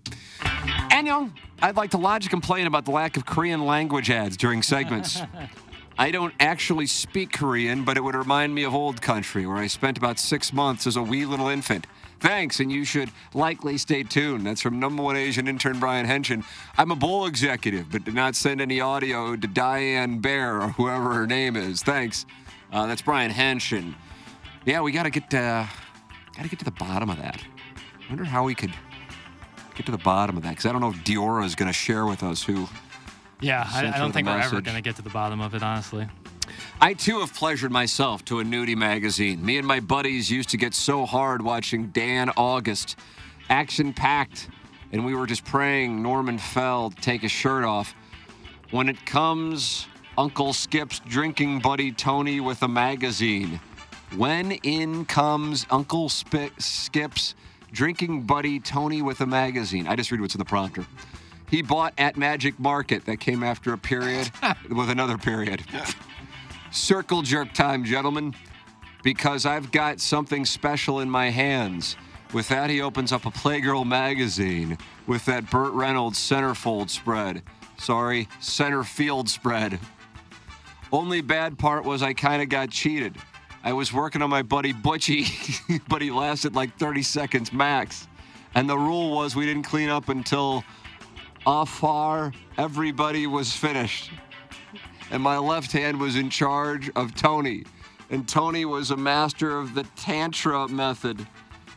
And 0.91 1.07
young, 1.07 1.33
I'd 1.61 1.77
like 1.77 1.91
to 1.91 1.97
lodge 1.97 2.25
a 2.25 2.29
complaint 2.29 2.67
about 2.67 2.83
the 2.83 2.91
lack 2.91 3.15
of 3.15 3.25
Korean 3.25 3.65
language 3.65 4.09
ads 4.11 4.35
during 4.35 4.61
segments. 4.61 5.21
I 5.97 6.11
don't 6.11 6.33
actually 6.39 6.87
speak 6.87 7.31
Korean, 7.31 7.85
but 7.85 7.95
it 7.95 8.01
would 8.03 8.15
remind 8.15 8.53
me 8.53 8.63
of 8.63 8.73
old 8.75 9.01
country, 9.01 9.45
where 9.45 9.57
I 9.57 9.67
spent 9.67 9.97
about 9.97 10.19
six 10.19 10.51
months 10.51 10.85
as 10.85 10.97
a 10.97 11.03
wee 11.03 11.25
little 11.25 11.47
infant. 11.47 11.87
Thanks, 12.23 12.61
and 12.61 12.71
you 12.71 12.85
should 12.85 13.11
likely 13.33 13.77
stay 13.77 14.01
tuned. 14.01 14.45
That's 14.45 14.61
from 14.61 14.79
number 14.79 15.03
one 15.03 15.17
Asian 15.17 15.45
intern 15.45 15.77
Brian 15.77 16.07
Henshin. 16.07 16.45
I'm 16.77 16.89
a 16.89 16.95
bowl 16.95 17.25
executive, 17.25 17.91
but 17.91 18.05
did 18.05 18.13
not 18.13 18.33
send 18.35 18.61
any 18.61 18.79
audio 18.79 19.35
to 19.35 19.45
Diane 19.45 20.19
Bear 20.19 20.61
or 20.61 20.69
whoever 20.69 21.13
her 21.15 21.27
name 21.27 21.57
is. 21.57 21.83
Thanks. 21.83 22.25
Uh, 22.71 22.87
that's 22.87 23.01
Brian 23.01 23.29
Henshin. 23.29 23.95
Yeah, 24.65 24.79
we 24.79 24.93
gotta 24.93 25.09
get 25.09 25.33
uh, 25.33 25.65
gotta 26.37 26.47
get 26.47 26.59
to 26.59 26.65
the 26.65 26.71
bottom 26.71 27.09
of 27.09 27.17
that. 27.17 27.43
I 27.75 28.07
wonder 28.07 28.23
how 28.23 28.45
we 28.45 28.55
could 28.55 28.73
get 29.75 29.85
to 29.87 29.91
the 29.91 29.97
bottom 29.97 30.37
of 30.37 30.43
that 30.43 30.51
because 30.51 30.65
I 30.65 30.71
don't 30.71 30.79
know 30.79 30.91
if 30.91 31.03
Diora 31.03 31.43
is 31.43 31.55
gonna 31.55 31.73
share 31.73 32.05
with 32.05 32.23
us 32.23 32.41
who. 32.41 32.69
Yeah, 33.41 33.67
I, 33.69 33.89
I 33.89 33.97
don't 33.97 34.13
think 34.13 34.27
we're 34.27 34.39
ever 34.39 34.61
going 34.61 34.77
to 34.77 34.81
get 34.81 34.95
to 34.95 35.01
the 35.01 35.09
bottom 35.09 35.41
of 35.41 35.53
it, 35.53 35.61
honestly. 35.61 36.07
I 36.81 36.93
too 36.93 37.19
have 37.19 37.33
pleasured 37.33 37.71
myself 37.71 38.25
to 38.25 38.39
a 38.39 38.43
nudie 38.43 38.75
magazine. 38.75 39.45
Me 39.45 39.57
and 39.57 39.67
my 39.67 39.79
buddies 39.79 40.29
used 40.29 40.49
to 40.49 40.57
get 40.57 40.73
so 40.73 41.05
hard 41.05 41.41
watching 41.41 41.87
Dan 41.87 42.29
August, 42.37 42.97
action 43.49 43.93
packed, 43.93 44.49
and 44.91 45.05
we 45.05 45.15
were 45.15 45.25
just 45.25 45.45
praying 45.45 46.01
Norman 46.01 46.37
Fell 46.37 46.91
take 47.01 47.21
his 47.21 47.31
shirt 47.31 47.63
off. 47.63 47.95
When 48.71 48.89
it 48.89 49.05
comes 49.05 49.87
Uncle 50.17 50.53
Skip's 50.53 50.99
drinking 50.99 51.59
buddy 51.59 51.91
Tony 51.91 52.39
with 52.39 52.61
a 52.61 52.67
magazine. 52.67 53.59
When 54.15 54.51
in 54.51 55.05
comes 55.05 55.65
Uncle 55.71 56.07
Sp- 56.13 56.53
Skip's 56.59 57.33
drinking 57.71 58.23
buddy 58.23 58.59
Tony 58.59 59.01
with 59.01 59.21
a 59.21 59.25
magazine. 59.25 59.87
I 59.87 59.95
just 59.95 60.11
read 60.11 60.21
what's 60.21 60.35
in 60.35 60.39
the 60.39 60.45
prompter. 60.45 60.85
He 61.49 61.63
bought 61.63 61.93
at 61.97 62.15
Magic 62.15 62.59
Market. 62.59 63.05
That 63.05 63.17
came 63.17 63.41
after 63.43 63.73
a 63.73 63.77
period 63.77 64.29
with 64.69 64.89
another 64.89 65.17
period. 65.17 65.63
Circle 66.73 67.21
jerk 67.21 67.53
time, 67.53 67.85
gentlemen, 67.85 68.33
because 69.03 69.45
I've 69.45 69.71
got 69.71 69.99
something 69.99 70.43
special 70.43 71.01
in 71.01 71.09
my 71.09 71.29
hands. 71.29 71.95
With 72.33 72.49
that, 72.49 72.71
he 72.71 72.81
opens 72.81 73.11
up 73.11 73.27
a 73.27 73.29
Playgirl 73.29 73.85
magazine 73.85 74.79
with 75.05 75.23
that 75.25 75.51
Burt 75.51 75.71
Reynolds 75.73 76.17
centerfold 76.17 76.89
spread. 76.89 77.43
Sorry, 77.77 78.27
center 78.39 78.83
field 78.83 79.29
spread. 79.29 79.79
Only 80.91 81.21
bad 81.21 81.59
part 81.59 81.85
was 81.85 82.01
I 82.01 82.13
kind 82.13 82.41
of 82.41 82.49
got 82.49 82.71
cheated. 82.71 83.17
I 83.63 83.73
was 83.73 83.93
working 83.93 84.23
on 84.23 84.31
my 84.31 84.41
buddy 84.41 84.73
Butchie, 84.73 85.81
but 85.87 86.01
he 86.01 86.09
lasted 86.09 86.55
like 86.55 86.75
30 86.79 87.03
seconds 87.03 87.53
max. 87.53 88.07
And 88.55 88.67
the 88.67 88.77
rule 88.77 89.11
was 89.15 89.35
we 89.35 89.45
didn't 89.45 89.63
clean 89.63 89.89
up 89.89 90.09
until 90.09 90.63
afar 91.45 92.33
everybody 92.57 93.27
was 93.27 93.53
finished. 93.53 94.09
And 95.13 95.21
my 95.21 95.37
left 95.37 95.71
hand 95.71 95.99
was 95.99 96.15
in 96.15 96.31
charge 96.31 96.89
of 96.95 97.13
Tony. 97.13 97.65
And 98.09 98.27
Tony 98.27 98.65
was 98.65 98.89
a 98.89 98.97
master 98.97 99.55
of 99.57 99.75
the 99.75 99.83
Tantra 99.95 100.67
method. 100.67 101.27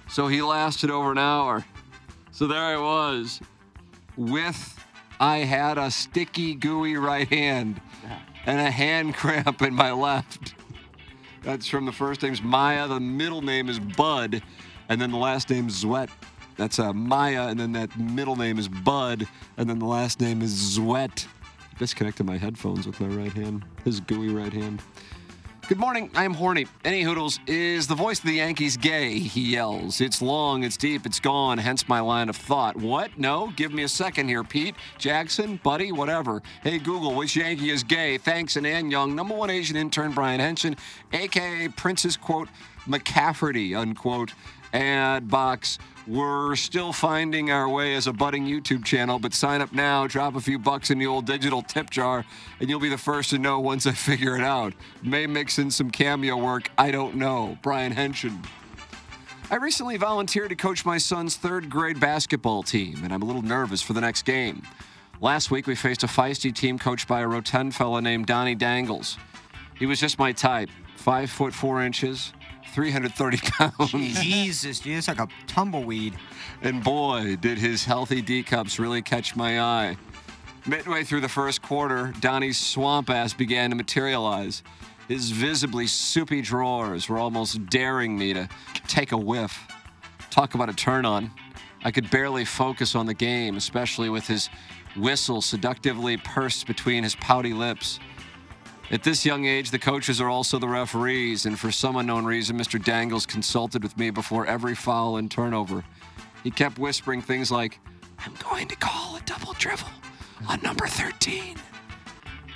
So 0.09 0.26
he 0.26 0.41
lasted 0.41 0.91
over 0.91 1.12
an 1.12 1.18
hour. 1.18 1.64
So 2.32 2.47
there 2.47 2.62
I 2.62 2.78
was 2.78 3.41
with 4.16 4.82
I 5.20 5.39
had 5.39 5.76
a 5.76 5.91
sticky, 5.91 6.55
gooey 6.55 6.97
right 6.97 7.28
hand 7.28 7.78
and 8.47 8.59
a 8.59 8.70
hand 8.70 9.14
cramp 9.14 9.61
in 9.61 9.74
my 9.74 9.93
left. 9.93 10.55
That's 11.43 11.66
from 11.66 11.84
the 11.84 11.93
first 11.93 12.22
name's 12.22 12.43
Maya, 12.43 12.89
the 12.89 13.01
middle 13.01 13.43
name 13.43 13.68
is 13.68 13.78
Bud, 13.78 14.43
and 14.89 14.99
then 14.99 15.11
the 15.11 15.18
last 15.18 15.51
name's 15.51 15.84
Zwet. 15.84 16.09
That's 16.57 16.78
uh, 16.78 16.95
Maya, 16.95 17.49
and 17.49 17.61
then 17.61 17.72
that 17.72 17.99
middle 17.99 18.37
name 18.37 18.59
is 18.59 18.66
Bud, 18.66 19.28
and 19.59 19.68
then 19.68 19.78
the 19.78 19.87
last 19.87 20.20
name 20.20 20.41
is 20.41 20.78
Zwet. 20.78 21.26
Disconnected 21.79 22.24
my 22.24 22.39
headphones 22.39 22.87
with 22.87 23.01
my 23.01 23.09
right 23.09 23.33
hand, 23.33 23.64
his 23.85 24.01
gooey 24.01 24.31
right 24.31 24.53
hand. 24.53 24.81
Good 25.68 25.79
morning, 25.79 26.11
I 26.14 26.24
am 26.24 26.33
horny. 26.33 26.66
Any 26.85 27.03
Hoodles 27.03 27.41
is 27.47 27.87
the 27.87 27.95
voice 27.95 28.20
of 28.20 28.27
the 28.27 28.35
Yankees 28.35 28.77
gay, 28.77 29.18
he 29.18 29.51
yells. 29.51 30.01
It's 30.01 30.22
long, 30.22 30.62
it's 30.62 30.77
deep, 30.77 31.05
it's 31.05 31.18
gone, 31.18 31.59
hence 31.59 31.89
my 31.89 31.99
line 32.01 32.29
of 32.29 32.37
thought. 32.37 32.77
What? 32.77 33.18
No? 33.18 33.53
Give 33.57 33.74
me 33.74 33.83
a 33.83 33.89
second 33.89 34.29
here, 34.29 34.45
Pete. 34.45 34.77
Jackson? 34.97 35.59
Buddy? 35.62 35.91
Whatever. 35.91 36.41
Hey, 36.62 36.79
Google, 36.79 37.14
which 37.14 37.35
Yankee 37.35 37.70
is 37.70 37.83
gay? 37.83 38.16
Thanks, 38.16 38.57
and 38.57 38.64
Annyeong, 38.64 39.14
number 39.14 39.35
one 39.35 39.51
Asian 39.51 39.77
intern 39.77 40.12
Brian 40.12 40.41
Henson, 40.41 40.77
aka 41.12 41.68
Prince's 41.68 42.16
quote, 42.16 42.49
McCafferty, 42.87 43.77
unquote, 43.77 44.33
ad 44.77 45.29
box. 45.29 45.79
We're 46.07 46.55
still 46.55 46.93
finding 46.93 47.51
our 47.51 47.68
way 47.68 47.95
as 47.97 48.07
a 48.07 48.12
budding 48.12 48.45
YouTube 48.45 48.85
channel, 48.85 49.18
but 49.18 49.35
sign 49.35 49.61
up 49.61 49.72
now, 49.72 50.07
drop 50.07 50.37
a 50.37 50.41
few 50.41 50.59
bucks 50.59 50.91
in 50.91 50.99
the 50.99 51.07
old 51.07 51.24
digital 51.24 51.62
tip 51.62 51.91
jar, 51.91 52.24
and 52.61 52.68
you'll 52.68 52.79
be 52.79 52.89
the 52.89 52.99
first 52.99 53.31
to 53.31 53.39
know 53.39 53.59
once 53.59 53.87
I 53.87 53.93
figure 54.11 54.37
it 54.37 54.43
out. 54.43 54.74
May 55.03 55.27
mix 55.27 55.59
in 55.59 55.70
some 55.70 55.91
cameo 55.91 56.37
work, 56.37 56.70
I 56.79 56.91
don't 56.91 57.16
know. 57.16 57.59
Brian 57.62 57.93
Henson. 57.93 58.43
I 59.51 59.57
recently 59.57 59.97
volunteered 59.97 60.51
to 60.51 60.57
coach 60.57 60.85
my 60.85 60.99
son's 60.99 61.37
third 61.37 61.70
grade 61.70 61.99
basketball 61.99 62.62
team, 62.62 63.01
and 63.03 63.12
I'm 63.12 63.22
a 63.22 63.24
little 63.24 63.43
nervous 63.43 63.81
for 63.81 63.95
the 63.95 64.01
next 64.01 64.22
game. 64.22 64.62
Last 65.20 65.51
week, 65.51 65.66
we 65.66 65.74
faced 65.74 66.05
a 66.05 66.09
feisty 66.09 66.55
team 66.55 66.79
coached 66.79 67.09
by 67.09 67.20
a 67.20 67.29
rotund 67.29 67.74
fella 67.74 68.03
named 68.03 68.27
Donnie 68.27 68.55
Dangles. 68.55 69.16
He 69.79 69.87
was 69.87 69.99
just 69.99 70.18
my 70.18 70.33
type 70.33 70.68
five 70.97 71.31
foot 71.31 71.55
four 71.55 71.83
inches, 71.83 72.33
330 72.73 73.37
pounds. 73.39 73.93
Jesus, 74.23 74.81
dude, 74.81 74.99
it's 74.99 75.09
like 75.09 75.21
a 75.21 75.29
tumbleweed. 75.47 76.14
And 76.62 76.83
boy, 76.83 77.37
did 77.37 77.59
his 77.59 77.85
healthy 77.85 78.23
D 78.23 78.43
cups 78.43 78.79
really 78.79 79.03
catch 79.03 79.37
my 79.37 79.61
eye. 79.61 79.97
Midway 80.67 81.05
through 81.05 81.21
the 81.21 81.29
first 81.29 81.62
quarter, 81.62 82.12
Donnie's 82.21 82.59
swamp 82.59 83.09
ass 83.09 83.33
began 83.33 83.71
to 83.71 83.77
materialize. 83.77 84.62
His 85.07 85.31
visibly 85.31 85.87
soupy 85.87 86.43
drawers 86.43 87.09
were 87.09 87.19
almost 87.19 87.64
daring 87.67 88.19
me 88.19 88.35
to 88.35 88.49
take 88.89 89.12
a 89.12 89.17
whiff. 89.17 89.69
Talk 90.31 90.55
about 90.55 90.69
a 90.69 90.75
turn 90.75 91.07
on. 91.07 91.31
I 91.85 91.93
could 91.93 92.11
barely 92.11 92.45
focus 92.45 92.97
on 92.97 93.07
the 93.07 93.14
game, 93.14 93.57
especially 93.57 94.09
with 94.09 94.27
his 94.27 94.51
whistle 94.97 95.41
seductively 95.41 96.17
pursed 96.17 96.67
between 96.67 97.05
his 97.05 97.14
pouty 97.14 97.53
lips. 97.53 98.01
At 98.89 99.03
this 99.03 99.26
young 99.26 99.47
age, 99.47 99.72
the 99.72 99.80
coaches 99.80 100.20
are 100.20 100.28
also 100.28 100.61
the 100.61 100.68
referees, 100.68 101.45
and 101.45 101.59
for 101.59 101.72
some 101.72 101.97
unknown 101.97 102.24
reason, 102.24 102.57
Mr. 102.57 102.82
Dangles 102.82 103.26
consulted 103.26 103.82
with 103.82 103.97
me 103.99 104.11
before 104.11 104.47
every 104.47 104.76
foul 104.76 105.16
and 105.16 105.28
turnover. 105.28 105.84
He 106.45 106.53
kept 106.53 106.78
whispering 106.78 107.20
things 107.20 107.51
like, 107.51 107.80
I'm 108.20 108.34
going 108.49 108.68
to 108.68 108.76
call 108.76 109.16
a 109.16 109.20
double 109.22 109.55
dribble 109.55 109.89
on 110.49 110.62
number 110.62 110.87
13. 110.87 111.57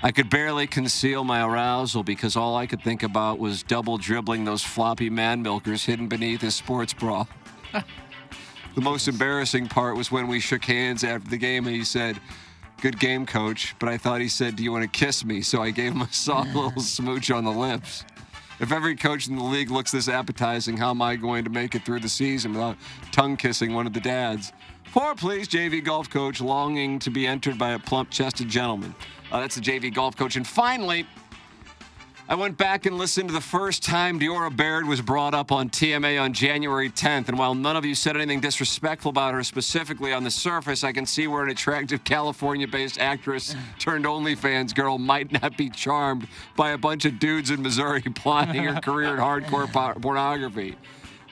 I 0.05 0.12
could 0.12 0.31
barely 0.31 0.68
conceal 0.68 1.24
my 1.24 1.43
arousal 1.43 2.05
because 2.05 2.37
all 2.37 2.57
I 2.57 2.66
could 2.66 2.81
think 2.81 3.03
about 3.03 3.41
was 3.41 3.64
double 3.64 3.99
dribbling 3.99 4.45
those 4.45 4.62
floppy 4.62 5.11
man 5.11 5.43
milkers 5.43 5.85
hidden 5.85 6.07
beneath 6.07 6.43
his 6.43 6.55
sports 6.55 6.95
bra. 6.95 7.26
the 8.74 8.81
most 8.81 9.09
embarrassing 9.09 9.66
part 9.66 9.97
was 9.97 10.12
when 10.12 10.28
we 10.28 10.39
shook 10.39 10.64
hands 10.64 11.03
after 11.03 11.28
the 11.28 11.37
game 11.37 11.66
and 11.66 11.74
he 11.74 11.85
said, 11.85 12.20
Good 12.81 12.99
game, 12.99 13.26
coach. 13.26 13.74
But 13.78 13.91
I 13.91 13.99
thought 13.99 14.22
he 14.22 14.28
said, 14.28 14.57
Do 14.57 14.62
you 14.62 14.72
want 14.72 14.91
to 14.91 14.99
kiss 14.99 15.24
me? 15.24 15.43
So 15.43 15.62
I 15.62 15.70
gave 15.70 15.93
him 15.93 16.03
a 16.03 16.09
soft 16.12 16.55
little 16.55 16.81
smooch 16.81 17.31
on 17.31 17.45
the 17.45 17.51
lips. 17.51 18.05
If 18.59 18.72
every 18.72 18.95
coach 18.95 19.28
in 19.28 19.37
the 19.37 19.45
league 19.45 19.70
looks 19.70 19.91
this 19.91 20.09
appetizing, 20.09 20.76
how 20.76 20.91
am 20.91 21.01
I 21.01 21.16
going 21.16 21.45
to 21.45 21.51
make 21.51 21.74
it 21.74 21.85
through 21.85 22.01
the 22.01 22.09
season 22.09 22.53
without 22.53 22.76
tongue 23.11 23.37
kissing 23.37 23.74
one 23.74 23.87
of 23.87 23.93
the 23.93 24.01
dads? 24.01 24.53
Four, 24.85 25.14
please, 25.14 25.49
JV 25.49 25.85
golf 25.85 26.11
coach, 26.11 26.41
longing 26.41 26.99
to 26.99 27.11
be 27.11 27.26
entered 27.26 27.59
by 27.59 27.70
a 27.70 27.78
plump 27.78 28.11
chested 28.11 28.49
gentleman. 28.49 28.95
Uh, 29.31 29.41
that's 29.41 29.55
the 29.55 29.61
JV 29.61 29.95
golf 29.95 30.16
coach. 30.16 30.37
And 30.37 30.47
finally, 30.47 31.07
I 32.31 32.37
went 32.37 32.57
back 32.57 32.87
and 32.87 32.97
listened 32.97 33.31
to 33.31 33.35
the 33.35 33.41
first 33.41 33.83
time 33.83 34.20
Diora 34.20 34.57
Baird 34.57 34.87
was 34.87 35.01
brought 35.01 35.35
up 35.35 35.51
on 35.51 35.68
TMA 35.68 36.22
on 36.22 36.33
January 36.33 36.89
10th. 36.89 37.28
And 37.28 37.37
while 37.37 37.57
none 37.57 37.74
of 37.74 37.85
you 37.85 37.97
said 37.97 38.14
anything 38.14 38.39
disrespectful 38.39 39.09
about 39.09 39.35
her 39.35 39.43
specifically 39.43 40.12
on 40.12 40.22
the 40.22 40.31
surface, 40.31 40.85
I 40.85 40.93
can 40.93 41.07
see 41.07 41.26
where 41.26 41.43
an 41.43 41.51
attractive 41.51 42.05
California 42.05 42.68
based 42.68 43.01
actress 43.01 43.57
turned 43.81 44.05
OnlyFans 44.05 44.76
girl 44.76 44.97
might 44.97 45.33
not 45.43 45.57
be 45.57 45.70
charmed 45.70 46.28
by 46.55 46.70
a 46.70 46.78
bunch 46.78 47.05
of 47.05 47.18
dudes 47.18 47.51
in 47.51 47.62
Missouri 47.62 48.01
plotting 48.14 48.62
her 48.62 48.81
career 48.81 49.09
in 49.09 49.16
hardcore 49.16 49.66
po- 49.72 49.99
pornography. 49.99 50.76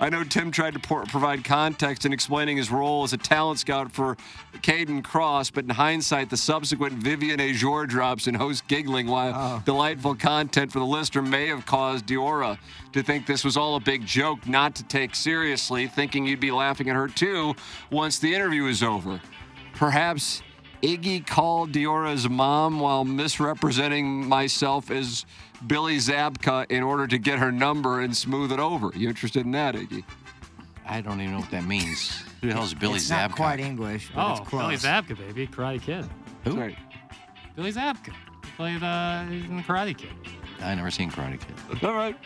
I 0.01 0.11
know 0.11 0.23
Tim 0.23 0.53
tried 0.53 0.75
to 0.75 0.79
por- 0.79 1.05
provide 1.07 1.45
context 1.45 2.07
in 2.07 2.13
explaining 2.13 2.57
his 2.57 2.71
role 2.71 3.03
as 3.03 3.13
a 3.13 3.17
talent 3.17 3.59
scout 3.59 3.91
for 3.91 4.17
Kayden 4.59 5.03
Kross, 5.03 5.53
but 5.53 5.65
in 5.65 5.71
hindsight, 5.71 6.31
the 6.31 6.37
subsequent 6.37 6.95
Vivian 6.95 7.41
Azure 7.41 7.87
drops 7.87 8.29
and 8.29 8.37
host 8.37 8.67
giggling 8.69 9.09
while 9.09 9.33
oh. 9.35 9.63
delightful 9.65 10.15
content 10.15 10.71
for 10.71 10.79
the 10.79 10.87
listener 10.87 11.23
may 11.23 11.49
have 11.49 11.67
caused 11.67 12.07
Diora 12.07 12.59
to 12.93 13.03
think 13.03 13.27
this 13.27 13.45
was 13.45 13.57
all 13.57 13.75
a 13.75 13.81
big 13.81 14.07
joke 14.07 14.47
not 14.47 14.77
to 14.77 14.85
take 14.85 15.17
seriously, 15.17 15.89
thinking 15.89 16.27
you'd 16.27 16.39
be 16.39 16.53
laughing 16.53 16.89
at 16.89 16.95
her 16.95 17.09
too 17.09 17.57
once 17.91 18.21
the 18.21 18.33
interview 18.33 18.67
is 18.67 18.85
over. 18.85 19.21
Perhaps 19.75 20.43
Iggy 20.83 21.27
called 21.27 21.73
Diora's 21.73 22.29
mom 22.29 22.79
while 22.81 23.05
misrepresenting 23.05 24.27
myself 24.29 24.91
as 24.91 25.27
Billy 25.67 25.97
Zabka 25.97 26.71
in 26.71 26.83
order 26.83 27.07
to 27.09 27.19
get 27.19 27.39
her 27.41 27.51
number 27.51 28.01
and 28.01 28.17
smooth 28.17 28.53
it 28.53 28.61
over. 28.61 28.91
You 28.95 29.09
interested 29.09 29.45
in 29.45 29.53
that, 29.53 29.75
Iggy? 29.75 30.05
I 30.87 31.01
don't 31.01 31.21
even 31.21 31.33
know 31.35 31.41
what 31.41 31.51
that 31.51 31.65
means. 31.65 32.23
Who 32.41 32.49
the 32.49 32.55
hell 32.55 32.63
is 32.63 32.75
Billy 32.75 32.97
it's 32.97 33.11
not 33.11 33.31
Zabka? 33.31 33.35
quite 33.37 33.61
English, 33.61 34.11
but 34.15 34.25
Oh, 34.25 34.37
it's 34.41 34.49
close. 34.49 34.63
Billy 34.63 34.77
Zabka, 34.77 35.19
baby, 35.19 35.47
Karate 35.49 35.83
Kid. 35.83 36.09
Who? 36.45 36.53
Sorry. 36.53 36.79
Billy 37.57 37.73
Zabka. 37.73 38.13
He 38.45 38.51
played 38.57 38.83
uh, 38.83 39.25
he's 39.25 39.45
in 39.45 39.57
the 39.57 39.63
Karate 39.65 39.97
Kid. 39.99 40.11
I 40.63 40.75
never 40.75 40.91
seen 40.91 41.11
Karate 41.11 41.41
Kid. 41.41 41.85
All 41.85 41.95
right. 41.95 42.17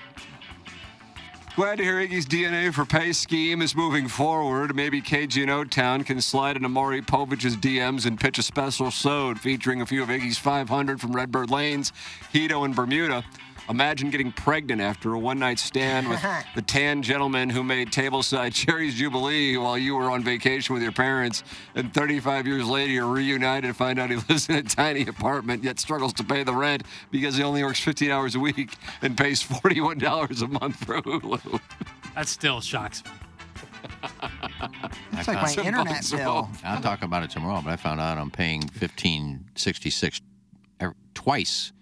Glad 1.55 1.77
to 1.77 1.85
hear 1.85 1.97
Iggy's 1.97 2.25
DNA 2.25 2.73
for 2.73 2.87
pay 2.87 3.13
scheme 3.13 3.61
is 3.61 3.77
moving 3.77 4.09
forward. 4.09 4.75
Maybe 4.75 5.03
KG 5.03 5.43
and 5.43 5.51
O-Town 5.51 6.03
can 6.03 6.23
slide 6.23 6.57
into 6.57 6.71
Maury 6.71 7.03
Povich's 7.03 7.59
DMs 7.59 8.07
and 8.07 8.19
pitch 8.19 8.39
a 8.39 8.43
special 8.43 8.91
sode 8.91 9.39
featuring 9.39 9.83
a 9.83 9.87
few 9.87 10.03
of 10.03 10.09
Iggy's 10.09 10.39
500 10.39 10.99
from 10.99 11.15
Redbird 11.15 11.51
Lanes, 11.51 11.93
Hito, 12.33 12.65
and 12.65 12.75
Bermuda. 12.75 13.23
Imagine 13.69 14.11
getting 14.11 14.33
pregnant 14.33 14.81
after 14.81 15.15
a 15.15 15.19
one-night 15.19 15.59
stand 15.59 16.09
with 16.09 16.23
the 16.55 16.63
tan 16.63 17.03
gentleman 17.03 17.51
who 17.51 17.63
made 17.63 17.91
tableside 17.91 18.53
Cherry's 18.53 18.95
Jubilee 18.95 19.57
while 19.57 19.79
you 19.79 19.95
were 19.95 20.11
on 20.11 20.23
vacation 20.23 20.75
with 20.75 20.83
your 20.83 20.93
parents, 20.93 21.45
and 21.75 21.93
35 21.95 22.47
years 22.47 22.67
later 22.67 22.93
you're 22.93 23.07
reunited 23.07 23.69
to 23.69 23.75
find 23.75 23.99
out 23.99 24.11
he 24.11 24.17
lives 24.29 24.49
in 24.49 24.57
a 24.57 24.63
tiny 24.63 25.07
apartment 25.07 25.63
yet 25.63 25.79
struggles 25.79 26.13
to 26.15 26.25
pay 26.25 26.43
the 26.43 26.55
rent 26.55 26.83
because 27.11 27.37
he 27.37 27.43
only 27.43 27.63
works 27.63 27.81
15 27.81 28.11
hours 28.11 28.35
a 28.35 28.41
week 28.41 28.75
and 29.01 29.17
pays 29.17 29.43
$41 29.43 30.43
a 30.43 30.47
month 30.49 30.77
for 30.85 31.01
Hulu. 31.03 31.61
That 32.15 32.29
still 32.29 32.61
shocks 32.61 33.05
me. 33.05 33.11
It's 35.13 35.29
like 35.29 35.43
my 35.43 35.65
internet 35.65 36.11
bill. 36.11 36.49
I'll 36.65 36.81
talk 36.81 37.03
about 37.03 37.23
it 37.23 37.31
tomorrow, 37.31 37.61
but 37.63 37.71
I 37.73 37.77
found 37.77 38.01
out 38.01 38.19
I'm 38.19 38.31
paying 38.31 38.67
fifteen 38.69 39.45
sixty 39.55 39.91
six 39.91 40.21
er, 40.81 40.95
twice 41.15 41.73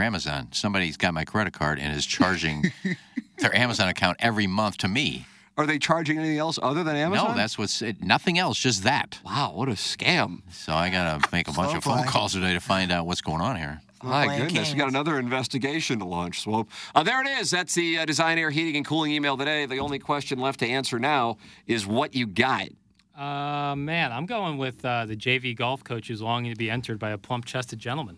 for 0.00 0.04
Amazon. 0.04 0.48
Somebody's 0.52 0.96
got 0.96 1.12
my 1.12 1.26
credit 1.26 1.52
card 1.52 1.78
and 1.78 1.94
is 1.94 2.06
charging 2.06 2.72
their 3.38 3.54
Amazon 3.54 3.88
account 3.88 4.16
every 4.20 4.46
month 4.46 4.78
to 4.78 4.88
me. 4.88 5.26
Are 5.58 5.66
they 5.66 5.78
charging 5.78 6.18
anything 6.18 6.38
else 6.38 6.58
other 6.62 6.82
than 6.82 6.96
Amazon? 6.96 7.32
No, 7.32 7.36
that's 7.36 7.58
what's 7.58 7.82
it, 7.82 8.02
nothing 8.02 8.38
else, 8.38 8.58
just 8.58 8.82
that. 8.84 9.18
Wow, 9.26 9.52
what 9.54 9.68
a 9.68 9.72
scam! 9.72 10.40
So 10.50 10.72
I 10.72 10.88
gotta 10.88 11.20
make 11.32 11.48
a 11.48 11.52
bunch 11.52 11.76
of 11.76 11.84
phone 11.84 12.04
calls 12.04 12.32
today 12.32 12.54
to 12.54 12.60
find 12.60 12.90
out 12.90 13.04
what's 13.04 13.20
going 13.20 13.42
on 13.42 13.56
here. 13.56 13.82
My 14.02 14.38
goodness, 14.38 14.72
We 14.72 14.78
got 14.78 14.88
another 14.88 15.18
investigation 15.18 15.98
to 15.98 16.06
launch, 16.06 16.40
Swope. 16.40 16.70
Uh, 16.94 17.02
there 17.02 17.20
it 17.20 17.28
is. 17.28 17.50
That's 17.50 17.74
the 17.74 17.98
uh, 17.98 18.06
Design 18.06 18.38
Air 18.38 18.48
Heating 18.48 18.76
and 18.76 18.86
Cooling 18.86 19.12
email 19.12 19.36
today. 19.36 19.66
The 19.66 19.80
only 19.80 19.98
question 19.98 20.38
left 20.38 20.60
to 20.60 20.66
answer 20.66 20.98
now 20.98 21.36
is 21.66 21.86
what 21.86 22.14
you 22.14 22.26
got. 22.26 22.68
Uh, 23.14 23.76
man, 23.76 24.12
I'm 24.12 24.24
going 24.24 24.56
with 24.56 24.82
uh, 24.82 25.04
the 25.04 25.16
JV 25.16 25.54
golf 25.54 25.84
coach 25.84 26.08
who's 26.08 26.22
longing 26.22 26.52
to 26.52 26.56
be 26.56 26.70
entered 26.70 26.98
by 26.98 27.10
a 27.10 27.18
plump-chested 27.18 27.78
gentleman. 27.78 28.16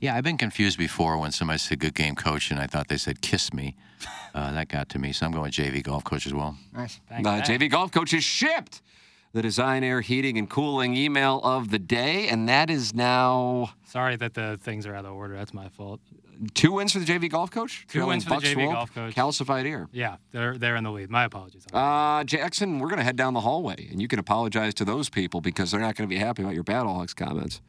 Yeah, 0.00 0.14
I've 0.14 0.24
been 0.24 0.36
confused 0.38 0.78
before 0.78 1.16
when 1.18 1.32
somebody 1.32 1.58
said 1.58 1.78
good 1.80 1.94
game 1.94 2.14
coach 2.14 2.50
and 2.50 2.60
I 2.60 2.66
thought 2.66 2.88
they 2.88 2.98
said 2.98 3.20
kiss 3.20 3.52
me. 3.52 3.74
Uh, 4.34 4.52
that 4.52 4.68
got 4.68 4.90
to 4.90 4.98
me, 4.98 5.12
so 5.14 5.24
I'm 5.24 5.32
going 5.32 5.44
with 5.44 5.54
JV 5.54 5.82
golf 5.82 6.04
coach 6.04 6.26
as 6.26 6.34
well. 6.34 6.58
Nice. 6.74 7.00
Uh, 7.10 7.14
JV 7.40 7.70
Golf 7.70 7.90
Coach 7.90 8.12
is 8.12 8.22
shipped. 8.22 8.82
The 9.32 9.40
Design 9.40 9.82
Air 9.82 10.02
Heating 10.02 10.36
and 10.36 10.48
Cooling 10.48 10.94
email 10.94 11.40
of 11.42 11.70
the 11.70 11.78
day, 11.78 12.28
and 12.28 12.46
that 12.46 12.68
is 12.68 12.94
now 12.94 13.70
Sorry 13.86 14.14
that 14.16 14.34
the 14.34 14.58
things 14.62 14.86
are 14.86 14.94
out 14.94 15.06
of 15.06 15.14
order. 15.14 15.34
That's 15.34 15.54
my 15.54 15.70
fault. 15.70 16.00
two 16.52 16.72
wins 16.72 16.92
for 16.92 16.98
the 16.98 17.06
JV 17.06 17.30
Golf 17.30 17.50
Coach. 17.50 17.86
Two 17.88 18.06
wins 18.06 18.24
for 18.24 18.38
the 18.38 18.46
JV 18.46 18.52
Swope, 18.64 18.72
golf 18.74 18.94
coach. 18.94 19.14
Calcified 19.14 19.64
ear. 19.64 19.88
Yeah, 19.90 20.16
they're 20.32 20.58
they're 20.58 20.76
in 20.76 20.84
the 20.84 20.92
lead. 20.92 21.08
My 21.08 21.24
apologies. 21.24 21.64
Uh, 21.72 22.22
Jackson, 22.24 22.78
we're 22.78 22.88
going 22.88 22.98
to 22.98 23.04
head 23.04 23.16
down 23.16 23.32
the 23.32 23.40
hallway, 23.40 23.88
and 23.90 24.02
you 24.02 24.08
can 24.08 24.18
apologize 24.18 24.74
to 24.74 24.84
those 24.84 25.08
people 25.08 25.40
because 25.40 25.70
they're 25.70 25.80
not 25.80 25.94
going 25.96 26.06
to 26.06 26.14
be 26.14 26.18
happy 26.20 26.42
about 26.42 26.54
your 26.54 26.64
Battlehawks 26.64 27.16
comments. 27.16 27.62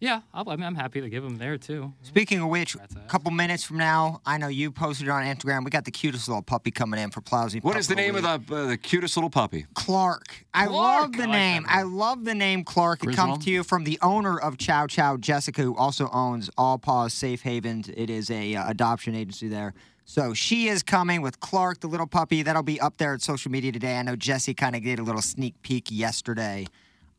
Yeah, 0.00 0.20
I'll, 0.32 0.48
I 0.48 0.54
mean, 0.54 0.64
I'm 0.64 0.76
happy 0.76 1.00
to 1.00 1.08
give 1.08 1.24
him 1.24 1.38
there 1.38 1.58
too. 1.58 1.92
Speaking 2.02 2.40
of 2.40 2.48
which, 2.48 2.76
a 2.76 3.08
couple 3.08 3.32
minutes 3.32 3.64
from 3.64 3.78
now, 3.78 4.20
I 4.24 4.38
know 4.38 4.46
you 4.46 4.70
posted 4.70 5.08
it 5.08 5.10
on 5.10 5.24
Instagram. 5.24 5.64
We 5.64 5.70
got 5.70 5.84
the 5.84 5.90
cutest 5.90 6.28
little 6.28 6.42
puppy 6.42 6.70
coming 6.70 7.00
in 7.00 7.10
for 7.10 7.20
Plowsy. 7.20 7.62
What 7.62 7.76
is 7.76 7.88
the 7.88 7.96
name 7.96 8.14
of 8.14 8.22
the 8.22 8.54
uh, 8.54 8.66
the 8.66 8.76
cutest 8.76 9.16
little 9.16 9.30
puppy? 9.30 9.66
Clark. 9.74 10.44
I 10.54 10.66
love 10.66 11.12
the 11.12 11.26
name. 11.26 11.64
I 11.68 11.82
love 11.82 12.24
the 12.24 12.34
name 12.34 12.62
Clark. 12.62 13.02
It 13.02 13.06
Griswold? 13.06 13.28
comes 13.28 13.44
to 13.44 13.50
you 13.50 13.64
from 13.64 13.84
the 13.84 13.98
owner 14.00 14.38
of 14.38 14.56
Chow 14.56 14.86
Chow, 14.86 15.16
Jessica, 15.16 15.62
who 15.62 15.76
also 15.76 16.08
owns 16.12 16.48
All 16.56 16.78
Paws 16.78 17.12
Safe 17.12 17.42
Havens. 17.42 17.88
It 17.88 18.08
is 18.08 18.30
a 18.30 18.54
uh, 18.54 18.70
adoption 18.70 19.16
agency 19.16 19.48
there. 19.48 19.74
So 20.04 20.32
she 20.32 20.68
is 20.68 20.82
coming 20.82 21.20
with 21.20 21.40
Clark, 21.40 21.80
the 21.80 21.86
little 21.86 22.06
puppy. 22.06 22.42
That'll 22.42 22.62
be 22.62 22.80
up 22.80 22.96
there 22.96 23.12
at 23.14 23.20
social 23.20 23.50
media 23.50 23.72
today. 23.72 23.98
I 23.98 24.02
know 24.02 24.16
Jesse 24.16 24.54
kind 24.54 24.74
of 24.74 24.82
did 24.82 24.98
a 25.00 25.02
little 25.02 25.20
sneak 25.20 25.60
peek 25.62 25.88
yesterday. 25.90 26.66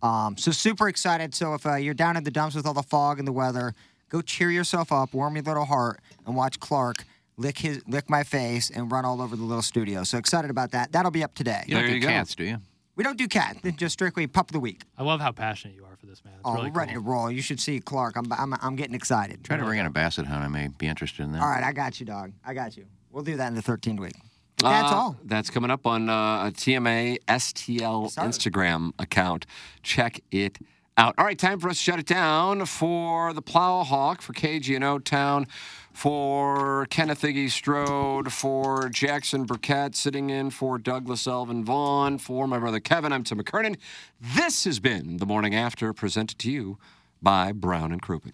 Um, 0.02 0.38
so 0.38 0.52
super 0.52 0.88
excited. 0.88 1.34
So 1.36 1.54
if 1.54 1.66
uh, 1.66 1.76
you're 1.76 1.94
down 1.94 2.18
in 2.18 2.24
the 2.24 2.32
dumps 2.32 2.56
with 2.56 2.66
all 2.66 2.74
the 2.74 2.84
fog 2.84 3.20
and 3.20 3.28
the 3.28 3.32
weather, 3.32 3.74
go 4.10 4.22
cheer 4.22 4.50
yourself 4.50 4.92
up, 4.92 5.14
warm 5.14 5.36
your 5.36 5.44
little 5.44 5.66
heart, 5.66 6.00
and 6.26 6.36
watch 6.36 6.60
Clark 6.60 7.06
lick 7.40 7.58
his 7.58 7.82
lick 7.88 8.10
my 8.10 8.24
face 8.24 8.70
and 8.70 8.92
run 8.92 9.06
all 9.06 9.22
over 9.22 9.36
the 9.36 9.44
little 9.44 9.64
studio. 9.64 10.04
So 10.04 10.18
excited 10.18 10.52
about 10.52 10.72
that. 10.72 10.92
That'll 10.92 11.10
be 11.10 11.24
up 11.24 11.34
today. 11.34 11.64
You 11.66 11.76
don't 11.76 11.88
do 11.88 12.02
cats, 12.02 12.36
do 12.36 12.44
you? 12.44 12.58
We 12.96 13.04
don't 13.04 13.18
do 13.18 13.30
cat. 13.30 13.58
Just 13.78 13.94
strictly 13.94 14.28
pup 14.28 14.50
of 14.50 14.52
the 14.52 14.60
week. 14.60 14.82
I 14.98 15.04
love 15.04 15.22
how 15.22 15.32
passionate 15.32 15.74
you 15.74 15.86
are 15.86 15.96
for 15.96 16.06
this, 16.06 16.24
man. 16.26 16.34
It's 16.34 16.42
oh, 16.44 16.56
really 16.56 16.70
we're 16.70 16.80
ready 16.80 16.94
to 16.94 17.00
roll. 17.00 17.32
You 17.32 17.42
should 17.42 17.62
see 17.62 17.80
Clark. 17.80 18.18
I'm, 18.18 18.32
I'm, 18.34 18.54
I'm 18.62 18.76
getting 18.76 18.94
excited. 18.94 19.42
Try 19.46 19.56
to 19.56 19.64
bring 19.64 19.80
in 19.80 19.86
a 19.86 19.90
basset 19.90 20.26
hound. 20.26 20.44
I 20.44 20.50
may 20.50 20.68
be 20.68 20.86
interested 20.86 21.24
in 21.24 21.32
that. 21.32 21.42
All 21.42 21.48
right, 21.48 21.64
I 21.64 21.72
got 21.72 22.02
you, 22.02 22.06
dog. 22.06 22.34
I 22.46 22.54
got 22.54 22.76
you. 22.76 22.86
We'll 23.10 23.24
do 23.24 23.38
that 23.38 23.48
in 23.48 23.56
the 23.56 23.62
13th 23.62 24.00
week. 24.02 24.16
That's 24.62 24.92
Uh, 24.92 24.96
all. 24.96 25.18
That's 25.24 25.50
coming 25.50 25.72
up 25.72 25.86
on 25.86 26.10
uh, 26.10 26.48
a 26.48 26.52
TMA 26.52 27.20
STL 27.28 28.14
Instagram 28.16 28.92
account. 29.00 29.46
Check 29.84 30.22
it 30.32 30.58
out. 30.98 31.16
All 31.18 31.26
right, 31.26 31.38
time 31.40 31.60
for 31.60 31.70
us 31.70 31.78
to 31.78 31.84
shut 31.84 32.00
it 32.00 32.06
down 32.06 32.66
for 32.66 33.32
the 33.34 33.42
Plowhawk, 33.42 34.22
for 34.22 34.34
KG 34.34 34.76
and 34.76 34.84
O 34.84 35.00
Town, 35.00 35.48
for 35.94 36.86
Kenneth 36.90 37.22
Iggy 37.22 37.50
Strode, 37.50 38.34
for 38.34 38.90
Jackson 38.90 39.46
Burkett 39.46 39.96
sitting 39.96 40.30
in 40.30 40.50
for 40.50 40.78
Douglas 40.78 41.26
Elvin 41.26 41.64
Vaughn, 41.64 42.18
for 42.18 42.48
my 42.48 42.60
brother 42.60 42.80
Kevin. 42.82 43.14
I'm 43.14 43.24
Tim 43.24 43.42
McKernan. 43.42 43.78
This 44.20 44.66
has 44.66 44.80
been 44.80 45.18
the 45.18 45.26
morning 45.26 45.56
after 45.56 45.94
presented 45.94 46.38
to 46.40 46.52
you 46.52 46.78
by 47.22 47.52
Brown 47.54 47.92
and 47.94 48.02
Crouppen. 48.02 48.34